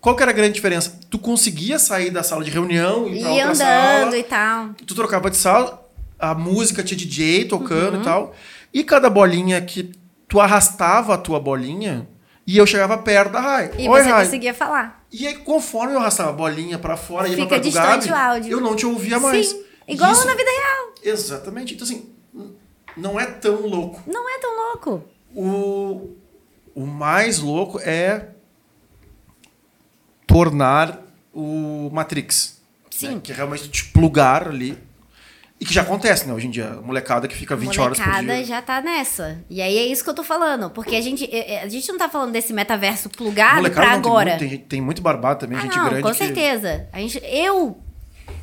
[0.00, 0.98] Qual que era a grande diferença?
[1.10, 4.16] Tu conseguia sair da sala de reunião e ir andando sala.
[4.18, 4.70] e tal.
[4.86, 5.86] Tu trocava de sala,
[6.18, 8.00] a música tinha DJ tocando Uhum.
[8.00, 8.34] e tal.
[8.72, 9.92] E cada bolinha que
[10.28, 12.08] tu arrastava a tua bolinha,
[12.46, 13.70] e eu chegava perto da Rai.
[13.78, 14.24] E Oi, você Rai.
[14.24, 15.04] conseguia falar.
[15.12, 18.08] E aí, conforme eu arrastava a bolinha pra fora e ia pra perto do distante
[18.08, 18.52] Gabi, o áudio.
[18.52, 19.48] eu não te ouvia mais.
[19.50, 19.64] Sim.
[19.88, 20.94] Igual Isso- na vida real.
[21.02, 21.74] Exatamente.
[21.74, 22.08] Então, assim,
[22.96, 24.02] não é tão louco.
[24.06, 25.04] Não é tão louco.
[25.34, 26.10] O,
[26.74, 28.28] o mais louco é
[30.26, 31.00] tornar
[31.32, 32.60] o Matrix.
[32.90, 33.14] Sim.
[33.16, 33.20] né?
[33.22, 34.78] Que é realmente te plugar ali.
[35.60, 36.32] E que já acontece, né?
[36.32, 38.44] Hoje em dia, a molecada que fica 20 horas por molecada dia.
[38.46, 39.38] já tá nessa.
[39.50, 40.70] E aí é isso que eu tô falando.
[40.70, 43.96] Porque a gente, é- é- a gente não tá falando desse metaverso plugado molecada pra
[43.96, 44.30] não, tem agora.
[44.30, 46.02] muito- Tem, tem muito barbado também, Ah, gente não, grande.
[46.02, 46.88] com que- certeza.
[46.92, 47.78] A gente, eu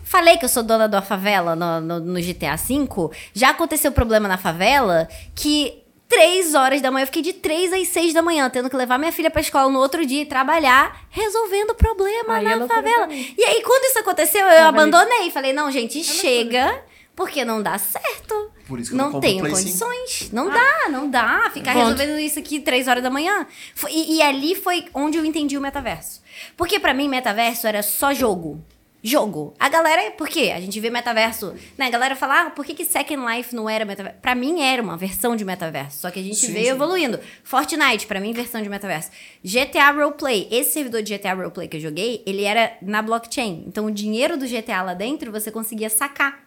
[0.04, 2.88] falei que eu sou dona da favela no, no, no GTA V.
[3.34, 7.88] Já aconteceu problema na favela que três horas da manhã, eu fiquei de três às
[7.88, 11.02] seis da manhã, tendo que levar minha filha pra escola no outro dia e trabalhar,
[11.10, 13.08] resolvendo problema Aí é na loucura favela.
[13.12, 14.60] E aí, quando isso aconteceu, eu ali.
[14.60, 15.32] abandonei.
[15.32, 16.80] Falei, não, gente, chega.
[17.18, 18.52] Porque não dá certo.
[18.68, 19.64] Por isso que eu não não tenho Play 5.
[19.66, 20.30] condições.
[20.32, 21.50] Não dá, não dá.
[21.54, 21.84] Ficar Ponto.
[21.90, 23.48] resolvendo isso aqui três horas da manhã.
[23.74, 26.22] Foi- E, e ali foi onde eu entendi o metaverso.
[26.56, 28.64] Porque pra mim, metaverso era só jogo.
[29.04, 29.54] Jogo.
[29.60, 30.52] A galera, por quê?
[30.56, 31.86] A gente vê metaverso, né?
[31.88, 34.20] A galera fala, ah, por que, que Second Life não era metaverso?
[34.22, 36.00] Pra mim era uma versão de metaverso.
[36.02, 36.72] Só que a gente Sim, veio sim.
[36.72, 37.20] evoluindo.
[37.44, 39.10] Fortnite, pra mim, versão de metaverso.
[39.44, 40.48] GTA Roleplay.
[40.52, 43.64] Esse servidor de GTA Roleplay que eu joguei, ele era na blockchain.
[43.68, 46.46] Então o dinheiro do GTA lá dentro você conseguia sacar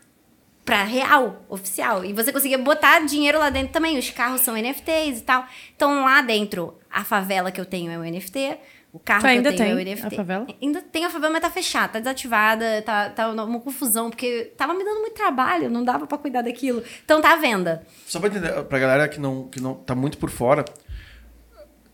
[0.65, 2.05] pra real, oficial.
[2.05, 3.99] E você conseguia botar dinheiro lá dentro também.
[3.99, 5.45] Os carros são NFTs e tal.
[5.75, 8.59] Então lá dentro, A favela que eu tenho é o NFT.
[8.93, 10.07] O carro Tu ainda que eu tenho tem é o NFT.
[10.07, 10.47] a favela?
[10.61, 14.75] Ainda tem a favela, mas tá fechada, tá desativada, tá, tá uma confusão, porque tava
[14.75, 16.83] me dando muito trabalho, não dava pra cuidar daquilo.
[17.05, 17.87] Então tá à venda.
[18.07, 20.65] Só pra entender, pra galera que não, que não tá muito por fora,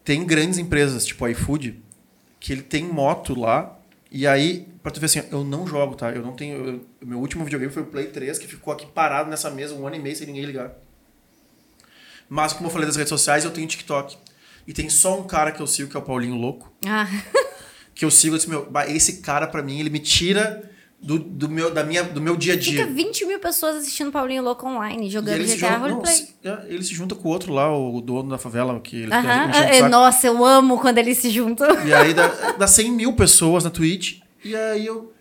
[0.03, 1.83] tem grandes empresas, tipo a iFood,
[2.41, 3.76] que ele tem moto lá,
[4.17, 6.11] e aí, pra tu ver assim, eu não jogo, tá?
[6.11, 6.57] Eu não tenho.
[6.65, 9.87] eu- meu último videogame foi o Play 3, que ficou aqui parado nessa mesa um
[9.87, 10.73] ano e meio sem ninguém ligar.
[12.29, 14.17] Mas, como eu falei das redes sociais, eu tenho TikTok.
[14.67, 17.07] E tem só um cara que eu sigo, que é o Paulinho Louco, Ah,
[17.95, 20.69] que eu sigo e disse, meu, esse cara, pra mim, ele me tira
[21.01, 22.85] do, do, meu, da minha, do meu dia a dia.
[22.85, 26.29] fica 20 mil pessoas assistindo Paulinho Louco online, jogando GTA não, Roleplay.
[26.43, 29.29] é, ele se junta com o outro lá, o dono da favela, que ele enchendo
[29.29, 29.89] o é, saco.
[29.91, 31.69] Nossa, eu amo quando eles se juntam.
[31.87, 32.29] E aí dá,
[32.59, 34.21] dá 100 mil pessoas na Twitch.
[34.45, 35.13] E aí eu.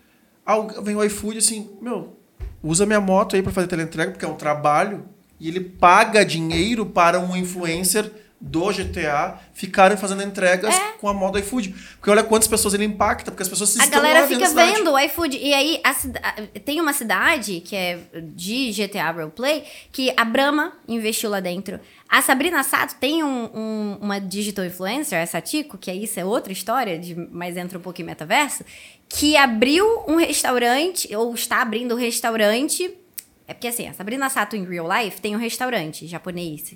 [0.82, 2.16] Vem o iFood assim, meu,
[2.62, 5.04] usa minha moto aí pra fazer teleentrega, porque é um trabalho.
[5.38, 11.32] E ele paga dinheiro para um influencer do GTA ficarem fazendo entregas com a moto
[11.32, 11.74] do iFood.
[11.96, 14.98] Porque olha quantas pessoas ele impacta, porque as pessoas se A galera fica vendo o
[14.98, 15.38] iFood.
[15.38, 15.94] E aí, a
[16.60, 17.98] tem uma cidade que é
[18.34, 21.80] de GTA Roleplay que a Brahma investiu lá dentro.
[22.08, 26.24] A Sabrina Sato tem um- um- uma digital influencer, essa Tico, que aí isso é
[26.24, 28.64] outra história, de, mas entra um pouco em metaverso,
[29.08, 32.94] que abriu um restaurante, ou está abrindo um restaurante.
[33.48, 36.74] É porque assim, a Sabrina Sato em real life tem um restaurante japonês.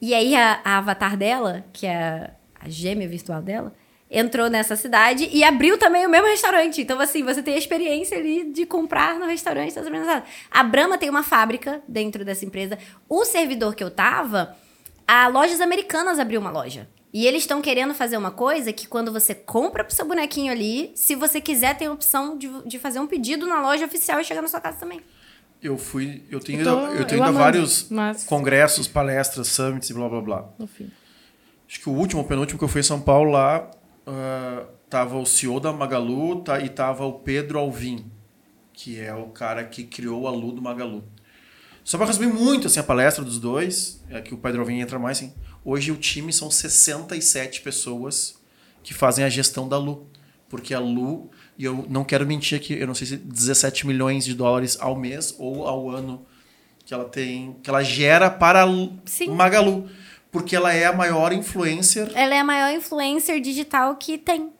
[0.00, 3.74] E aí a, a avatar dela, que é a, gêmea virtual dela,
[4.10, 6.80] entrou nessa cidade e abriu também o mesmo restaurante.
[6.80, 10.24] Então, assim, você tem a experiência ali de comprar no restaurante das organizadas.
[10.50, 12.78] A Brahma tem uma fábrica dentro dessa empresa.
[13.08, 14.56] O servidor que eu tava,
[15.06, 16.88] a Lojas Americanas abriu uma loja.
[17.12, 20.92] E eles estão querendo fazer uma coisa que quando você compra pro seu bonequinho ali,
[20.94, 24.24] se você quiser, tem a opção de, de fazer um pedido na loja oficial e
[24.24, 25.00] chegar na sua casa também.
[25.62, 26.22] Eu fui.
[26.30, 29.90] Eu tenho, Eu tô- eu tenho eu ido a amando, vários mas- congressos, palestras, summits
[29.90, 30.48] e blá blá blá.
[30.58, 30.90] No fim.
[31.68, 33.70] Acho que o último, o penúltimo que eu fui em São Paulo lá,
[34.06, 38.10] ah, tava o CEO da Magalu tá, e tava o Pedro Alvim,
[38.72, 41.04] que é o cara que criou a Lu do Magalu.
[41.84, 44.98] Só para resumir muito assim, a palestra dos dois, é que o Pedro Alvim entra
[44.98, 45.32] mais, assim,
[45.64, 48.34] hoje o time são 67 pessoas
[48.82, 50.08] que fazem a gestão da Lu.
[50.48, 51.30] Porque a Lu,
[51.60, 54.96] e eu não quero mentir aqui, eu não sei se 17 milhões de dólares ao
[54.96, 56.24] mês ou ao ano
[56.86, 58.64] que ela tem, que ela gera para
[59.04, 59.28] Sim.
[59.28, 59.86] Magalu,
[60.32, 62.10] porque ela é a maior influencer.
[62.14, 64.50] Ela é a maior influencer digital que tem.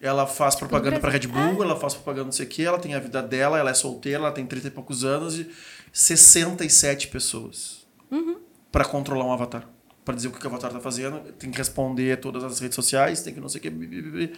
[0.00, 1.26] Ela faz propaganda para Red.
[1.26, 3.74] Bull, ela faz propaganda não sei o quê, ela tem a vida dela, ela é
[3.74, 5.46] solteira, ela tem 30 e poucos anos e
[5.92, 8.38] 67 pessoas Uhum.
[8.72, 9.68] para controlar um avatar.
[10.06, 13.22] Para dizer o que o avatar tá fazendo, tem que responder todas as redes sociais,
[13.22, 14.32] tem que não sei o quê.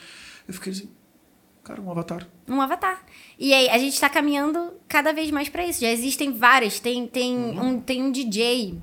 [0.49, 0.89] Eu fiquei assim,
[1.63, 2.27] cara, um avatar.
[2.49, 3.05] Um avatar.
[3.39, 5.81] E aí, a gente tá caminhando cada vez mais pra isso.
[5.81, 6.81] Já existem várias.
[6.81, 8.79] Tem, tem, um, tem um DJ.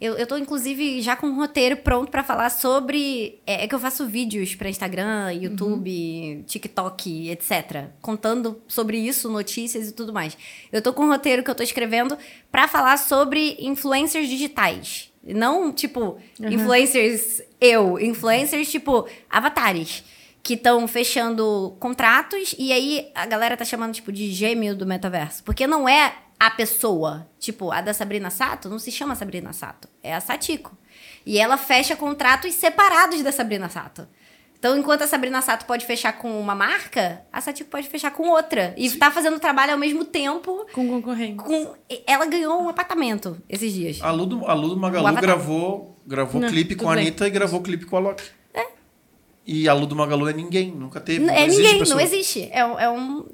[0.00, 3.38] Eu, eu tô, inclusive, já com um roteiro pronto pra falar sobre.
[3.46, 7.88] É, é que eu faço vídeos pra Instagram, YouTube, TikTok, etc.
[8.00, 10.38] Contando sobre isso, notícias e tudo mais.
[10.72, 12.16] Eu tô com um roteiro que eu tô escrevendo
[12.50, 15.12] pra falar sobre influencers digitais.
[15.22, 17.98] Não, tipo, influencers eu.
[17.98, 20.02] Influencers, tipo, avatares
[20.42, 25.44] que estão fechando contratos e aí a galera tá chamando tipo de gêmeo do metaverso,
[25.44, 29.88] porque não é a pessoa, tipo, a da Sabrina Sato não se chama Sabrina Sato,
[30.02, 30.74] é a Satiko.
[31.26, 34.08] E ela fecha contratos separados da Sabrina Sato.
[34.58, 38.28] Então, enquanto a Sabrina Sato pode fechar com uma marca, a Satiko pode fechar com
[38.28, 38.74] outra.
[38.76, 41.36] E tá fazendo trabalho ao mesmo tempo Com concorrente.
[41.42, 41.74] com...
[42.06, 43.98] Ela ganhou um apartamento esses dias.
[44.02, 47.06] A Lu do, a Lu do O Magalu gravou, gravou Não, clipe com a bem.
[47.06, 48.24] Anitta e gravou clipe com a Loki.
[49.52, 51.24] E a Lu do Magalu é ninguém, nunca teve.
[51.24, 51.96] N- é existe ninguém, pessoa.
[51.96, 52.48] não existe.
[52.52, 53.26] É, um- é um.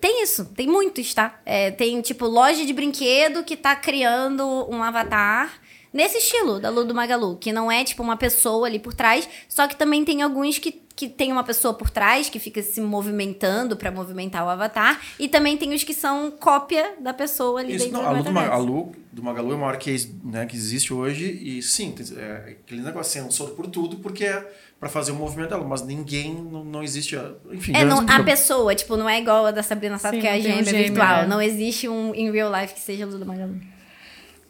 [0.00, 1.40] Tem isso, tem muitos, tá?
[1.46, 5.60] É, tem, tipo, loja de brinquedo que tá criando um avatar
[5.92, 9.26] nesse estilo da Lu do Magalu, que não é, tipo, uma pessoa ali por trás,
[9.48, 12.80] só que também tem alguns que, que tem uma pessoa por trás que fica se
[12.80, 17.74] movimentando pra movimentar o avatar, e também tem os que são cópia da pessoa ali
[17.74, 18.66] Isso, dentro não, a, do Lu do, Ma- a metaverso.
[18.72, 21.24] Lu do Magalu é o maior case né, que existe hoje.
[21.42, 24.46] E sim, é, aquele negócio censor por tudo, porque é
[24.80, 25.64] pra fazer o movimento dela.
[25.66, 27.16] Mas ninguém, não, não existe.
[27.16, 30.20] a- Enfim, É, não, a pessoa, tipo, não é igual a da Sabrina Sato, Sim,
[30.20, 31.22] que é a não um gêmea gêmeo, virtual.
[31.22, 31.26] né?
[31.26, 33.56] Não existe um in real life que seja a Lu do Magalu.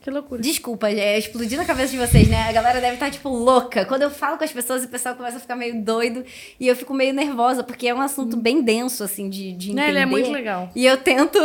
[0.00, 0.40] Que loucura.
[0.40, 2.48] Desculpa, é, explodiu na cabeça de vocês, né?
[2.48, 3.84] A galera deve estar, tipo, louca.
[3.84, 6.24] Quando eu falo com as pessoas, o pessoal começa a ficar meio doido.
[6.58, 9.74] E eu fico meio nervosa, porque é um assunto bem denso, assim, de, de entender.
[9.82, 10.70] Né, ele é muito legal.
[10.74, 11.38] E eu tento,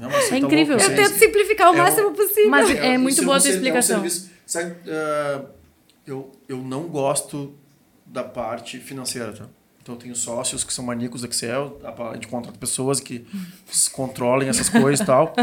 [0.00, 0.76] Não, É tá incrível.
[0.76, 2.50] louco, eu tento simplificar o É um- máximo possível.
[2.50, 3.96] Mas é muito isso boa a um tua ser- explicação.
[3.96, 5.44] É um serviço, sabe, ah,
[6.06, 7.54] eu, eu não gosto
[8.12, 9.46] da parte financeira, tá?
[9.82, 13.26] Então eu tenho sócios que são maníacos do Excel, a gente contrata pessoas que
[13.68, 15.34] s- controlem essas coisas e tal.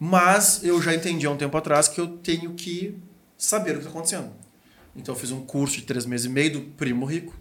[0.00, 2.96] Mas eu já entendi há um tempo atrás que eu tenho que
[3.36, 4.30] saber o que está acontecendo.
[4.96, 7.32] Então eu fiz um curso de três meses e meio do Primo Rico.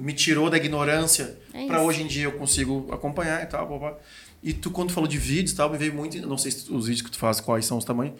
[0.00, 3.66] Me tirou da ignorância É para hoje em dia eu consigo acompanhar e tal.
[3.66, 3.96] Blá, blá.
[4.42, 6.16] E tu, quando falou de vídeos e tal, me veio muito.
[6.26, 8.14] Não sei se os vídeos que tu faz, quais são os tamanhos.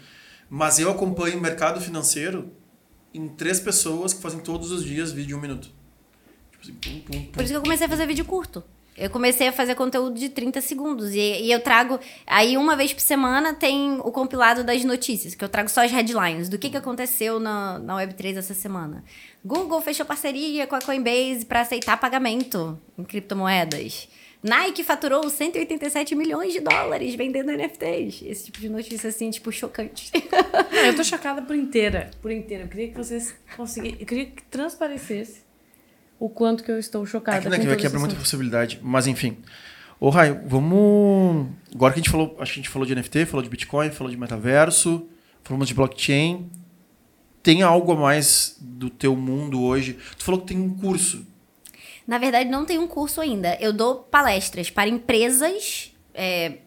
[0.48, 2.50] Mas eu acompanho o mercado financeiro
[3.14, 5.70] em três pessoas que fazem todos os dias vídeo de um minuto.
[6.60, 7.32] Tipo assim, pum, pum, pum.
[7.32, 8.62] Por isso que eu comecei a fazer vídeo curto.
[9.00, 11.14] Eu comecei a fazer conteúdo de 30 segundos.
[11.14, 11.98] E, e eu trago.
[12.26, 15.90] Aí, uma vez por semana, tem o compilado das notícias, que eu trago só as
[15.90, 19.02] headlines do que, que aconteceu na, na Web3 essa semana.
[19.42, 24.06] Google fechou parceria com a Coinbase para aceitar pagamento em criptomoedas.
[24.42, 28.22] Nike faturou 187 milhões de dólares vendendo NFTs.
[28.22, 30.10] Esse tipo de notícia, assim, tipo, chocante.
[30.86, 32.10] Eu tô chocada por inteira.
[32.20, 32.64] Por inteira.
[32.64, 33.98] Eu queria que vocês conseguissem.
[34.00, 35.42] Eu queria que transparecesse
[36.20, 37.38] o quanto que eu estou chocada.
[37.38, 38.78] É que, né, com que abre esse muita possibilidade.
[38.82, 39.38] Mas enfim.
[39.98, 41.48] Ô, Rai, vamos.
[41.74, 42.36] Agora que a gente falou.
[42.38, 45.08] Acho que a gente falou de NFT, falou de Bitcoin, falou de metaverso,
[45.42, 46.50] falamos de blockchain.
[47.42, 49.98] Tem algo a mais do teu mundo hoje?
[50.18, 51.26] Tu falou que tem um curso.
[52.06, 53.56] Na verdade, não tem um curso ainda.
[53.58, 55.90] Eu dou palestras para empresas.
[56.12, 56.58] é,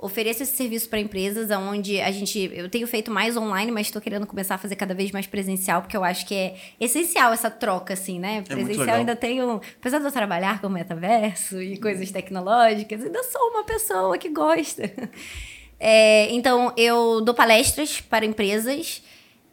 [0.00, 2.50] ofereço esse serviço para empresas, onde a gente.
[2.54, 5.82] Eu tenho feito mais online, mas estou querendo começar a fazer cada vez mais presencial,
[5.82, 8.38] porque eu acho que é essencial essa troca, assim, né?
[8.38, 8.96] É Presencial legal.
[8.96, 9.60] ainda tenho.
[9.78, 14.90] Apesar de eu trabalhar com metaverso e coisas tecnológicas, ainda sou uma pessoa que gosta.
[15.82, 19.02] É, então, eu dou palestras para empresas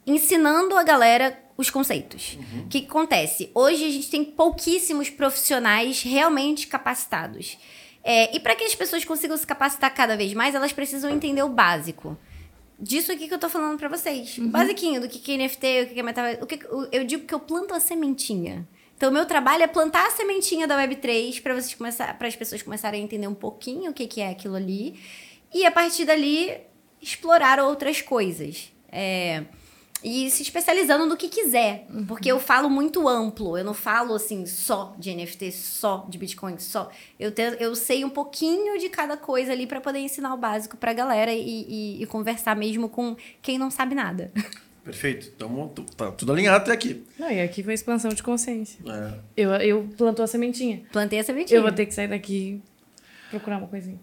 [0.05, 2.37] ensinando a galera os conceitos.
[2.65, 3.49] O que, que acontece?
[3.55, 7.57] Hoje a gente tem pouquíssimos profissionais realmente capacitados.
[8.09, 11.43] É, e para que as pessoas consigam se capacitar cada vez mais, elas precisam entender
[11.43, 12.17] o básico.
[12.79, 14.37] Disso aqui que eu tô falando para vocês.
[14.37, 16.41] O Basiquinho do que que é NFT, o que que é metaverso.
[16.41, 16.57] O que
[16.89, 18.65] eu digo que eu planto a sementinha.
[18.95, 22.35] Então, o meu trabalho é plantar a sementinha da Web3 para vocês começar, para as
[22.35, 24.97] pessoas começarem a entender um pouquinho o que, que é aquilo ali.
[25.53, 26.55] E a partir dali,
[27.01, 28.71] explorar outras coisas.
[28.89, 29.43] É,
[30.07, 31.85] e se especializando no que quiser.
[32.07, 33.57] Porque eu falo muito amplo.
[33.57, 36.89] Eu não falo assim só de NFT, só de Bitcoin, só.
[37.19, 40.77] Eu, te- eu sei um pouquinho de cada coisa ali para poder ensinar o básico
[40.77, 44.31] pra galera e, e- e conversar mesmo com quem não sabe nada.
[44.83, 45.31] Perfeito.
[45.35, 45.67] Então
[45.97, 47.03] tá tudo alinhado até aqui.
[47.19, 48.79] Não, e aqui foi expansão de consciência.
[48.89, 49.13] É.
[49.35, 50.83] Eu, eu plantou a sementinha.
[50.93, 51.57] Plantei a sementinha.
[51.57, 52.61] Eu vou ter que sair daqui
[53.27, 53.99] e procurar uma coisinha.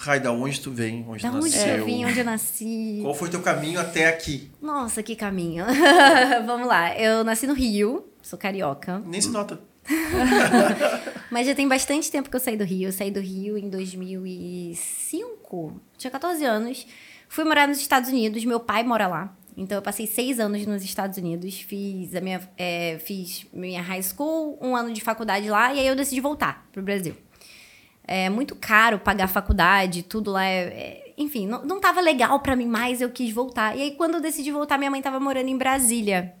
[0.00, 1.04] Rai, da onde tu vem?
[1.08, 1.76] Onde Da tu onde nasceu?
[1.78, 3.00] eu vim, onde eu nasci.
[3.02, 4.48] Qual foi teu caminho até aqui?
[4.62, 5.64] Nossa, que caminho.
[6.46, 6.96] Vamos lá.
[6.96, 9.02] Eu nasci no Rio, sou carioca.
[9.04, 9.60] Nem se nota.
[11.32, 12.88] Mas já tem bastante tempo que eu saí do Rio.
[12.88, 15.80] Eu saí do Rio em 2005.
[15.96, 16.86] Tinha 14 anos.
[17.28, 18.44] Fui morar nos Estados Unidos.
[18.44, 19.36] Meu pai mora lá.
[19.56, 21.60] Então eu passei seis anos nos Estados Unidos.
[21.60, 25.74] Fiz a minha, é, fiz minha high school, um ano de faculdade lá.
[25.74, 27.16] E aí eu decidi voltar pro Brasil.
[28.10, 30.62] É muito caro pagar faculdade, tudo lá é...
[30.64, 33.76] é- enfim, não, não tava legal pra mim mais, eu quis voltar.
[33.76, 36.32] E aí, quando eu decidi voltar, minha mãe tava morando em Brasília.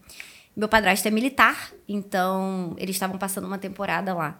[0.56, 4.38] Meu padrasto é militar, então eles estavam passando uma temporada lá.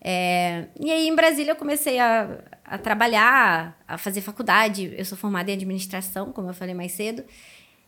[0.00, 4.94] É, e aí, em Brasília, eu comecei a, a trabalhar, a fazer faculdade.
[4.96, 7.24] Eu sou formada em administração, como eu falei mais cedo.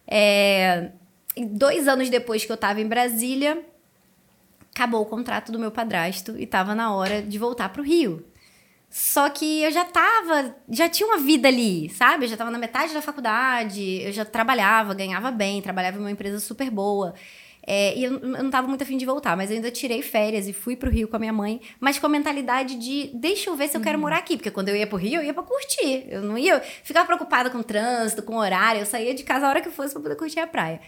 [0.07, 0.91] É,
[1.37, 3.63] dois anos depois que eu estava em Brasília,
[4.75, 8.25] acabou o contrato do meu padrasto e estava na hora de voltar para o Rio.
[8.91, 12.25] Só que eu já tava, já tinha uma vida ali, sabe?
[12.25, 16.11] Eu já tava na metade da faculdade, eu já trabalhava, ganhava bem, trabalhava em uma
[16.11, 17.15] empresa super boa.
[17.71, 20.49] É, e eu, eu não tava muito afim de voltar, mas eu ainda tirei férias
[20.49, 23.57] e fui pro Rio com a minha mãe, mas com a mentalidade de deixa eu
[23.57, 25.43] ver se eu quero morar aqui, porque quando eu ia pro Rio, eu ia pra
[25.43, 26.07] curtir.
[26.09, 29.61] Eu não ia ficar preocupada com trânsito, com horário, eu saía de casa a hora
[29.61, 30.81] que fosse pra poder curtir a praia.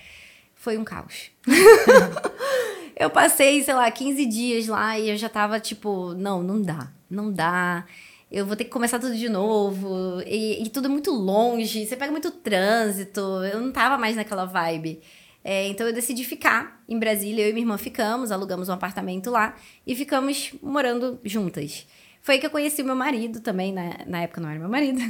[0.61, 1.31] Foi um caos.
[2.95, 6.93] eu passei, sei lá, 15 dias lá e eu já tava tipo, não, não dá,
[7.09, 7.87] não dá.
[8.31, 10.21] Eu vou ter que começar tudo de novo.
[10.27, 13.21] E, e tudo é muito longe, você pega muito trânsito.
[13.43, 15.01] Eu não tava mais naquela vibe.
[15.43, 19.31] É, então eu decidi ficar em Brasília, eu e minha irmã ficamos, alugamos um apartamento
[19.31, 19.57] lá
[19.87, 21.87] e ficamos morando juntas.
[22.23, 25.01] Foi que eu conheci o meu marido também, na, na época não era meu marido.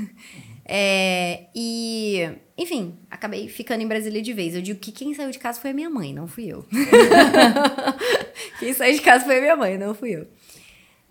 [0.72, 4.54] É, e, enfim, acabei ficando em Brasília de vez.
[4.54, 6.64] Eu digo que quem saiu de casa foi a minha mãe, não fui eu.
[8.60, 10.28] quem saiu de casa foi a minha mãe, não fui eu.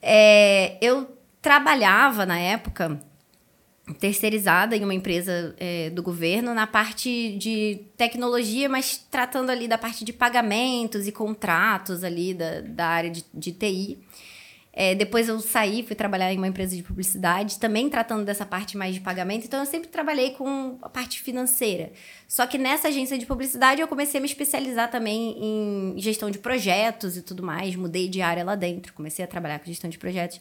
[0.01, 1.09] É, eu
[1.41, 3.01] trabalhava na época
[3.99, 9.77] terceirizada em uma empresa é, do governo na parte de tecnologia, mas tratando ali da
[9.77, 13.99] parte de pagamentos e contratos ali da, da área de, de TI.
[14.81, 18.77] É, depois eu saí, fui trabalhar em uma empresa de publicidade, também tratando dessa parte
[18.77, 19.43] mais de pagamento.
[19.45, 21.91] Então eu sempre trabalhei com a parte financeira.
[22.29, 26.39] Só que nessa agência de publicidade eu comecei a me especializar também em gestão de
[26.39, 27.75] projetos e tudo mais.
[27.75, 30.39] Mudei de área lá dentro, comecei a trabalhar com gestão de projetos.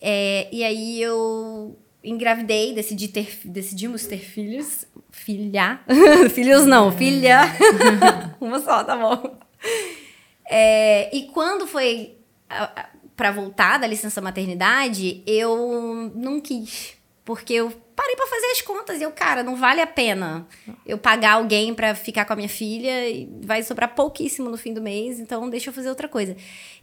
[0.00, 4.84] É, e aí eu engravidei, decidi ter, decidimos ter filhos.
[5.10, 5.80] Filha.
[6.32, 7.40] filhos não, filha.
[8.40, 9.36] Uma só, tá bom.
[10.48, 12.16] É, e quando foi
[13.18, 16.96] para voltar da licença maternidade, eu não quis.
[17.24, 20.46] Porque eu parei para fazer as contas e eu, cara, não vale a pena
[20.86, 24.72] eu pagar alguém para ficar com a minha filha e vai sobrar pouquíssimo no fim
[24.72, 26.36] do mês, então deixa eu fazer outra coisa.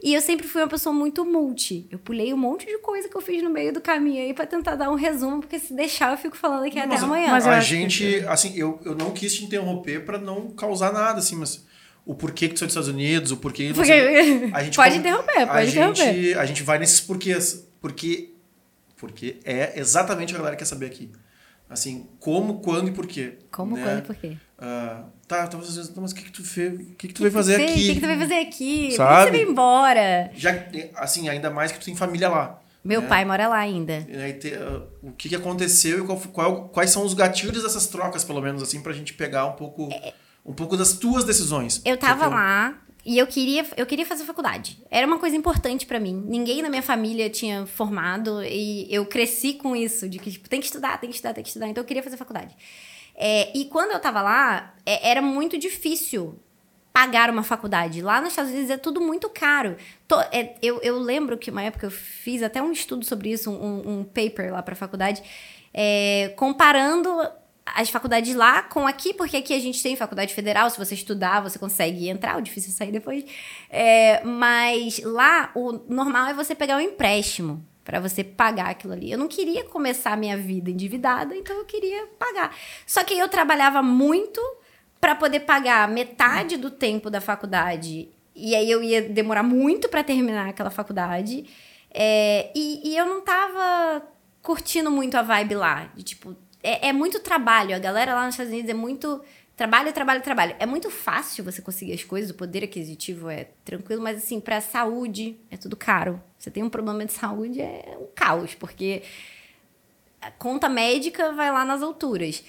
[0.04, 1.88] E eu sempre fui uma pessoa muito multi.
[1.90, 4.46] Eu pulei um monte de coisa que eu fiz no meio do caminho aí para
[4.46, 7.32] tentar dar um resumo, porque se deixar eu fico falando aqui mas, até amanhã.
[7.32, 11.38] Mas a gente, assim, eu, eu não quis te interromper para não causar nada, assim,
[11.38, 11.66] mas
[12.06, 13.72] o porquê que tu saiu dos Estados Unidos, o porquê...
[13.74, 13.92] Porque...
[14.54, 16.14] a gente pode interromper, pode a interromper.
[16.14, 18.36] Gente, a gente vai nesses porquês, porque
[18.98, 21.12] porque é exatamente o que a galera quer saber aqui.
[21.70, 23.40] Assim, como, quando e por quê.
[23.52, 23.84] Como, né?
[23.84, 24.38] quando e por quê.
[24.58, 25.58] Uh, tá, tá,
[25.98, 26.74] mas o que, que tu fez?
[26.74, 27.72] O que, que tu que veio fazer aqui?
[27.72, 28.92] O que, que tu veio fazer aqui?
[28.96, 29.10] Sabe?
[29.10, 30.32] Por que você veio embora?
[30.34, 30.66] Já,
[30.96, 32.62] assim, ainda mais que tu tem família lá.
[32.84, 33.08] Meu né?
[33.08, 34.06] pai mora lá ainda.
[34.08, 37.88] E te, uh, o que, que aconteceu e qual, qual, quais são os gatilhos dessas
[37.88, 40.14] trocas, pelo menos, assim, pra gente pegar um pouco, é...
[40.46, 41.82] um pouco das tuas decisões.
[41.84, 44.84] Eu tava lá, e eu queria, eu queria fazer faculdade.
[44.90, 46.24] Era uma coisa importante para mim.
[46.28, 50.60] Ninguém na minha família tinha formado e eu cresci com isso, de que tipo, tem
[50.60, 51.68] que estudar, tem que estudar, tem que estudar.
[51.68, 52.56] Então eu queria fazer faculdade.
[53.16, 56.40] É, e quando eu tava lá, é, era muito difícil
[56.92, 58.02] pagar uma faculdade.
[58.02, 59.78] Lá nos Estados Unidos é tudo muito caro.
[60.08, 63.52] Tô, é, eu, eu lembro que uma época eu fiz até um estudo sobre isso,
[63.52, 65.22] um, um paper lá para faculdade,
[65.72, 67.10] é, comparando
[67.66, 71.42] as faculdades lá com aqui, porque aqui a gente tem faculdade federal, se você estudar,
[71.42, 73.26] você consegue entrar, o difícil é sair depois.
[73.70, 79.12] É, mas lá, o normal é você pegar um empréstimo para você pagar aquilo ali.
[79.12, 82.56] Eu não queria começar a minha vida endividada, então eu queria pagar.
[82.86, 84.42] Só que eu trabalhava muito
[85.02, 90.04] para poder pagar metade do tempo da faculdade, e aí eu ia demorar muito para
[90.04, 91.46] terminar aquela faculdade.
[91.92, 94.04] É, e, e eu não tava
[94.42, 96.36] curtindo muito a vibe lá, de tipo,
[96.66, 97.76] é, é muito trabalho.
[97.76, 99.22] A galera lá nos Estados Unidos é muito
[99.56, 100.56] trabalho, trabalho, trabalho.
[100.60, 104.60] É muito fácil você conseguir as coisas, o poder aquisitivo é tranquilo, mas assim, pra
[104.60, 106.22] saúde é tudo caro.
[106.38, 109.04] Você tem um problema de saúde, é um caos, porque
[110.22, 112.44] a conta médica vai lá nas alturas.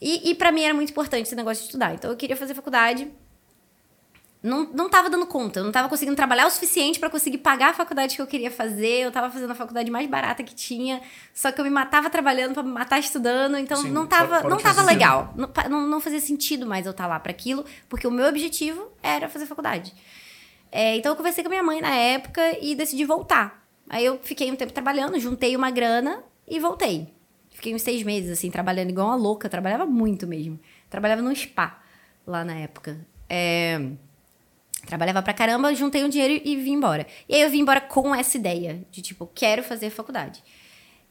[0.00, 1.94] E, e para mim era muito importante esse negócio de estudar.
[1.94, 3.10] Então eu queria fazer faculdade
[4.42, 7.70] não, não tava dando conta, eu não tava conseguindo trabalhar o suficiente para conseguir pagar
[7.70, 9.02] a faculdade que eu queria fazer.
[9.02, 11.00] Eu tava fazendo a faculdade mais barata que tinha,
[11.32, 14.42] só que eu me matava trabalhando para me matar estudando, então Sim, não tava, pode,
[14.42, 15.32] pode não tava legal.
[15.36, 18.26] Não, não, não, fazia sentido mais eu estar tá lá para aquilo, porque o meu
[18.26, 19.94] objetivo era fazer faculdade.
[20.72, 23.64] É, então eu conversei com a minha mãe na época e decidi voltar.
[23.88, 27.12] Aí eu fiquei um tempo trabalhando, juntei uma grana e voltei.
[27.50, 29.48] Fiquei uns seis meses, assim, trabalhando igual uma louca.
[29.48, 30.58] Trabalhava muito mesmo.
[30.90, 31.78] Trabalhava num spa
[32.26, 33.06] lá na época.
[33.28, 33.92] É...
[34.86, 37.06] Trabalhava pra caramba, juntei um dinheiro e vim embora.
[37.28, 40.42] E aí eu vim embora com essa ideia de tipo, quero fazer faculdade.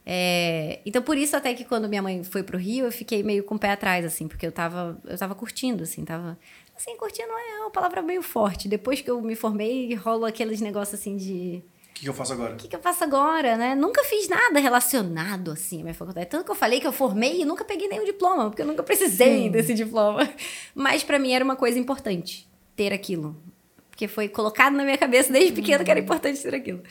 [0.04, 3.44] É, então, por isso, até que quando minha mãe foi pro Rio, eu fiquei meio
[3.44, 6.38] com o pé atrás, assim, porque eu tava, eu tava curtindo, assim, tava.
[6.76, 8.68] Assim, curtindo é uma palavra meio forte.
[8.68, 11.62] Depois que eu me formei, rola aqueles negócios assim de.
[11.90, 12.54] O que, que, eu faço agora?
[12.54, 13.74] O que, que, eu faço agora, né?
[13.74, 16.26] Nunca fiz nada relacionado, assim, à minha faculdade.
[16.26, 18.82] Tanto que eu falei que eu formei e nunca peguei nenhum diploma, porque eu nunca
[18.82, 19.50] precisei Sim.
[19.50, 20.28] desse diploma.
[20.74, 23.40] Mas para mim era uma coisa importante ter aquilo.
[24.02, 26.82] Porque foi colocado na minha cabeça desde pequeno que era importante ter aquilo.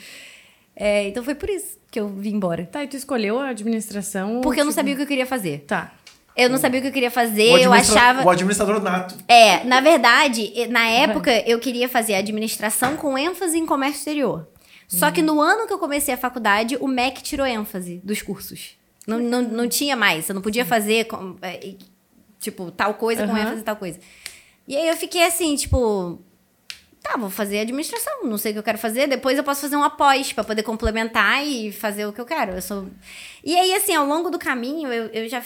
[0.73, 2.65] É, então foi por isso que eu vim embora.
[2.65, 4.39] Tá, e tu escolheu a administração?
[4.39, 5.65] Porque eu não sabia o que eu queria fazer.
[5.67, 5.91] Tá.
[6.37, 8.23] Eu não sabia o que eu queria fazer, eu achava.
[8.23, 9.17] O administrador nato.
[9.27, 14.47] É, na verdade, na época eu queria fazer administração com ênfase em comércio exterior.
[14.87, 18.77] Só que no ano que eu comecei a faculdade, o MEC tirou ênfase dos cursos.
[19.05, 21.07] Não, não, não tinha mais, você não podia fazer,
[21.41, 21.75] é,
[22.39, 23.99] tipo, tal coisa com ênfase em tal coisa.
[24.67, 26.21] E aí eu fiquei assim, tipo,
[27.01, 29.75] tá, vou fazer administração, não sei o que eu quero fazer, depois eu posso fazer
[29.75, 32.53] um após para poder complementar e fazer o que eu quero.
[32.53, 32.87] Eu sou...
[33.43, 35.43] E aí, assim, ao longo do caminho, eu, eu já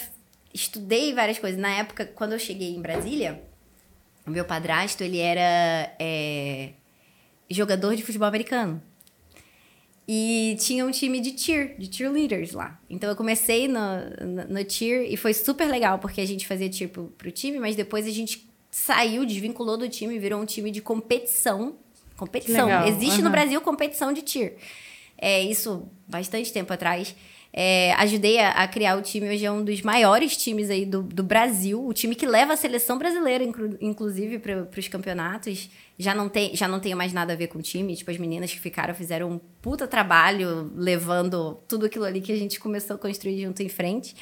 [0.53, 1.59] estudei várias coisas.
[1.59, 3.41] Na época, quando eu cheguei em Brasília,
[4.25, 6.71] o meu padrasto, ele era é,
[7.49, 8.81] jogador de futebol americano.
[10.07, 12.79] E tinha um time de cheer, de cheerleaders lá.
[12.89, 13.79] Então eu comecei no,
[14.21, 17.59] no, no cheer e foi super legal, porque a gente fazia cheer pro, pro time,
[17.59, 21.77] mas depois a gente saiu, desvinculou do time, virou um time de competição.
[22.17, 22.85] Competição.
[22.85, 23.23] Existe uhum.
[23.23, 24.57] no Brasil competição de tir.
[25.17, 27.15] É, isso bastante tempo atrás.
[27.53, 31.01] É, ajudei a, a, criar o time, hoje é um dos maiores times aí do,
[31.01, 35.69] do Brasil, o time que leva a seleção brasileira, inclu, inclusive, para os campeonatos.
[35.97, 37.95] Já não, tem, já não tenho mais nada a ver com o time.
[37.95, 42.37] Tipo, as meninas que ficaram fizeram um puta trabalho levando tudo aquilo ali que a
[42.37, 44.13] gente começou a construir junto em frente.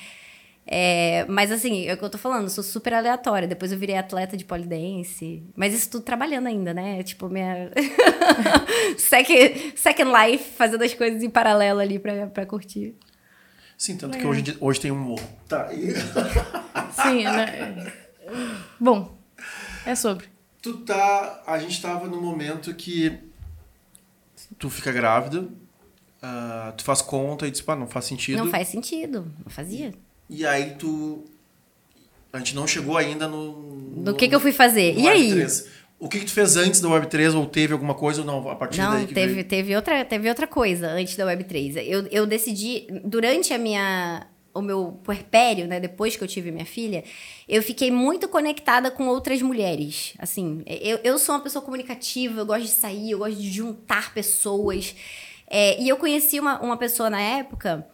[0.66, 3.48] É, mas assim, é o que eu tô falando, sou super aleatória.
[3.48, 5.44] Depois eu virei atleta de polidense.
[5.56, 7.04] Mas isso tudo trabalhando ainda, né?
[7.04, 7.70] Tipo, minha.
[8.98, 12.96] second, second life, fazendo as coisas em paralelo ali pra, pra curtir.
[13.78, 15.16] Sim, tanto que hoje, hoje tem um.
[15.48, 15.74] Tá.
[15.74, 15.92] E...
[17.04, 17.92] Sim, né?
[18.80, 19.18] Bom,
[19.86, 20.28] é sobre.
[20.62, 21.44] Tu tá.
[21.46, 23.20] A gente tava num momento que
[24.58, 25.50] tu fica grávida,
[26.22, 28.38] ah, tu faz conta e diz, pá, não faz sentido.
[28.38, 29.30] Não faz sentido.
[29.44, 29.94] Não fazia.
[30.34, 31.24] E aí tu.
[32.32, 34.02] A gente não chegou ainda no.
[34.04, 34.96] Do que que eu fui fazer?
[34.96, 35.32] no E aí?
[35.32, 35.68] Web3.
[36.00, 38.50] O que, que tu fez antes da Web3 ou teve alguma coisa ou não?
[38.50, 39.48] A partir daí Não, que teve, veio?
[39.48, 41.82] teve, outra, teve outra coisa antes da Web3.
[41.86, 46.66] Eu, eu decidi, durante a minha, o meu puerpério, né, depois que eu tive minha
[46.66, 47.06] filha,
[47.48, 50.14] eu fiquei muito conectada com outras mulheres.
[50.20, 54.14] Assim, eu, eu sou uma pessoa comunicativa, eu gosto de sair, eu gosto de juntar
[54.14, 54.94] pessoas.
[55.48, 57.88] É, e eu conheci uma, uma pessoa na época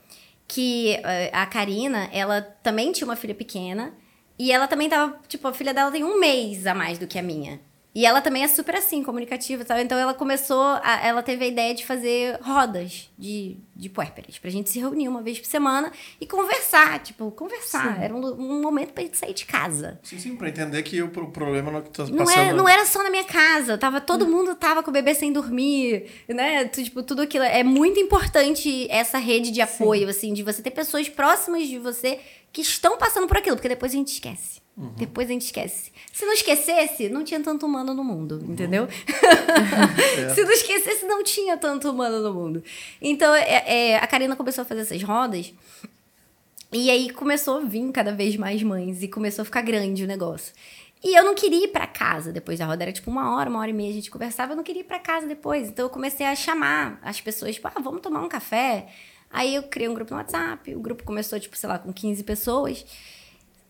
[0.50, 3.94] que eh, a Karina, ela também tinha uma filha pequena.
[4.38, 7.20] E ela também tava, tipo, a filha dela tem um mês a mais do que
[7.20, 7.62] a minha.
[7.94, 9.80] E ela também é super assim, comunicativa e tal.
[9.80, 14.38] Então ela começou, a- ela teve a ideia de fazer rodas de, de puérperas.
[14.38, 15.92] Pra gente se reunir uma vez por semana
[16.22, 18.02] e conversar, tipo, conversar.
[18.02, 20.00] Era um, um momento pra gente sair de casa.
[20.04, 22.40] Sim, sim, pra entender que o pro- problema não é que tá Não, passando.
[22.40, 25.34] é, não era só na minha casa, tava, todo mundo tava com o bebê sem
[25.34, 26.66] dormir, né?
[26.66, 27.44] Tipo, tudo aquilo.
[27.44, 32.20] É muito importante essa rede de apoio, assim, de você ter pessoas próximas de você
[32.54, 34.62] que estão passando por aquilo, porque depois a gente esquece.
[34.96, 35.92] Depois a gente esquece.
[36.14, 38.88] Se não esquecesse, não tinha tanto humano no mundo, entendeu?
[40.34, 42.64] Se não esquecesse, não tinha tanto humano no mundo.
[43.02, 45.54] Então, é- é, a Karina começou a fazer essas rodas.
[46.72, 50.08] E aí começou a vir cada vez mais mães e começou a ficar grande o
[50.08, 50.54] negócio.
[51.04, 53.60] E eu não queria ir pra casa depois da roda, era tipo uma hora, uma
[53.60, 55.68] hora e meia a gente conversava, eu não queria ir pra casa depois.
[55.70, 58.88] Então eu comecei a chamar as pessoas, tipo, ah, vamos tomar um café.
[59.32, 62.24] Aí eu criei um grupo no WhatsApp, o grupo começou, tipo, sei lá, com 15
[62.24, 62.86] pessoas.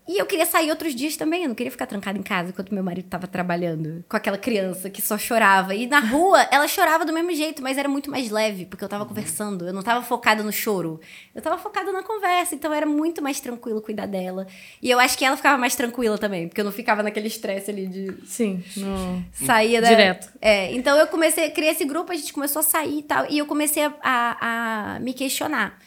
[0.09, 2.73] E eu queria sair outros dias também, eu não queria ficar trancada em casa enquanto
[2.73, 5.75] meu marido tava trabalhando com aquela criança que só chorava.
[5.75, 8.89] E na rua, ela chorava do mesmo jeito, mas era muito mais leve, porque eu
[8.89, 10.99] tava conversando, eu não tava focada no choro.
[11.35, 14.47] Eu tava focada na conversa, então era muito mais tranquilo cuidar dela.
[14.81, 17.69] E eu acho que ela ficava mais tranquila também, porque eu não ficava naquele estresse
[17.69, 19.23] ali de Sim, no...
[19.31, 19.89] saía da...
[19.89, 20.27] Direto.
[20.41, 23.37] É, então eu comecei, criei esse grupo, a gente começou a sair e tal, e
[23.37, 25.77] eu comecei a, a, a me questionar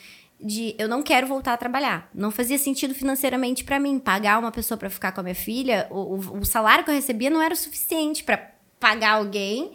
[0.42, 2.10] de eu não quero voltar a trabalhar.
[2.14, 5.86] Não fazia sentido financeiramente pra mim pagar uma pessoa pra ficar com a minha filha,
[5.90, 8.50] o, o, o salário que eu recebia não era o suficiente pra
[8.80, 9.72] pagar alguém.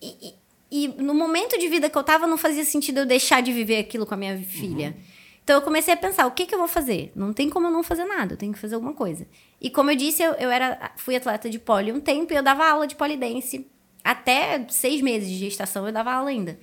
[0.00, 0.40] E, e-
[0.72, 3.78] e no momento de vida que eu tava, não fazia sentido eu deixar de viver
[3.78, 4.96] aquilo com a minha filha.
[5.42, 7.10] Então eu comecei a pensar, o que, que eu vou fazer?
[7.16, 9.26] Não tem como eu não fazer nada, eu tenho que fazer alguma coisa.
[9.60, 12.42] E como eu disse, eu, eu era, fui atleta de pole um tempo e eu
[12.42, 13.66] dava aula de polidense.
[14.04, 16.56] Até seis meses de gestação eu dava aula ainda.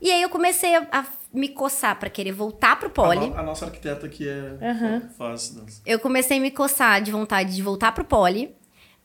[0.00, 3.28] E aí eu comecei a, a me coçar pra querer voltar pro A, pole.
[3.28, 5.00] no- a nossa arquiteta aqui é.
[5.16, 5.80] Faz dança.
[5.86, 8.54] Eu comecei a me coçar de vontade de voltar pro pole,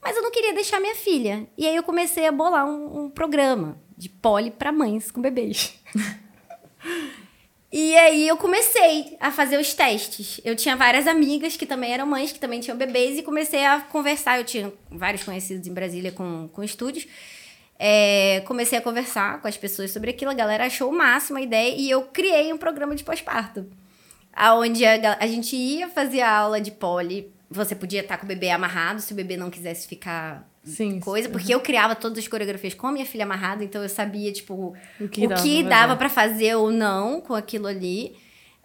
[0.02, 1.48] mas eu não queria deixar minha filha.
[1.57, 5.74] E aí eu comecei a bolar um, um programa de pole pra mães com bebês.
[7.72, 10.41] e aí eu comecei a fazer os testes.
[10.44, 13.80] Eu tinha várias amigas que também eram mães, que também tinham bebês, e comecei a
[13.82, 14.40] conversar.
[14.40, 17.07] Eu tinha vários conhecidos em Brasília com, com estúdios.
[17.82, 21.42] É, comecei a conversar com as pessoas sobre aquilo, a galera achou o máximo a
[21.42, 23.66] ideia e eu criei um programa de pós-parto.
[24.34, 28.28] Aonde a, a gente ia fazer a aula de pole, você podia estar com o
[28.28, 32.28] bebê amarrado, se o bebê não quisesse ficar Sim, coisa, porque eu criava todas as
[32.28, 35.38] coreografias com a minha filha amarrada, então eu sabia, tipo, O o que que, dava
[35.38, 35.98] pra dava fazer.
[35.98, 38.16] pra fazer ou não com aquilo ali.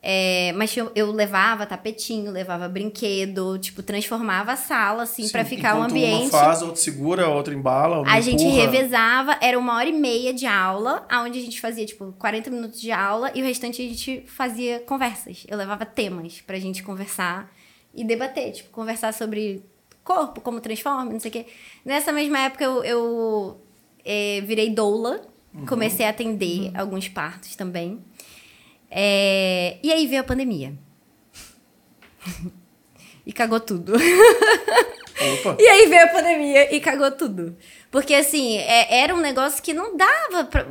[0.06, 5.56] É, mas eu, eu levava tapetinho, levava brinquedo, tipo, transformava a sala, assim, pra Sim,
[5.56, 6.22] ficar um enquanto ambiente.
[6.24, 8.00] Uma faz, outra segura, outra embala.
[8.00, 8.60] uma A gente empurra.
[8.66, 12.78] revezava, era uma hora e meia de aula, onde a gente fazia, tipo, 40 minutos
[12.78, 15.46] de aula e o restante a gente fazia conversas.
[15.48, 17.50] Eu levava temas pra gente conversar
[17.94, 19.64] e debater, tipo, conversar sobre
[20.04, 21.46] corpo, como transforma, não sei o quê.
[21.82, 23.60] Nessa mesma época eu, eu
[24.04, 25.22] eh, virei doula,
[25.66, 28.04] comecei a atender alguns partos também.
[28.96, 30.72] É, e aí veio a pandemia.
[33.26, 33.92] e cagou tudo.
[33.94, 35.56] Opa.
[35.58, 37.56] E aí veio a pandemia e cagou tudo.
[37.90, 40.66] Porque, assim, é- era um negócio que não dava pra...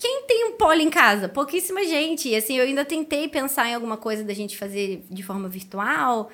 [0.00, 1.28] Quem tem um polo em casa?
[1.28, 2.28] Pouquíssima gente.
[2.28, 6.30] E, assim, eu ainda tentei pensar em alguma coisa da gente fazer de forma virtual,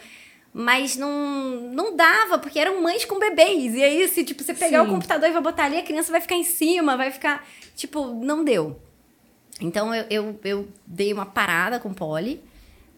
[0.52, 3.74] mas não, não dava, porque eram mães com bebês.
[3.74, 4.88] E aí, se, tipo, você pegar Sim.
[4.88, 7.46] o computador e vai botar ali, a criança vai ficar em cima, vai ficar...
[7.76, 8.80] Tipo, não deu.
[9.60, 12.42] Então, eu, eu, eu dei uma parada com o pole.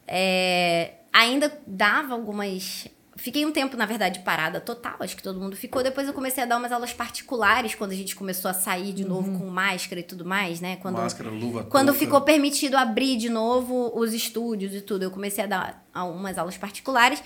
[0.06, 2.89] É, ainda dava algumas.
[3.14, 5.82] Fiquei um tempo, na verdade, parada total, acho que todo mundo ficou.
[5.82, 9.05] Depois eu comecei a dar umas aulas particulares quando a gente começou a sair de
[9.05, 10.76] novo com máscara e tudo mais, né?
[10.76, 15.44] Quando, Máscara, luva, quando ficou permitido abrir de novo os estúdios e tudo, eu comecei
[15.44, 17.22] a dar umas aulas particulares,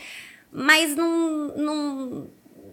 [0.51, 2.27] mas não, não,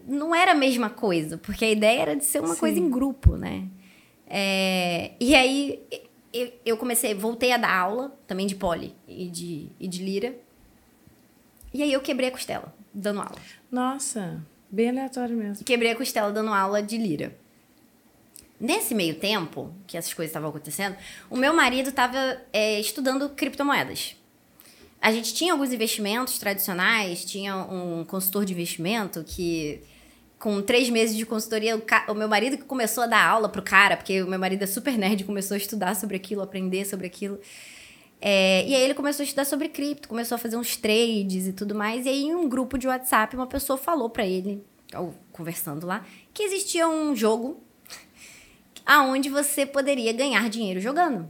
[0.08, 2.60] não era a mesma coisa, porque a ideia era de ser uma Sim.
[2.60, 3.68] coisa em grupo, né?
[4.28, 5.84] É, e aí
[6.34, 10.36] eu, eu comecei, voltei a dar aula, também de poli e de, e de lira.
[11.74, 13.38] E aí eu quebrei a costela, dando aula.
[13.72, 15.64] Nossa, bem aleatório mesmo.
[15.64, 17.38] Quebrei a costela dando aula de lira.
[18.60, 20.96] Nesse meio tempo que essas coisas estavam acontecendo,
[21.30, 24.16] o meu marido estava é, estudando criptomoedas.
[25.02, 29.84] A gente tinha alguns investimentos tradicionais, tinha um consultor de investimento que,
[30.44, 33.48] com três meses de consultoria, o, ca- o meu marido que começou a dar aula
[33.48, 36.84] pro cara, porque o meu marido é super nerd, começou a estudar sobre aquilo, aprender
[36.86, 37.40] sobre aquilo.
[38.20, 41.54] É, e aí ele começou a estudar sobre cripto, começou a fazer uns trades e
[41.54, 42.06] tudo mais.
[42.06, 44.62] E aí, em um grupo de WhatsApp, uma pessoa falou pra ele,
[45.32, 47.64] conversando lá, que existia um jogo
[48.86, 51.26] aonde você poderia ganhar dinheiro jogando.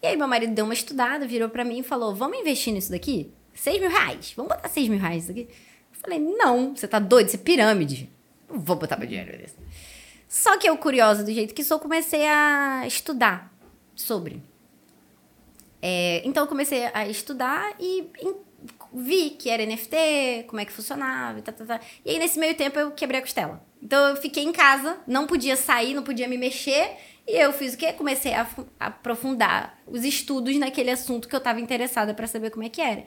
[0.00, 2.92] E aí meu marido deu uma estudada, virou pra mim e falou: vamos investir nisso
[2.92, 3.28] daqui?
[3.52, 4.32] Seis mil reais.
[4.36, 5.48] Vamos botar seis mil reais nisso aqui?
[5.92, 8.14] Eu falei, não, você tá doido, isso é pirâmide.
[8.48, 9.56] Vou botar meu dinheiro nisso.
[10.28, 13.52] Só que eu, curiosa do jeito que sou, comecei a estudar
[13.94, 14.42] sobre.
[15.80, 18.10] É, então eu comecei a estudar e
[18.92, 21.80] vi que era NFT, como é que funcionava, tá, tá, tá.
[22.04, 23.64] E aí nesse meio tempo eu quebrei a costela.
[23.82, 26.96] Então eu fiquei em casa, não podia sair, não podia me mexer.
[27.28, 27.92] E eu fiz o quê?
[27.92, 28.46] Comecei a
[28.78, 33.04] aprofundar os estudos naquele assunto que eu estava interessada para saber como é que era.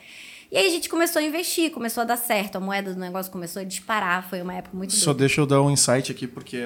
[0.52, 3.32] E aí a gente começou a investir, começou a dar certo, a moeda do negócio
[3.32, 5.20] começou a disparar, foi uma época muito Só doida.
[5.20, 6.58] deixa eu dar um insight aqui, porque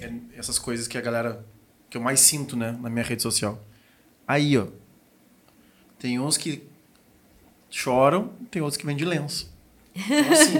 [0.00, 1.44] é essas coisas que a galera.
[1.90, 3.62] que eu mais sinto, né, na minha rede social.
[4.26, 4.66] Aí, ó.
[5.98, 6.62] Tem uns que
[7.70, 9.54] choram, tem outros que vêm de lenço.
[9.94, 10.58] Então, assim,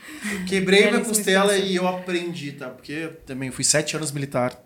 [0.48, 2.68] quebrei minha costela e eu aprendi, tá?
[2.70, 4.58] Porque também fui sete anos militar.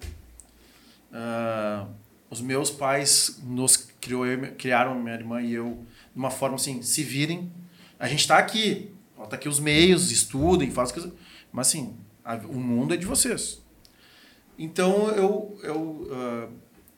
[1.13, 1.87] Ah,
[2.31, 4.25] os meus pais nos criou,
[4.57, 7.51] criaram minha irmã e eu de uma forma assim, se virem.
[7.99, 11.13] A gente tá aqui, ó, tá aqui os meios, estudem, façam.
[11.53, 13.63] Mas assim, a- o mundo é de vocês.
[14.59, 16.49] Então eu, eu, ah,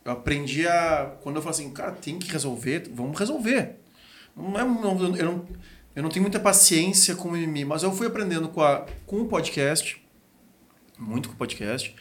[0.04, 1.16] eu aprendi a.
[1.22, 3.76] Quando eu falo assim, cara, tem que resolver, vamos resolver.
[4.36, 5.46] Não é, não, eu, não,
[5.94, 9.20] eu não tenho muita paciência com o mimimi, mas eu fui aprendendo com, a, com
[9.20, 10.02] o podcast,
[10.98, 11.94] muito com o podcast,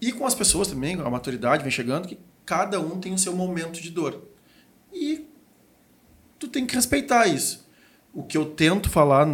[0.00, 3.34] e com as pessoas também, a maturidade vem chegando, que cada um tem o seu
[3.34, 4.22] momento de dor.
[4.92, 5.26] E
[6.44, 7.66] tu tem que respeitar isso.
[8.12, 9.26] O que eu tento falar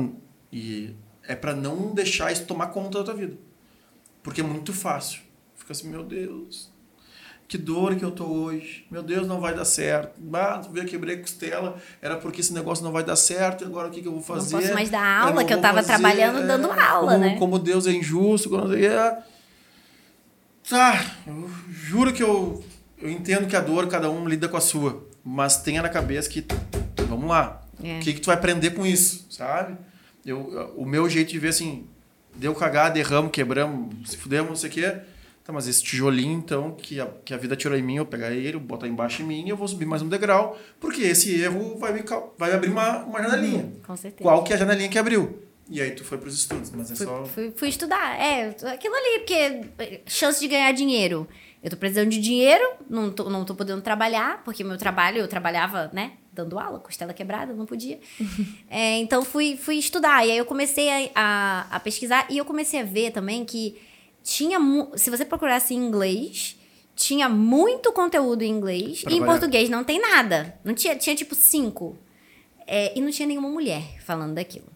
[0.53, 0.95] e
[1.27, 3.37] é para não deixar isso tomar conta da tua vida.
[4.23, 5.20] Porque é muito fácil.
[5.55, 6.70] Fica assim, meu Deus,
[7.47, 8.87] que dor que eu tô hoje.
[8.91, 10.20] Meu Deus, não vai dar certo.
[10.32, 13.89] Ah, vê, quebrei a costela, era porque esse negócio não vai dar certo, e agora
[13.89, 14.57] o que, que eu vou fazer?
[14.57, 17.39] posso mais dar aula, não que eu tava trabalhando dando aula, como, né?
[17.39, 19.23] Como Deus é injusto, quando é...
[20.69, 22.62] Tá, eu juro que eu,
[23.01, 26.28] eu entendo que a dor cada um lida com a sua, mas tenha na cabeça
[26.28, 26.47] que
[27.11, 27.99] vamos lá, É.
[27.99, 29.77] o que que tu vai aprender com isso, sabe?
[30.24, 31.87] Eu, o meu jeito de ver assim,
[32.35, 34.97] deu cagada, erramos, quebramos, se fudemos, não sei o quê.
[35.43, 38.31] Tá, mas esse tijolinho, então, que a, que a vida tirou em mim, eu pegar
[38.31, 41.41] ele, eu botar embaixo em mim e eu vou subir mais um degrau, porque esse
[41.41, 42.05] erro vai me,
[42.37, 43.73] vai abrir uma, uma janelinha.
[43.87, 44.23] Com certeza.
[44.23, 45.43] Qual que é a janelinha que abriu?
[45.70, 47.24] E aí tu foi pros estudos, mas é Fui, só...
[47.24, 48.20] fui, fui estudar.
[48.20, 51.27] É, aquilo ali, porque eh, chance de ganhar dinheiro.
[51.62, 55.28] Eu tô precisando de dinheiro, não tô, não tô podendo trabalhar, porque meu trabalho, eu
[55.28, 57.98] trabalhava, né, dando aula, costela quebrada, não podia.
[58.73, 60.24] É, então fui, fui estudar.
[60.24, 63.77] E aí eu comecei a, a, a pesquisar e eu comecei a ver também que
[64.23, 64.59] tinha.
[64.94, 66.57] Se você procurasse em inglês,
[66.94, 70.57] tinha muito conteúdo em inglês Pra e em português não tem nada.
[70.62, 71.98] Não tinha, tinha tipo cinco.
[72.66, 74.69] É, e não tinha nenhuma mulher falando daquilo.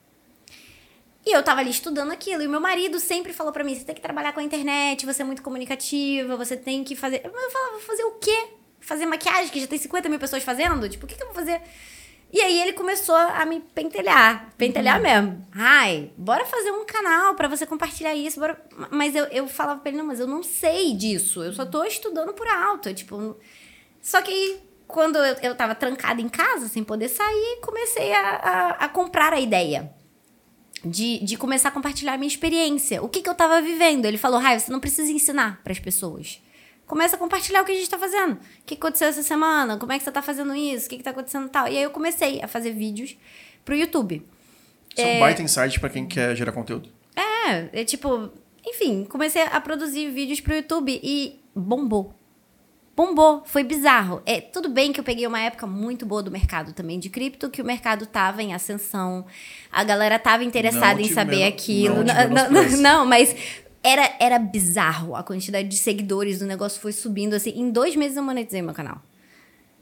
[1.24, 2.43] E eu tava ali estudando aquilo.
[2.43, 5.06] E o meu marido sempre falou pra mim: você tem que trabalhar com a internet,
[5.06, 7.22] você é muito comunicativa, você tem que fazer.
[7.24, 8.48] Eu falava: vou fazer o quê?
[8.86, 10.89] Fazer maquiagem, que já tem 50 mil pessoas fazendo?
[10.89, 11.61] Tipo, o que, que eu vou fazer?
[12.32, 14.52] E aí ele começou a me pentelhar.
[14.59, 15.47] Pentelhar mesmo.
[15.52, 18.40] Ai, bora fazer um canal pra você compartilhar isso.
[18.40, 18.61] Bora...
[18.90, 21.43] Mas eu, eu falava pra ele: não, mas eu não sei disso.
[21.44, 22.89] Eu só tô estudando por alto.
[22.89, 23.36] Eu, tipo.
[24.02, 28.69] Só que quando eu, eu tava trancada em casa, sem poder sair, comecei a, a,
[28.85, 29.94] a comprar a ideia
[30.85, 33.02] de, de começar a compartilhar a minha experiência.
[33.02, 34.05] O que, que eu tava vivendo.
[34.05, 36.43] Ele falou, Rai, você não precisa ensinar para as pessoas.
[36.86, 38.35] Começa a compartilhar o que a gente tá fazendo.
[38.35, 39.78] O que aconteceu essa semana?
[39.78, 40.86] Como é que você tá fazendo isso?
[40.86, 41.66] O que, que tá acontecendo e tal?
[41.66, 43.16] E aí eu comecei a fazer vídeos
[43.65, 44.27] pro YouTube.
[44.97, 46.89] Isso é um baita insight pra quem quer gerar conteúdo.
[47.16, 48.31] É, é tipo...
[48.66, 52.15] Enfim, comecei a produzir vídeos pro YouTube e bombou.
[52.97, 54.23] Bombou, foi bizarro.
[54.24, 57.51] É, tudo bem que eu peguei uma época muito boa do mercado também de cripto,
[57.51, 59.27] que o mercado tava em ascensão,
[59.70, 62.05] a galera tava interessada Não em saber aquilo.
[62.05, 63.35] não Não, não, não, mas
[63.85, 67.51] era, era bizarro a quantidade de seguidores, o negócio foi subindo assim.
[67.51, 69.02] Em dois meses eu monetizei meu canal.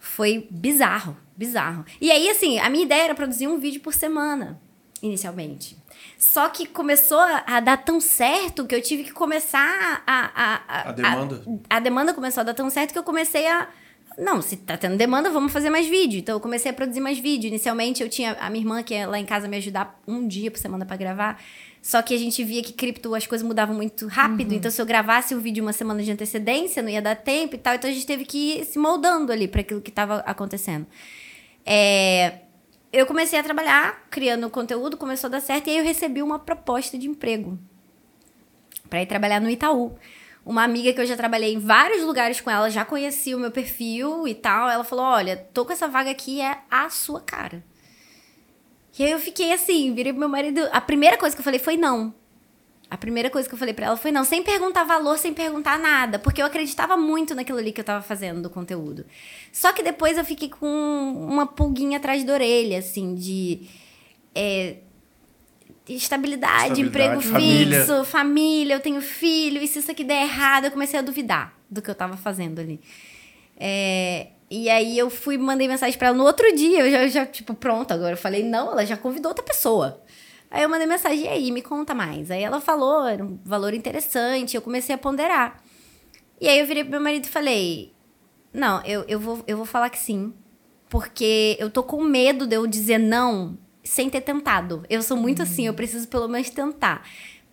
[0.00, 1.84] Foi bizarro, bizarro.
[2.00, 4.60] E aí, assim, a minha ideia era produzir um vídeo por semana,
[5.00, 5.78] inicialmente.
[6.18, 10.32] Só que começou a, a dar tão certo que eu tive que começar a.
[10.34, 11.42] A, a, A demanda.
[11.70, 13.68] A, a demanda começou a dar tão certo que eu comecei a,
[14.18, 16.18] não, se tá tendo demanda, vamos fazer mais vídeo.
[16.18, 17.48] Então eu comecei a produzir mais vídeo.
[17.48, 20.50] Inicialmente eu tinha a minha irmã que ia lá em casa me ajudar um dia
[20.50, 21.40] por semana para gravar.
[21.82, 24.54] Só que a gente via que cripto as coisas mudavam muito rápido.
[24.54, 27.58] Então se eu gravasse o vídeo uma semana de antecedência, não ia dar tempo e
[27.58, 27.74] tal.
[27.74, 30.86] Então a gente teve que ir se moldando ali para aquilo que estava acontecendo.
[31.66, 32.38] É,
[32.92, 36.38] eu comecei a trabalhar criando conteúdo, começou a dar certo e aí eu recebi uma
[36.38, 37.58] proposta de emprego
[38.88, 39.96] para ir trabalhar no Itaú
[40.44, 43.50] uma amiga que eu já trabalhei em vários lugares com ela, já conhecia o meu
[43.50, 44.68] perfil e tal.
[44.68, 47.62] Ela falou: Olha, tô com essa vaga aqui, é a sua cara.
[48.98, 50.68] E aí eu fiquei assim, virei pro meu marido.
[50.72, 52.14] A primeira coisa que eu falei foi não.
[52.90, 55.78] A primeira coisa que eu falei para ela foi não, sem perguntar valor, sem perguntar
[55.78, 59.06] nada, porque eu acreditava muito naquilo ali que eu tava fazendo do conteúdo.
[59.50, 63.66] Só que depois eu fiquei com uma pulguinha atrás da orelha, assim, de.
[64.34, 64.76] É,
[65.88, 67.80] estabilidade, estabilidade emprego família.
[67.80, 71.56] fixo, família, eu tenho filho, e se isso aqui der errado, eu comecei a duvidar
[71.70, 72.78] do que eu tava fazendo ali.
[73.56, 77.24] É, e aí eu fui, mandei mensagem para ela no outro dia, eu já, já,
[77.24, 80.02] tipo, pronto, agora eu falei, não, ela já convidou outra pessoa.
[80.50, 82.30] Aí eu mandei mensagem, e aí, me conta mais.
[82.30, 85.62] Aí ela falou, era um valor interessante, eu comecei a ponderar.
[86.38, 87.94] E aí eu virei pro meu marido e falei,
[88.52, 90.34] não, eu, eu, vou, eu vou falar que sim,
[90.90, 94.84] porque eu tô com medo de eu dizer não sem ter tentado.
[94.90, 97.08] Eu sou muito assim, eu preciso pelo menos tentar.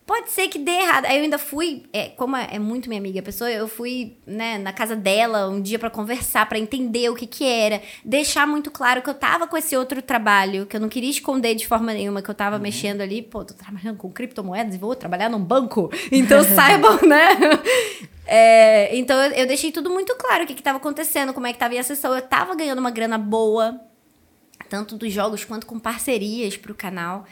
[0.10, 1.06] Pode ser que dê errado.
[1.06, 4.18] Aí eu ainda fui, é, como é, é muito minha amiga a pessoa, eu fui
[4.26, 8.48] né, na casa dela um dia para conversar, para entender o que que era, deixar
[8.48, 11.68] muito claro que eu tava com esse outro trabalho, que eu não queria esconder de
[11.68, 12.62] forma nenhuma, que eu tava uhum.
[12.64, 17.38] mexendo ali, pô, tô trabalhando com criptomoedas e vou trabalhar num banco, então saibam, né?
[18.26, 21.54] É, então eu, eu, deixei tudo muito claro o que que tava acontecendo, como é
[21.54, 22.16] que tava a sessão.
[22.16, 23.80] Eu tava ganhando uma grana boa,
[24.68, 27.28] tanto dos jogos quanto com parcerias para o canal.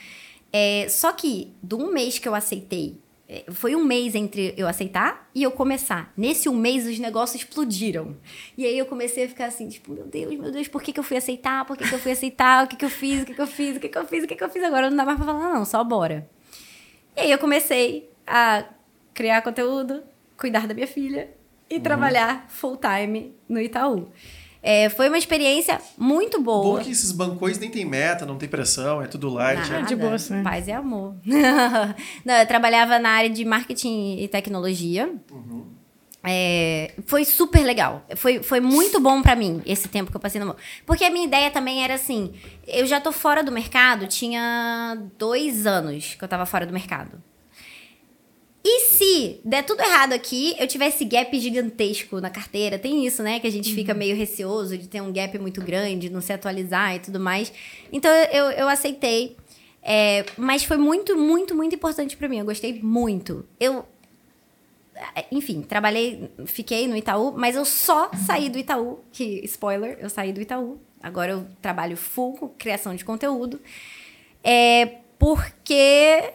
[0.52, 3.00] É, só que, do um mês que eu aceitei,
[3.30, 6.14] é, foi um mês entre eu aceitar e eu começar.
[6.16, 8.16] Nesse um mês, os negócios explodiram.
[8.58, 11.00] E aí eu comecei a ficar assim, tipo, meu Deus, meu Deus, por que, que
[11.00, 11.66] eu fui aceitar?
[11.66, 12.64] Por que, que eu fui aceitar?
[12.64, 13.24] O que, que eu fiz?
[13.24, 13.76] O que, que eu fiz?
[13.76, 14.24] O que, que eu fiz?
[14.24, 14.64] O que, que eu fiz?
[14.64, 16.30] Agora não dá mais pra falar, não, só bora.
[17.18, 18.64] E aí eu comecei a
[19.14, 20.04] criar conteúdo,
[20.38, 21.30] cuidar da minha filha
[21.70, 21.82] e uhum.
[21.82, 24.08] trabalhar full time no Itaú.
[24.70, 26.80] É, foi uma experiência muito boa.
[26.80, 29.62] Bom que esses bancões nem tem meta, não tem pressão, é tudo light.
[29.62, 29.80] Nada.
[29.80, 30.44] É de boa, sim.
[30.44, 31.16] Paz e amor.
[32.26, 35.10] não, eu trabalhava na área de marketing e tecnologia.
[35.32, 35.68] Uhum.
[36.22, 38.06] É, foi super legal.
[38.18, 40.54] Foi, foi muito bom para mim esse tempo que eu passei no.
[40.86, 42.34] Porque a minha ideia também era assim:
[42.68, 47.24] eu já tô fora do mercado, tinha dois anos que eu tava fora do mercado.
[48.70, 53.40] E se der tudo errado aqui, eu tivesse gap gigantesco na carteira, tem isso, né?
[53.40, 53.76] Que a gente uhum.
[53.76, 57.54] fica meio receoso de ter um gap muito grande, não se atualizar e tudo mais.
[57.94, 59.38] Então eu, eu aceitei.
[59.82, 62.40] É, mas foi muito, muito, muito importante para mim.
[62.40, 63.46] Eu gostei muito.
[63.58, 63.86] Eu.
[65.32, 70.34] Enfim, trabalhei, fiquei no Itaú, mas eu só saí do Itaú, que, spoiler, eu saí
[70.34, 70.78] do Itaú.
[71.02, 73.62] Agora eu trabalho full com criação de conteúdo.
[74.44, 76.34] É porque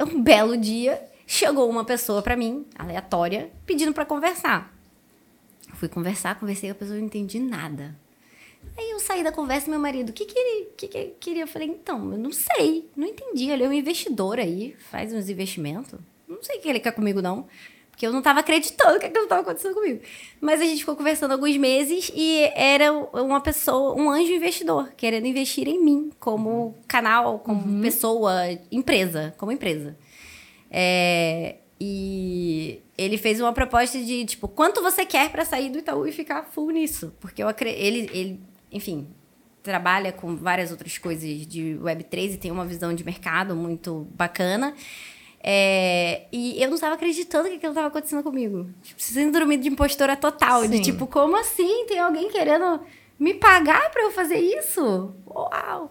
[0.00, 4.74] um belo dia chegou uma pessoa para mim, aleatória, pedindo para conversar.
[5.74, 7.94] Fui conversar, conversei com a pessoa, não entendi nada.
[8.76, 11.42] Aí eu saí da conversa, meu marido, o que, que, ele, que, que queria?
[11.42, 13.50] Eu falei, então, eu não sei, não entendi.
[13.50, 16.00] Ele é um investidor aí, faz uns investimentos.
[16.26, 17.46] Não sei o que ele quer comigo, não.
[17.90, 20.00] Porque eu não estava acreditando que aquilo estava acontecendo comigo.
[20.40, 25.26] Mas a gente ficou conversando alguns meses e era uma pessoa, um anjo investidor, querendo
[25.26, 27.82] investir em mim, como canal, como uhum.
[27.82, 28.32] pessoa,
[28.72, 29.96] empresa, como empresa.
[30.70, 36.06] É, e ele fez uma proposta de, tipo, quanto você quer para sair do Itaú
[36.06, 37.14] e ficar full nisso?
[37.20, 38.40] Porque eu ele, ele,
[38.72, 39.08] enfim,
[39.62, 44.74] trabalha com várias outras coisas de Web3 e tem uma visão de mercado muito bacana.
[45.40, 48.68] É, e eu não estava acreditando que aquilo estava acontecendo comigo.
[48.82, 50.62] Tipo, síndrome de impostora total.
[50.62, 50.70] Sim.
[50.70, 51.86] De tipo, como assim?
[51.86, 52.80] Tem alguém querendo
[53.18, 55.14] me pagar para eu fazer isso?
[55.26, 55.90] Uau!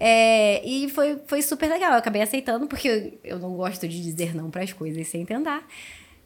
[0.00, 1.92] É, e foi, foi super legal.
[1.92, 5.24] Eu acabei aceitando, porque eu, eu não gosto de dizer não para as coisas sem
[5.24, 5.66] tentar.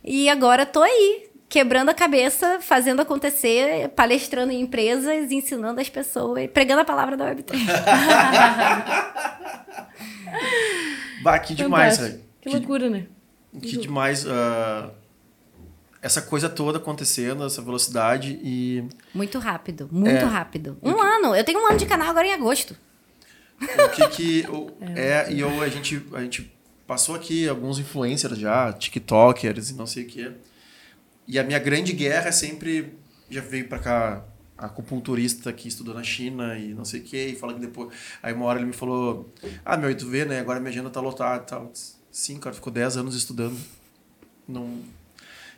[0.05, 6.51] E agora tô aí, quebrando a cabeça, fazendo acontecer, palestrando em empresas, ensinando as pessoas,
[6.51, 7.57] pregando a palavra da Web3.
[11.23, 12.20] bah, que demais, velho.
[12.43, 13.07] Que, que loucura, né?
[13.59, 14.27] Que demais.
[14.27, 14.90] Uh,
[16.03, 18.85] essa coisa toda acontecendo, essa velocidade e.
[19.15, 20.77] Muito rápido, muito é, rápido.
[20.82, 21.35] Um ano.
[21.35, 22.77] Eu tenho um ano de canal agora em agosto.
[23.62, 24.44] O que que.
[24.94, 26.52] É, é, e eu, a, gente, a gente
[26.86, 30.32] passou aqui alguns influencers já, TikTokers e não sei o quê.
[31.26, 32.94] E a minha grande guerra é sempre.
[33.30, 34.24] Já veio pra cá
[34.59, 37.94] acupunturista que estudou na China e não sei o quê, e fala que depois.
[38.22, 39.32] Aí uma hora ele me falou:
[39.64, 40.40] Ah, meu, e tu vê, né?
[40.40, 41.72] Agora minha agenda tá lotada e tal.
[42.10, 43.59] Sim, cara, ficou 10 anos estudando.
[44.47, 44.80] Não.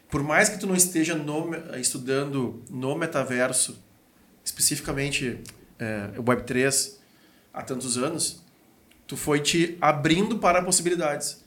[0.08, 3.76] Por mais que tu não esteja no, estudando no metaverso
[4.44, 5.40] especificamente
[5.78, 6.98] é, o Web3
[7.54, 8.42] há tantos anos,
[9.06, 11.44] tu foi te abrindo para possibilidades.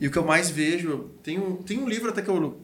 [0.00, 2.60] E o que eu mais vejo, tem um, tem um livro até que eu,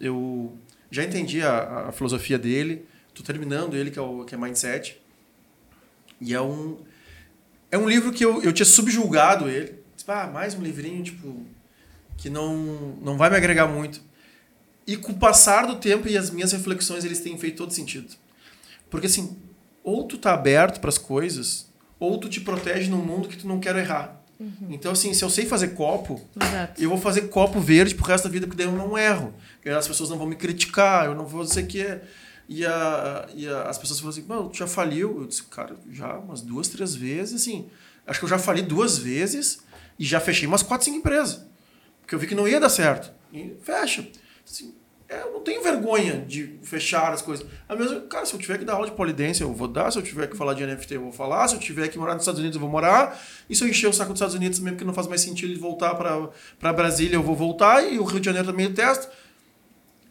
[0.00, 0.58] eu
[0.90, 2.84] já entendi a, a filosofia dele,
[3.14, 5.00] tô terminando ele, que é, o, que é Mindset,
[6.20, 6.78] e é um,
[7.70, 11.46] é um livro que eu, eu tinha subjulgado ele, tipo, ah, mais um livrinho, tipo,
[12.16, 14.02] que não, não vai me agregar muito.
[14.86, 18.16] E com o passar do tempo e as minhas reflexões, eles têm feito todo sentido.
[18.90, 19.36] Porque assim,
[19.84, 21.67] ou tu tá aberto para as coisas,
[21.98, 24.18] ou tu te protege num mundo que tu não quer errar.
[24.38, 24.68] Uhum.
[24.70, 26.80] Então, assim, se eu sei fazer copo, Exato.
[26.80, 29.34] eu vou fazer copo verde pro resto da vida, porque daí eu não erro.
[29.76, 32.02] As pessoas não vão me criticar, eu não vou dizer que é.
[32.48, 35.20] E, a, e a, as pessoas falam assim, mano, tu já faliu?
[35.20, 37.68] Eu disse, cara, já umas duas, três vezes, assim.
[38.06, 39.58] Acho que eu já fali duas vezes
[39.98, 41.44] e já fechei umas quatro, cinco empresas.
[42.00, 43.12] Porque eu vi que não ia dar certo.
[43.32, 44.08] E fecha.
[44.48, 44.72] Assim,
[45.08, 47.46] eu não tenho vergonha de fechar as coisas.
[47.66, 49.90] A mesma, cara, se eu tiver que dar aula de polidência, eu vou dar.
[49.90, 51.48] Se eu tiver que falar de NFT, eu vou falar.
[51.48, 53.18] Se eu tiver que morar nos Estados Unidos, eu vou morar.
[53.48, 55.58] E se eu encher o saco dos Estados Unidos, mesmo que não faz mais sentido
[55.58, 57.82] voltar para Brasília, eu vou voltar.
[57.90, 59.08] E o Rio de Janeiro também eu testo.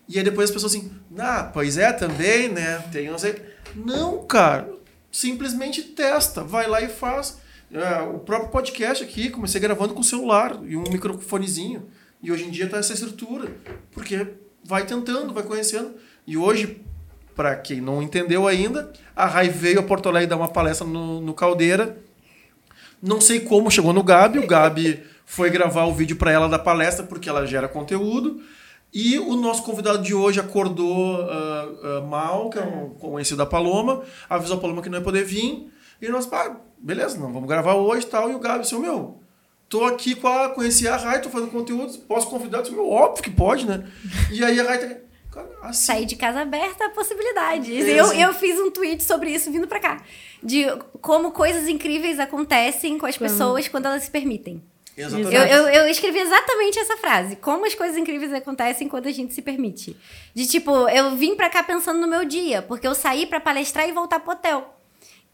[0.09, 2.83] E aí depois as pessoas assim, ah, pois é, também, né?
[2.91, 3.35] Tem, não sei.
[3.75, 4.67] Não, cara.
[5.11, 6.43] Simplesmente testa.
[6.43, 7.37] Vai lá e faz.
[7.71, 11.87] É, o próprio podcast aqui, comecei gravando com o celular e um microfonezinho.
[12.19, 13.51] E hoje em dia tá essa estrutura.
[13.91, 14.25] Porque
[14.67, 15.91] vai tentando, vai conhecendo.
[16.27, 16.81] E hoje,
[17.33, 21.21] para quem não entendeu ainda, a Rai veio a Porto Alegre dar uma palestra no,
[21.21, 21.97] no Caldeira.
[23.01, 24.39] Não sei como chegou no Gabi.
[24.39, 28.41] O Gabi foi gravar o vídeo para ela da palestra, porque ela gera conteúdo.
[28.93, 33.45] E o nosso convidado de hoje acordou uh, uh, mal, que é um conhecido da
[33.45, 35.71] Paloma, avisou a Paloma que não ia poder vir.
[36.01, 38.29] E nós, pá, beleza, não vamos gravar hoje e tal.
[38.29, 39.21] E o Gabi disse, meu,
[39.69, 40.49] tô aqui com a.
[40.49, 42.65] Conheci a Rai, tô fazendo conteúdo, posso convidar?
[42.65, 43.85] Eu meu, óbvio que pode, né?
[44.31, 45.07] E aí a Rai tá.
[45.61, 45.85] Assim.
[45.85, 47.69] Sair de casa aberta possibilidades.
[47.87, 50.03] Eu, eu fiz um tweet sobre isso vindo pra cá.
[50.41, 50.65] De
[50.99, 54.63] como coisas incríveis acontecem com as pessoas quando elas se permitem.
[54.97, 55.35] Exatamente.
[55.35, 57.35] Eu, eu, eu, escrevi exatamente essa frase.
[57.35, 59.95] Como as coisas incríveis acontecem quando a gente se permite.
[60.33, 63.87] De tipo, eu vim pra cá pensando no meu dia, porque eu saí para palestrar
[63.87, 64.73] e voltar pro hotel.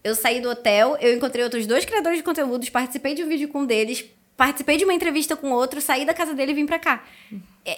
[0.02, 3.48] Eu saí do hotel, eu encontrei outros dois criadores de conteúdos, participei de um vídeo
[3.48, 4.04] com um deles,
[4.36, 7.04] participei de uma entrevista com outro, saí da casa dele e vim pra cá.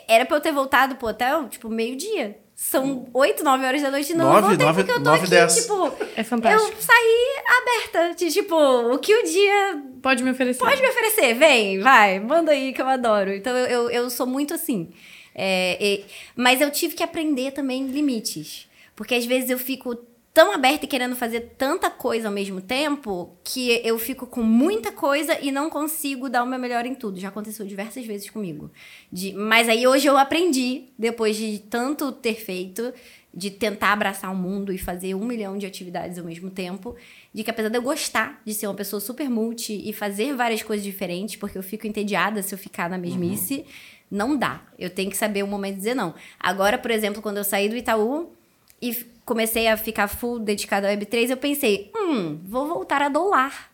[0.09, 2.39] Era pra eu ter voltado pro hotel, tipo, meio-dia.
[2.55, 5.21] São oito, nove horas da noite e não nove, voltei nove, porque eu tô nove,
[5.21, 5.57] aqui, dez.
[5.57, 5.93] tipo...
[6.17, 6.73] É fantástico.
[6.73, 9.83] Eu saí aberta, de tipo, o que o dia...
[10.01, 10.59] Pode me oferecer.
[10.59, 13.31] Pode me oferecer, vem, vai, manda aí que eu adoro.
[13.35, 14.91] Então, eu, eu, eu sou muito assim.
[15.35, 16.05] É, é,
[16.35, 18.67] mas eu tive que aprender também limites.
[18.97, 19.95] Porque às vezes eu fico
[20.37, 24.93] tão aberta e querendo fazer tanta coisa ao mesmo tempo que eu fico com muita
[24.93, 27.19] coisa e não consigo dar o meu melhor em tudo.
[27.19, 28.71] Já aconteceu diversas vezes comigo.
[29.11, 32.93] De, mas aí hoje eu aprendi, depois de tanto ter feito,
[33.33, 36.95] de tentar abraçar o mundo e fazer um milhão de atividades ao mesmo tempo,
[37.33, 40.63] de que apesar de eu gostar de ser uma pessoa super multi e fazer várias
[40.63, 43.65] coisas diferentes, porque eu fico entediada se eu ficar na mesmice, uhum.
[44.11, 44.61] não dá.
[44.79, 46.15] Eu tenho que saber o momento de dizer não.
[46.39, 48.35] Agora, por exemplo, quando eu saí do Itaú
[48.83, 53.73] e comecei a ficar full dedicada ao Web3, eu pensei, hum, vou voltar a dolar.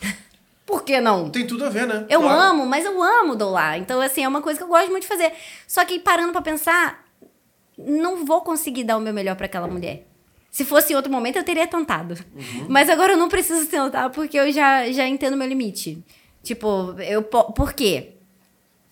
[0.66, 1.30] Por que não?
[1.30, 2.04] Tem tudo a ver, né?
[2.10, 2.40] Eu claro.
[2.40, 3.78] amo, mas eu amo dolar.
[3.78, 5.32] Então, assim, é uma coisa que eu gosto muito de fazer.
[5.66, 7.04] Só que parando para pensar,
[7.76, 10.06] não vou conseguir dar o meu melhor para aquela mulher.
[10.50, 12.14] Se fosse em outro momento, eu teria tentado.
[12.34, 12.66] Uhum.
[12.68, 16.04] Mas agora eu não preciso tentar, porque eu já, já entendo meu limite.
[16.42, 17.22] Tipo, eu...
[17.22, 18.10] Por quê?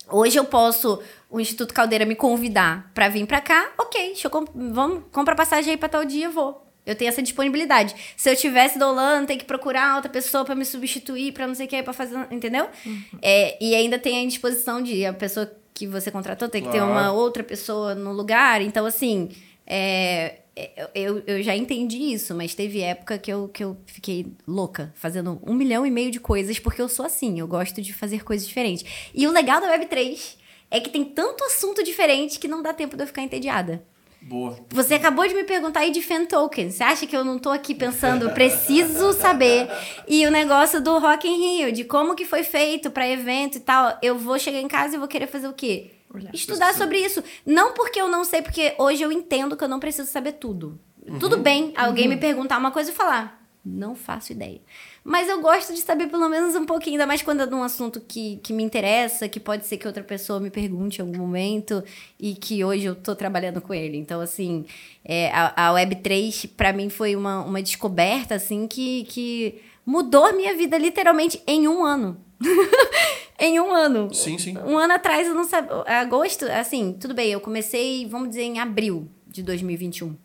[0.09, 0.99] Hoje eu posso
[1.31, 5.33] o Instituto Caldeira me convidar para vir para cá, ok, deixa eu comp vamos, compra
[5.33, 6.67] passagem aí para tal dia, vou.
[6.85, 7.95] Eu tenho essa disponibilidade.
[8.17, 11.67] Se eu tivesse dolando, tem que procurar outra pessoa para me substituir, para não sei
[11.67, 12.67] o que, para fazer, entendeu?
[12.85, 13.03] Uhum.
[13.21, 16.85] É, e ainda tem a indisposição de a pessoa que você contratou tem que claro.
[16.85, 18.61] ter uma outra pessoa no lugar.
[18.61, 19.29] Então, assim,
[19.65, 24.33] é, é, eu, eu já entendi isso, mas teve época que eu, que eu fiquei
[24.47, 27.93] louca, fazendo um milhão e meio de coisas, porque eu sou assim, eu gosto de
[27.93, 28.83] fazer coisas diferentes.
[29.13, 30.40] E o legal da Web3
[30.71, 33.83] é que tem tanto assunto diferente que não dá tempo de eu ficar entediada.
[34.21, 34.55] Boa.
[34.69, 36.69] Você acabou de me perguntar aí de fan token.
[36.69, 39.67] Você acha que eu não tô aqui pensando, preciso saber?
[40.07, 43.61] E o negócio do Rock in Rio, de como que foi feito para evento e
[43.61, 43.97] tal.
[44.01, 45.91] Eu vou chegar em casa e vou querer fazer o quê?
[46.13, 46.33] Olhar.
[46.35, 47.23] Estudar sobre isso.
[47.43, 50.79] Não porque eu não sei, porque hoje eu entendo que eu não preciso saber tudo.
[51.01, 51.17] Uhum.
[51.17, 52.13] Tudo bem alguém uhum.
[52.13, 54.61] me perguntar uma coisa e falar, não faço ideia.
[55.03, 57.63] Mas eu gosto de saber pelo menos um pouquinho, ainda mais quando é de um
[57.63, 61.17] assunto que, que me interessa, que pode ser que outra pessoa me pergunte em algum
[61.17, 61.83] momento
[62.19, 63.97] e que hoje eu tô trabalhando com ele.
[63.97, 64.63] Então, assim,
[65.03, 70.33] é, a, a Web3 para mim foi uma, uma descoberta, assim, que, que mudou a
[70.33, 72.17] minha vida literalmente em um ano.
[73.39, 74.13] em um ano.
[74.13, 74.55] Sim, sim.
[74.59, 75.83] Um ano atrás eu não sabia.
[75.87, 80.15] Agosto, assim, tudo bem, eu comecei, vamos dizer, em abril de 2021.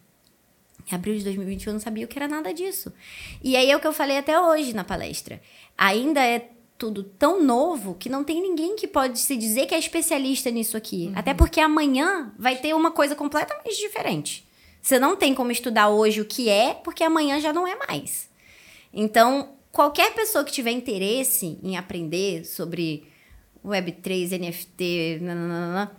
[0.90, 2.92] Em abril de 2021 eu não sabia o que era nada disso.
[3.42, 5.40] E aí é o que eu falei até hoje na palestra.
[5.76, 9.78] Ainda é tudo tão novo que não tem ninguém que pode se dizer que é
[9.78, 11.10] especialista nisso aqui.
[11.14, 14.46] Até porque amanhã vai ter uma coisa completamente diferente.
[14.80, 18.28] Você não tem como estudar hoje o que é, porque amanhã já não é mais.
[18.92, 23.04] Então, qualquer pessoa que tiver interesse em aprender sobre
[23.64, 25.96] Web3, NFT, nananana,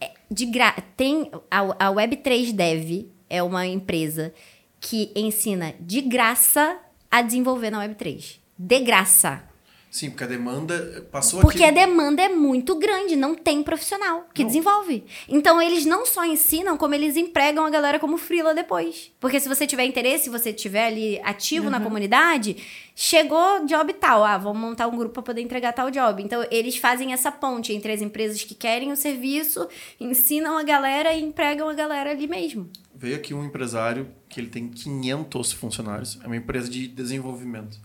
[0.00, 4.32] é de gra tem a, a Web3 Dev é uma empresa
[4.78, 6.76] que ensina de graça
[7.10, 8.36] a desenvolver na Web3.
[8.58, 9.42] De graça.
[9.90, 11.78] Sim, porque a demanda passou Porque aqui.
[11.78, 14.48] a demanda é muito grande, não tem profissional que Não.
[14.48, 15.04] desenvolve.
[15.28, 19.12] Então eles não só ensinam, como eles empregam a galera como freela depois.
[19.20, 22.56] Porque se você tiver interesse, se você estiver ali ativo na comunidade,
[22.96, 26.22] chegou job tal, ah, vamos montar um grupo para poder entregar tal job.
[26.22, 29.68] Então eles fazem essa ponte entre as empresas que querem o serviço,
[30.00, 32.66] ensinam a galera e empregam a galera ali mesmo.
[33.02, 37.80] Veio aqui um empresário que ele tem 500 funcionários, é uma empresa de desenvolvimento.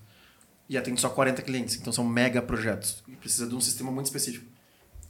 [0.69, 3.03] E atende só 40 clientes, então são mega projetos.
[3.07, 4.45] E precisa de um sistema muito específico.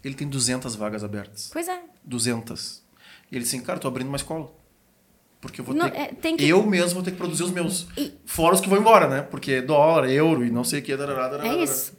[0.02, 1.50] Ele tem 200 vagas abertas.
[1.52, 1.82] Pois é.
[2.06, 2.82] 200.
[3.30, 4.50] E ele assim, cara, tô abrindo uma escola.
[5.42, 5.98] Porque eu vou Não, ter...
[5.98, 7.86] é, tem que- Eu mesmo vou ter que produzir os meus.
[7.98, 9.22] E- Fora os que vão embora, né?
[9.24, 10.96] Porque dólar, euro e não sei o que.
[10.96, 11.92] Darará, darará, É isso.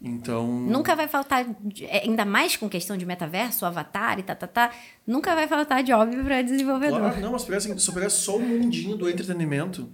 [0.00, 0.46] Então...
[0.46, 1.44] Nunca vai faltar,
[1.82, 4.72] é, ainda mais com questão de metaverso, avatar e tá, tá, tá,
[5.06, 7.00] nunca vai faltar job para desenvolvedor.
[7.00, 9.90] Claro, não, mas assim, se pegar só o mundinho do entretenimento,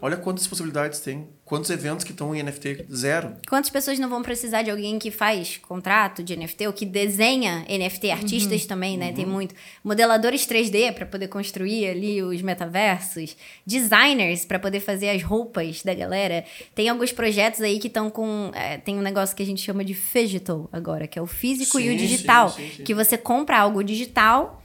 [0.00, 1.28] olha quantas possibilidades tem.
[1.44, 2.86] Quantos eventos que estão em NFT?
[2.94, 3.34] Zero.
[3.48, 7.64] Quantas pessoas não vão precisar de alguém que faz contrato de NFT ou que desenha
[7.68, 8.10] NFT?
[8.12, 9.12] Artistas também, né?
[9.12, 9.52] Tem muito.
[9.82, 13.36] Modeladores 3D para poder construir ali os metaversos.
[13.66, 16.44] Designers para poder fazer as roupas da galera.
[16.72, 18.52] Tem alguns projetos aí que estão com.
[18.54, 21.80] é, tem um negócio que a gente chama de digital agora, que é o físico
[21.80, 22.48] e o Sim, digital.
[22.50, 22.84] sim, sim, sim.
[22.84, 24.59] Que você compra algo digital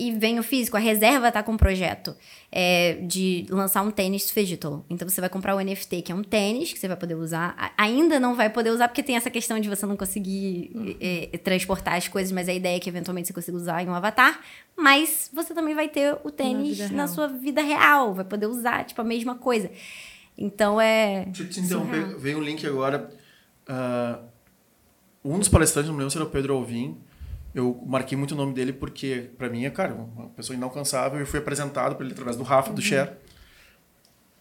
[0.00, 0.76] e vem o físico.
[0.76, 2.16] A reserva tá com um projeto
[2.50, 4.82] é, de lançar um tênis digital.
[4.88, 7.54] Então você vai comprar o NFT, que é um tênis que você vai poder usar.
[7.76, 10.96] Ainda não vai poder usar, porque tem essa questão de você não conseguir Uhum.
[11.00, 13.88] é, é, transportar as coisas, mas a ideia é que eventualmente você consiga usar em
[13.88, 14.40] um avatar.
[14.74, 17.08] Mas você também vai ter o tênis vida na, real.
[17.08, 19.70] sua vida real, vai poder usar, tipo, a mesma coisa.
[20.38, 21.24] Então é.
[21.26, 22.16] Deixa eu te interromper.
[22.18, 23.10] Veio um link agora.
[23.68, 24.18] ah,
[25.22, 26.96] um dos palestrantes, não lembro se era o Pedro Alvim,
[27.54, 31.18] eu marquei muito o nome dele porque, pra mim, é, cara, uma pessoa inalcançável.
[31.18, 33.16] Eu fui apresentado por ele através do Rafa, do Cher.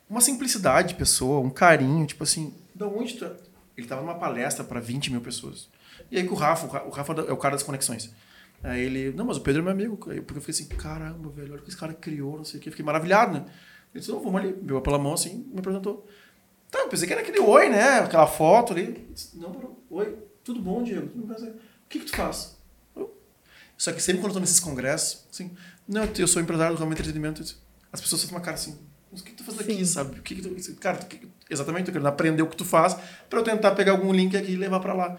[0.09, 3.25] Uma simplicidade de pessoa, um carinho, tipo assim, da onde tu...
[3.25, 3.31] é?
[3.77, 5.69] Ele tava numa palestra para 20 mil pessoas.
[6.11, 8.13] E aí com o Rafa, o Ra- o Rafa é o cara das conexões.
[8.61, 9.97] Aí ele, não, mas o Pedro é meu amigo.
[10.11, 12.59] Aí, Porque eu fiquei assim, caramba, velho, olha o que esse cara criou, não sei
[12.59, 12.69] o quê.
[12.71, 13.45] Fiquei maravilhado, né?
[13.93, 14.49] Ele disse, não, vamos ali.
[14.49, 16.05] Me pegou pela mão assim, me apresentou.
[16.69, 17.99] Tá, eu pensei que era aquele oi, né?
[17.99, 19.07] Aquela foto ali.
[19.13, 21.07] Disse, Não, não, oi, tudo bom, Diego?
[21.07, 21.53] Tudo bem, O
[21.87, 22.58] que que tu faz?
[23.79, 25.51] Só que sempre quando eu tô nesses congressos, assim,
[25.87, 27.41] não, eu sou empresário do ramo de entretenimento.
[27.91, 28.77] As pessoas fazem uma cara assim,
[29.09, 29.85] mas o que tu faz aqui, Sim.
[29.85, 30.19] sabe?
[30.19, 30.75] O que que tu...
[30.75, 32.95] Cara, tu- que- exatamente, tô querendo aprender o que tu faz
[33.29, 35.17] para eu tentar pegar algum link aqui e levar para lá.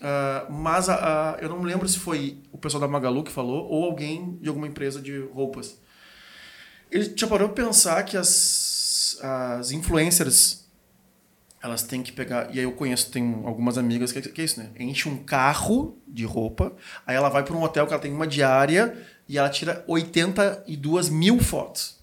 [0.00, 3.66] Ah, mas a- a- eu não lembro se foi o pessoal da Magalu que falou
[3.68, 5.76] ou alguém de alguma empresa de roupas.
[6.90, 10.66] Ele já parou pra pensar que as, as influencers
[11.62, 12.48] elas têm que pegar.
[12.54, 14.70] E aí eu conheço, tem algumas amigas que, que é isso, né?
[14.78, 16.72] Enche um carro de roupa,
[17.06, 18.96] aí ela vai para um hotel que ela tem uma diária
[19.28, 21.98] e ela tira 82 mil fotos.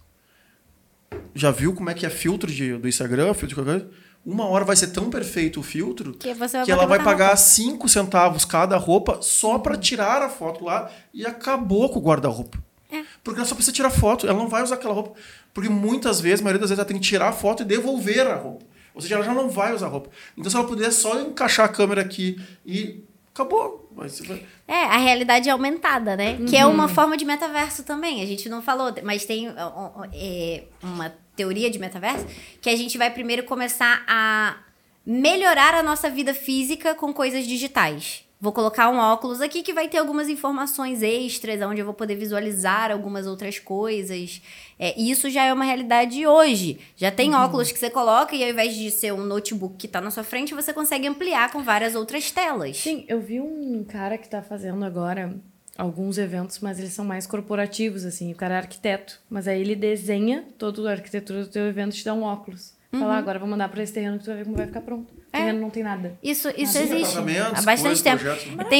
[1.33, 3.85] Já viu como é que é filtro de, do Instagram, filtro de qualquer?
[4.25, 8.43] Uma hora vai ser tão perfeito o filtro Que que ela vai pagar 5 centavos
[8.43, 12.57] cada roupa só para tirar a foto lá e acabou com o guarda-roupa.
[12.91, 13.03] É.
[13.23, 15.13] Porque ela só precisa tirar foto, ela não vai usar aquela roupa.
[15.53, 18.25] Porque muitas vezes, a maioria das vezes, ela tem que tirar a foto e devolver
[18.25, 18.65] a roupa.
[18.95, 20.09] Ou seja, ela já não vai usar a roupa.
[20.37, 23.03] Então, se ela puder só encaixar a câmera aqui e
[23.33, 23.83] acabou.
[24.09, 26.35] Ser- É, a realidade aumentada, né?
[26.37, 26.61] Que Uhum.
[26.61, 28.21] é uma forma de metaverso também.
[28.21, 32.25] A gente não falou, mas tem é, uma teoria de metaverso
[32.61, 34.57] que a gente vai primeiro começar a
[35.05, 38.24] melhorar a nossa vida física com coisas digitais.
[38.45, 42.13] Vou colocar um óculos aqui que vai ter algumas informações extras, onde eu vou poder
[42.13, 44.39] visualizar algumas outras coisas.
[44.77, 46.77] É, e isso já é uma realidade hoje.
[46.95, 49.99] Já tem óculos que você coloca e ao invés de ser um notebook que está
[49.99, 52.77] na sua frente, você consegue ampliar com várias outras telas.
[52.77, 55.35] Sim, eu vi um cara que tá fazendo agora
[55.75, 58.31] alguns eventos, mas eles são mais corporativos, assim.
[58.31, 61.97] O cara é arquiteto, mas aí ele desenha toda a arquitetura do teu evento e
[61.97, 62.74] te dá um óculos.
[62.99, 64.81] Fala, "Ah, agora vou mandar pra esse terreno que tu vai ver como vai ficar
[64.81, 65.11] pronto.
[65.13, 65.39] O É.
[65.39, 66.17] terreno não tem nada.
[66.23, 68.23] Isso, isso Sim, existe há bastante tempo.
[68.23, 68.35] Tem,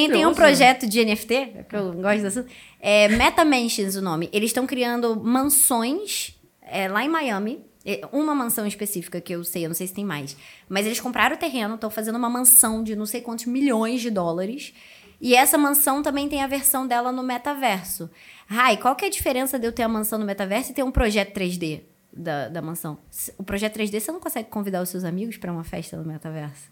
[0.09, 0.35] tem um Maravilhoso.
[0.35, 2.47] projeto de NFT, que eu gosto do assunto,
[2.79, 4.29] é MetaMansions o nome.
[4.31, 7.63] Eles estão criando mansões é, lá em Miami.
[7.87, 10.35] É, Uma mansão específica que eu sei, eu não sei se tem mais.
[10.67, 14.09] Mas eles compraram o terreno, estão fazendo uma mansão de não sei quantos milhões de
[14.09, 14.73] dólares.
[15.21, 18.09] E essa mansão também tem a versão dela no metaverso.
[18.47, 20.83] Rai, qual que é a diferença de eu ter a mansão no metaverso e ter
[20.83, 21.81] um projeto 3D
[22.15, 22.97] da, da mansão?
[23.37, 26.69] O projeto 3D você não consegue convidar os seus amigos para uma festa no metaverso.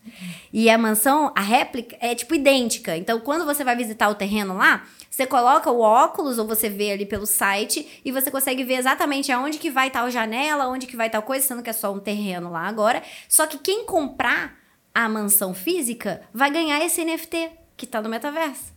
[0.51, 2.95] E a mansão, a réplica, é tipo idêntica.
[2.95, 6.91] Então, quando você vai visitar o terreno lá, você coloca o óculos ou você vê
[6.91, 10.95] ali pelo site e você consegue ver exatamente aonde que vai tal janela, onde que
[10.95, 13.03] vai tal coisa, sendo que é só um terreno lá agora.
[13.27, 14.57] Só que quem comprar
[14.95, 18.72] a mansão física vai ganhar esse NFT que tá no metaverso.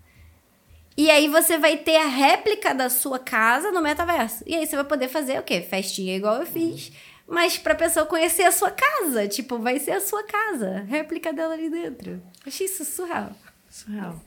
[0.97, 4.43] E aí você vai ter a réplica da sua casa no metaverso.
[4.47, 5.60] E aí você vai poder fazer o quê?
[5.60, 6.90] Festinha igual eu fiz.
[7.28, 9.28] Mas pra pessoa conhecer a sua casa.
[9.28, 10.86] Tipo, vai ser a sua casa.
[10.89, 12.23] Réplica dela ali dentro.
[12.47, 13.32] Achei isso surreal.
[13.68, 14.23] Surreal.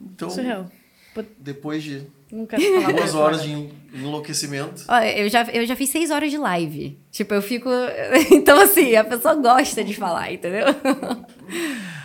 [0.00, 0.70] Então, Surreal.
[1.38, 3.50] depois de Não quero falar duas horas de
[3.94, 4.84] enlouquecimento.
[4.86, 6.98] Olha, eu já, eu já fiz seis horas de live.
[7.10, 7.70] Tipo, eu fico.
[8.30, 10.66] Então, assim, a pessoa gosta de falar, entendeu?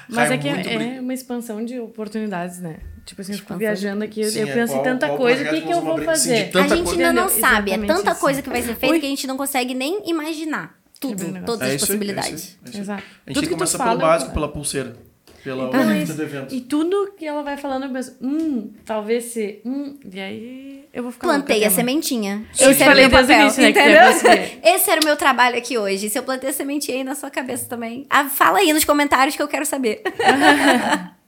[0.08, 2.80] Mas é que é, é uma expansão de oportunidades, né?
[3.10, 5.44] Tipo assim, eu fico viajando aqui, eu, Sim, eu é, penso qual- em tanta coisa,
[5.44, 6.52] o que, que eu vou fazer?
[6.54, 6.92] a gente coisa.
[6.92, 7.72] ainda não sabe.
[7.72, 8.20] É tanta isso.
[8.20, 9.00] coisa que vai ser feita Oi.
[9.00, 11.46] que a gente não consegue nem imaginar tudo, negócio.
[11.46, 12.32] todas É as isso aí, é isso possibilidades.
[12.32, 12.82] é isso aí.
[12.82, 13.02] Exato.
[13.04, 14.96] A gente Tudo tem que começar pelo básico, eu- pela pulseira.
[15.44, 16.14] Pela Então, organização isso.
[16.18, 16.54] do evento.
[16.54, 21.02] E tudo que ela vai falando, eu penso, hum, talvez se, hum, e aí eu
[21.02, 22.46] vou ficar Plantei a sementinha.
[22.54, 22.66] Sim.
[22.66, 24.52] Eu Esse era o falei meu papel, início, né.
[24.64, 26.10] Esse era o meu trabalho aqui hoje.
[26.10, 28.06] Se eu plantei a sementinha aí na sua cabeça também.
[28.10, 30.04] Ah, fala aí nos comentários que eu quero saber.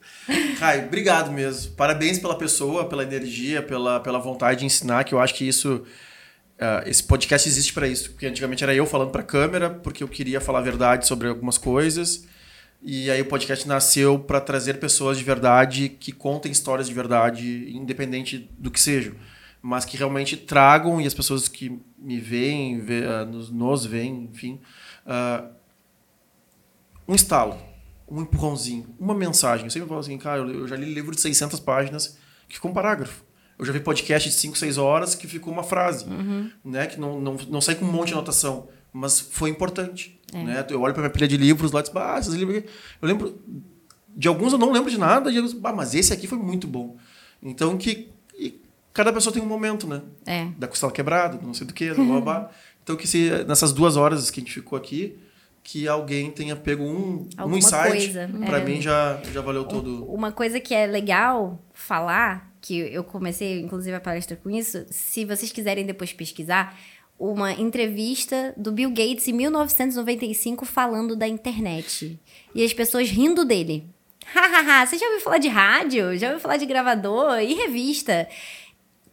[0.58, 1.72] Rai, obrigado mesmo.
[1.72, 5.84] Parabéns pela pessoa, pela energia, pela, pela vontade de ensinar, que eu acho que isso.
[6.60, 8.10] ah, esse podcast existe para isso.
[8.10, 11.58] Porque antigamente era eu falando para câmera, porque eu queria falar a verdade sobre algumas
[11.58, 12.26] coisas.
[12.84, 17.70] E aí o podcast nasceu para trazer pessoas de verdade que contem histórias de verdade,
[17.72, 19.14] independente do que sejam.
[19.60, 24.28] Mas que realmente tragam, e as pessoas que me veem, vê, ah, nos, nos veem,
[24.32, 24.60] enfim,
[25.06, 25.44] ah,
[27.06, 27.56] um estalo,
[28.12, 29.64] um empurrãozinho, uma mensagem.
[29.64, 32.74] Eu sempre falo assim, cara, eu já li livro de 600 páginas que ficou um
[32.74, 33.24] parágrafo.
[33.58, 36.04] Eu já vi podcast de 5, 6 horas que ficou uma frase,
[36.62, 36.86] né?
[36.86, 40.20] Que não, não, não sai com um monte de anotação, mas foi importante.
[40.32, 40.64] Né?
[40.68, 42.68] Eu olho para minha pilha de livros lá e digo, ah, esses livros aqui...
[43.00, 43.40] Eu lembro...
[44.14, 46.36] De alguns eu não lembro de nada, e eu digo, ah, mas esse aqui foi
[46.36, 46.98] muito bom.
[47.42, 48.10] Então, que...
[48.92, 50.02] cada pessoa tem um momento, né?
[50.26, 50.48] É.
[50.58, 52.50] da costela quebrada, não sei do que, blá, blá.
[52.82, 55.16] Então, que se nessas duas horas que a gente ficou aqui,
[55.62, 58.64] que alguém tenha pego um, um Alguma insight, coisa, pra é.
[58.64, 60.04] mim já, já valeu todo.
[60.12, 65.24] Uma coisa que é legal falar, que eu comecei inclusive a palestra com isso, se
[65.24, 66.76] vocês quiserem depois pesquisar,
[67.18, 72.18] uma entrevista do Bill Gates em 1995 falando da internet.
[72.52, 73.86] E as pessoas rindo dele.
[74.26, 76.16] Hahaha, você já ouviu falar de rádio?
[76.18, 78.28] Já ouviu falar de gravador e revista?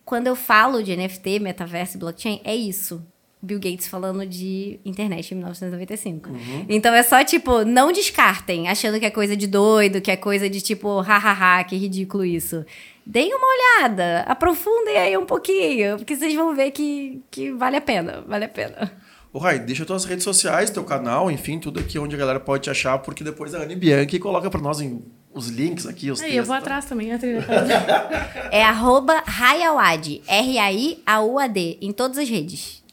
[0.04, 3.06] Quando eu falo de NFT, metaverso e blockchain, é isso.
[3.42, 6.30] Bill Gates falando de internet em 1995.
[6.68, 10.50] Então é só tipo, não descartem, achando que é coisa de doido, que é coisa
[10.50, 12.66] de tipo, hahaha, que ridículo isso.
[13.06, 17.82] Deem uma olhada, aprofundem aí um pouquinho, porque vocês vão ver que, que vale a
[17.82, 18.92] pena, vale a pena.
[19.32, 22.64] Ô, Rai, deixa tuas redes sociais, teu canal, enfim, tudo aqui onde a galera pode
[22.64, 25.02] te achar, porque depois a Anne Bianchi coloca pra nós em-
[25.34, 26.64] os links aqui, os Aí, eu vou textos.
[26.74, 27.46] atrás também, a trilha.
[28.52, 32.84] É arroba Raiawad, R-A-I-A-U-A-D, em todas as redes.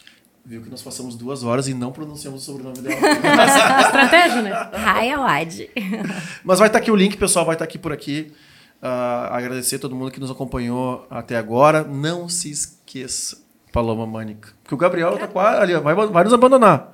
[0.49, 3.01] Viu que nós passamos duas horas e não pronunciamos o sobrenome dela.
[3.83, 4.53] Estratégia, né?
[4.73, 5.69] Raiawad.
[6.45, 8.33] Mas vai estar aqui o link, pessoal, vai estar aqui por aqui.
[8.81, 11.83] Ah, agradecer a todo mundo que nos acompanhou até agora.
[11.83, 13.39] Não se esqueça,
[13.73, 16.93] Paloma Mânica, que o Gabriel tá quase ali, vai, vai nos abandonar.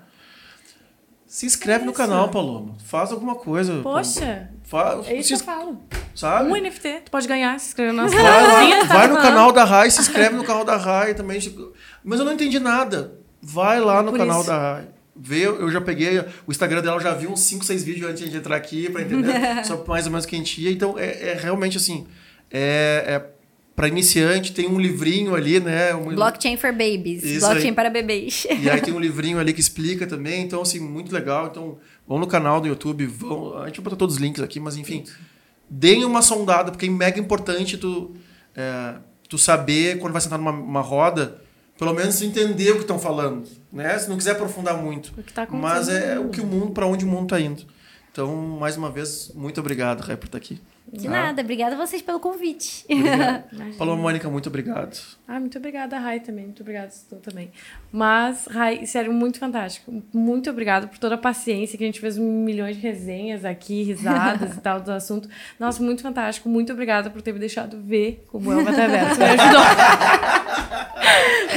[1.26, 2.74] Se inscreve no canal, Paloma.
[2.84, 3.80] Faz alguma coisa.
[3.82, 5.82] Poxa, Fa- é isso se que eu falo.
[6.14, 6.50] sabe?
[6.50, 9.52] Um NFT, tu pode ganhar, se inscrever na nossa Vai, lá, tá vai no canal
[9.52, 11.38] da Rai, se inscreve no canal da Rai também.
[12.02, 13.21] Mas eu não entendi nada.
[13.42, 14.48] Vai lá no Por canal isso.
[14.50, 14.84] da Rai.
[15.14, 18.36] Vê, eu já peguei o Instagram dela, já vi uns 5, 6 vídeos antes de
[18.36, 19.32] entrar aqui pra entender
[19.66, 20.70] sobre mais ou menos o que a gente ia.
[20.70, 22.06] Então é, é realmente assim.
[22.50, 23.32] É, é
[23.74, 25.94] para iniciante, tem um livrinho ali, né?
[25.94, 27.74] Um- Blockchain for babies, Isso blockchain aí.
[27.74, 28.46] para bebês.
[28.60, 31.46] e aí tem um livrinho ali que explica também, então assim, muito legal.
[31.46, 34.60] Então, vão no canal do YouTube, vão, a gente vai botar todos os links aqui,
[34.60, 35.04] mas enfim,
[35.70, 38.14] deem uma sondada, porque é mega importante tu,
[38.54, 38.94] é,
[39.26, 41.40] tu saber quando vai sentar numa uma roda,
[41.78, 43.98] pelo menos entender o que estão falando, né?
[43.98, 45.12] Se não quiser aprofundar muito.
[45.18, 47.40] O que tá acontecendo mas é o que o mundo, para onde o mundo tá
[47.40, 47.64] indo.
[48.10, 50.60] Então, mais uma vez, muito obrigado, Rai, por estar aqui.
[50.90, 51.10] De Tá?
[51.10, 52.84] nada, obrigada a vocês pelo convite.
[53.78, 54.98] Paloma Mônica, muito obrigado.
[55.26, 56.44] Ah, muito obrigada, Rai, também.
[56.44, 57.50] Muito obrigada, tu também.
[57.90, 60.02] Mas, Rai, sério, muito fantástico.
[60.12, 64.56] Muito obrigada por toda a paciência que a gente fez milhões de resenhas aqui, risadas
[64.56, 65.28] e tal do assunto.
[65.58, 66.48] Nossa, muito fantástico.
[66.48, 69.18] Muito obrigada por ter me deixado ver como é o metaverso.
[69.18, 69.62] Me ajudou.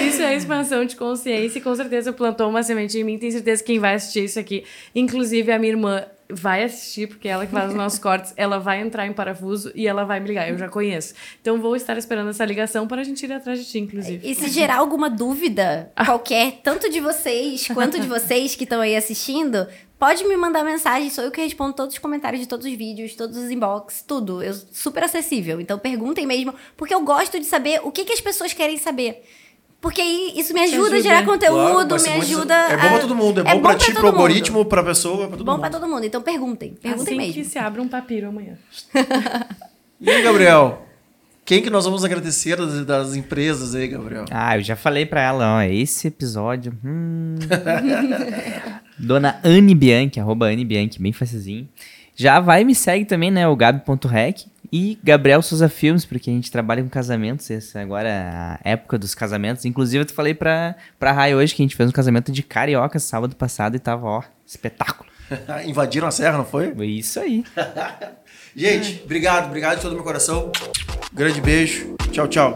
[0.07, 3.17] Isso é expansão de consciência e com certeza plantou uma semente em mim.
[3.17, 7.27] Tenho certeza que quem vai assistir isso aqui, inclusive a minha irmã, vai assistir, porque
[7.27, 10.27] ela que faz os nossos cortes, ela vai entrar em parafuso e ela vai me
[10.27, 10.49] ligar.
[10.49, 11.13] Eu já conheço.
[11.41, 14.27] Então vou estar esperando essa ligação para a gente ir atrás de ti, inclusive.
[14.27, 18.95] E se gerar alguma dúvida qualquer, tanto de vocês quanto de vocês que estão aí
[18.95, 19.67] assistindo,
[19.99, 23.15] pode me mandar mensagem, sou eu que respondo todos os comentários de todos os vídeos,
[23.15, 24.41] todos os inbox, tudo.
[24.41, 25.61] Eu super acessível.
[25.61, 29.23] Então perguntem mesmo, porque eu gosto de saber o que, que as pessoas querem saber.
[29.85, 30.95] Porque aí isso me ajuda, ajuda.
[30.97, 32.53] a gerar Claro, conteúdo, ser me muito- ajuda.
[32.55, 33.41] É bom a- pra todo mundo.
[33.41, 34.15] É, bom, pra ti, todo pro mundo.
[34.15, 35.61] algoritmo, pra pessoa, pra todo Bom mundo.
[35.61, 36.03] pra todo mundo.
[36.05, 36.73] Então perguntem.
[36.81, 37.33] Perguntem assim mesmo.
[37.33, 38.57] que se abre um papiro amanhã.
[40.01, 40.81] E aí, Gabriel?
[41.45, 44.25] Quem que nós vamos agradecer das, das empresas aí, Gabriel?
[44.31, 46.73] Ah, eu já falei pra ela, ó, esse episódio.
[46.83, 47.35] hum.
[48.97, 51.67] Dona Anne Bianchi, arroba Anne Bianchi, bem facilzinho.
[52.15, 53.47] Já vai e me segue também, né?
[53.47, 54.45] O Gabi.rec
[54.77, 57.49] e Gabriel Souza Filmes, porque a gente trabalha com casamentos.
[57.49, 59.63] Essa agora é a época dos casamentos.
[59.63, 62.43] Inclusive, eu te falei pra, pra Rai hoje que a gente fez um casamento de
[62.43, 65.09] carioca sábado passado e tava, ó, espetáculo.
[65.65, 66.75] Invadiram a serra, não foi?
[66.75, 67.45] Foi isso aí.
[68.53, 70.51] Gente, obrigado, obrigado de todo o meu coração.
[71.13, 71.95] Grande beijo.
[72.11, 72.53] Tchau, tchau.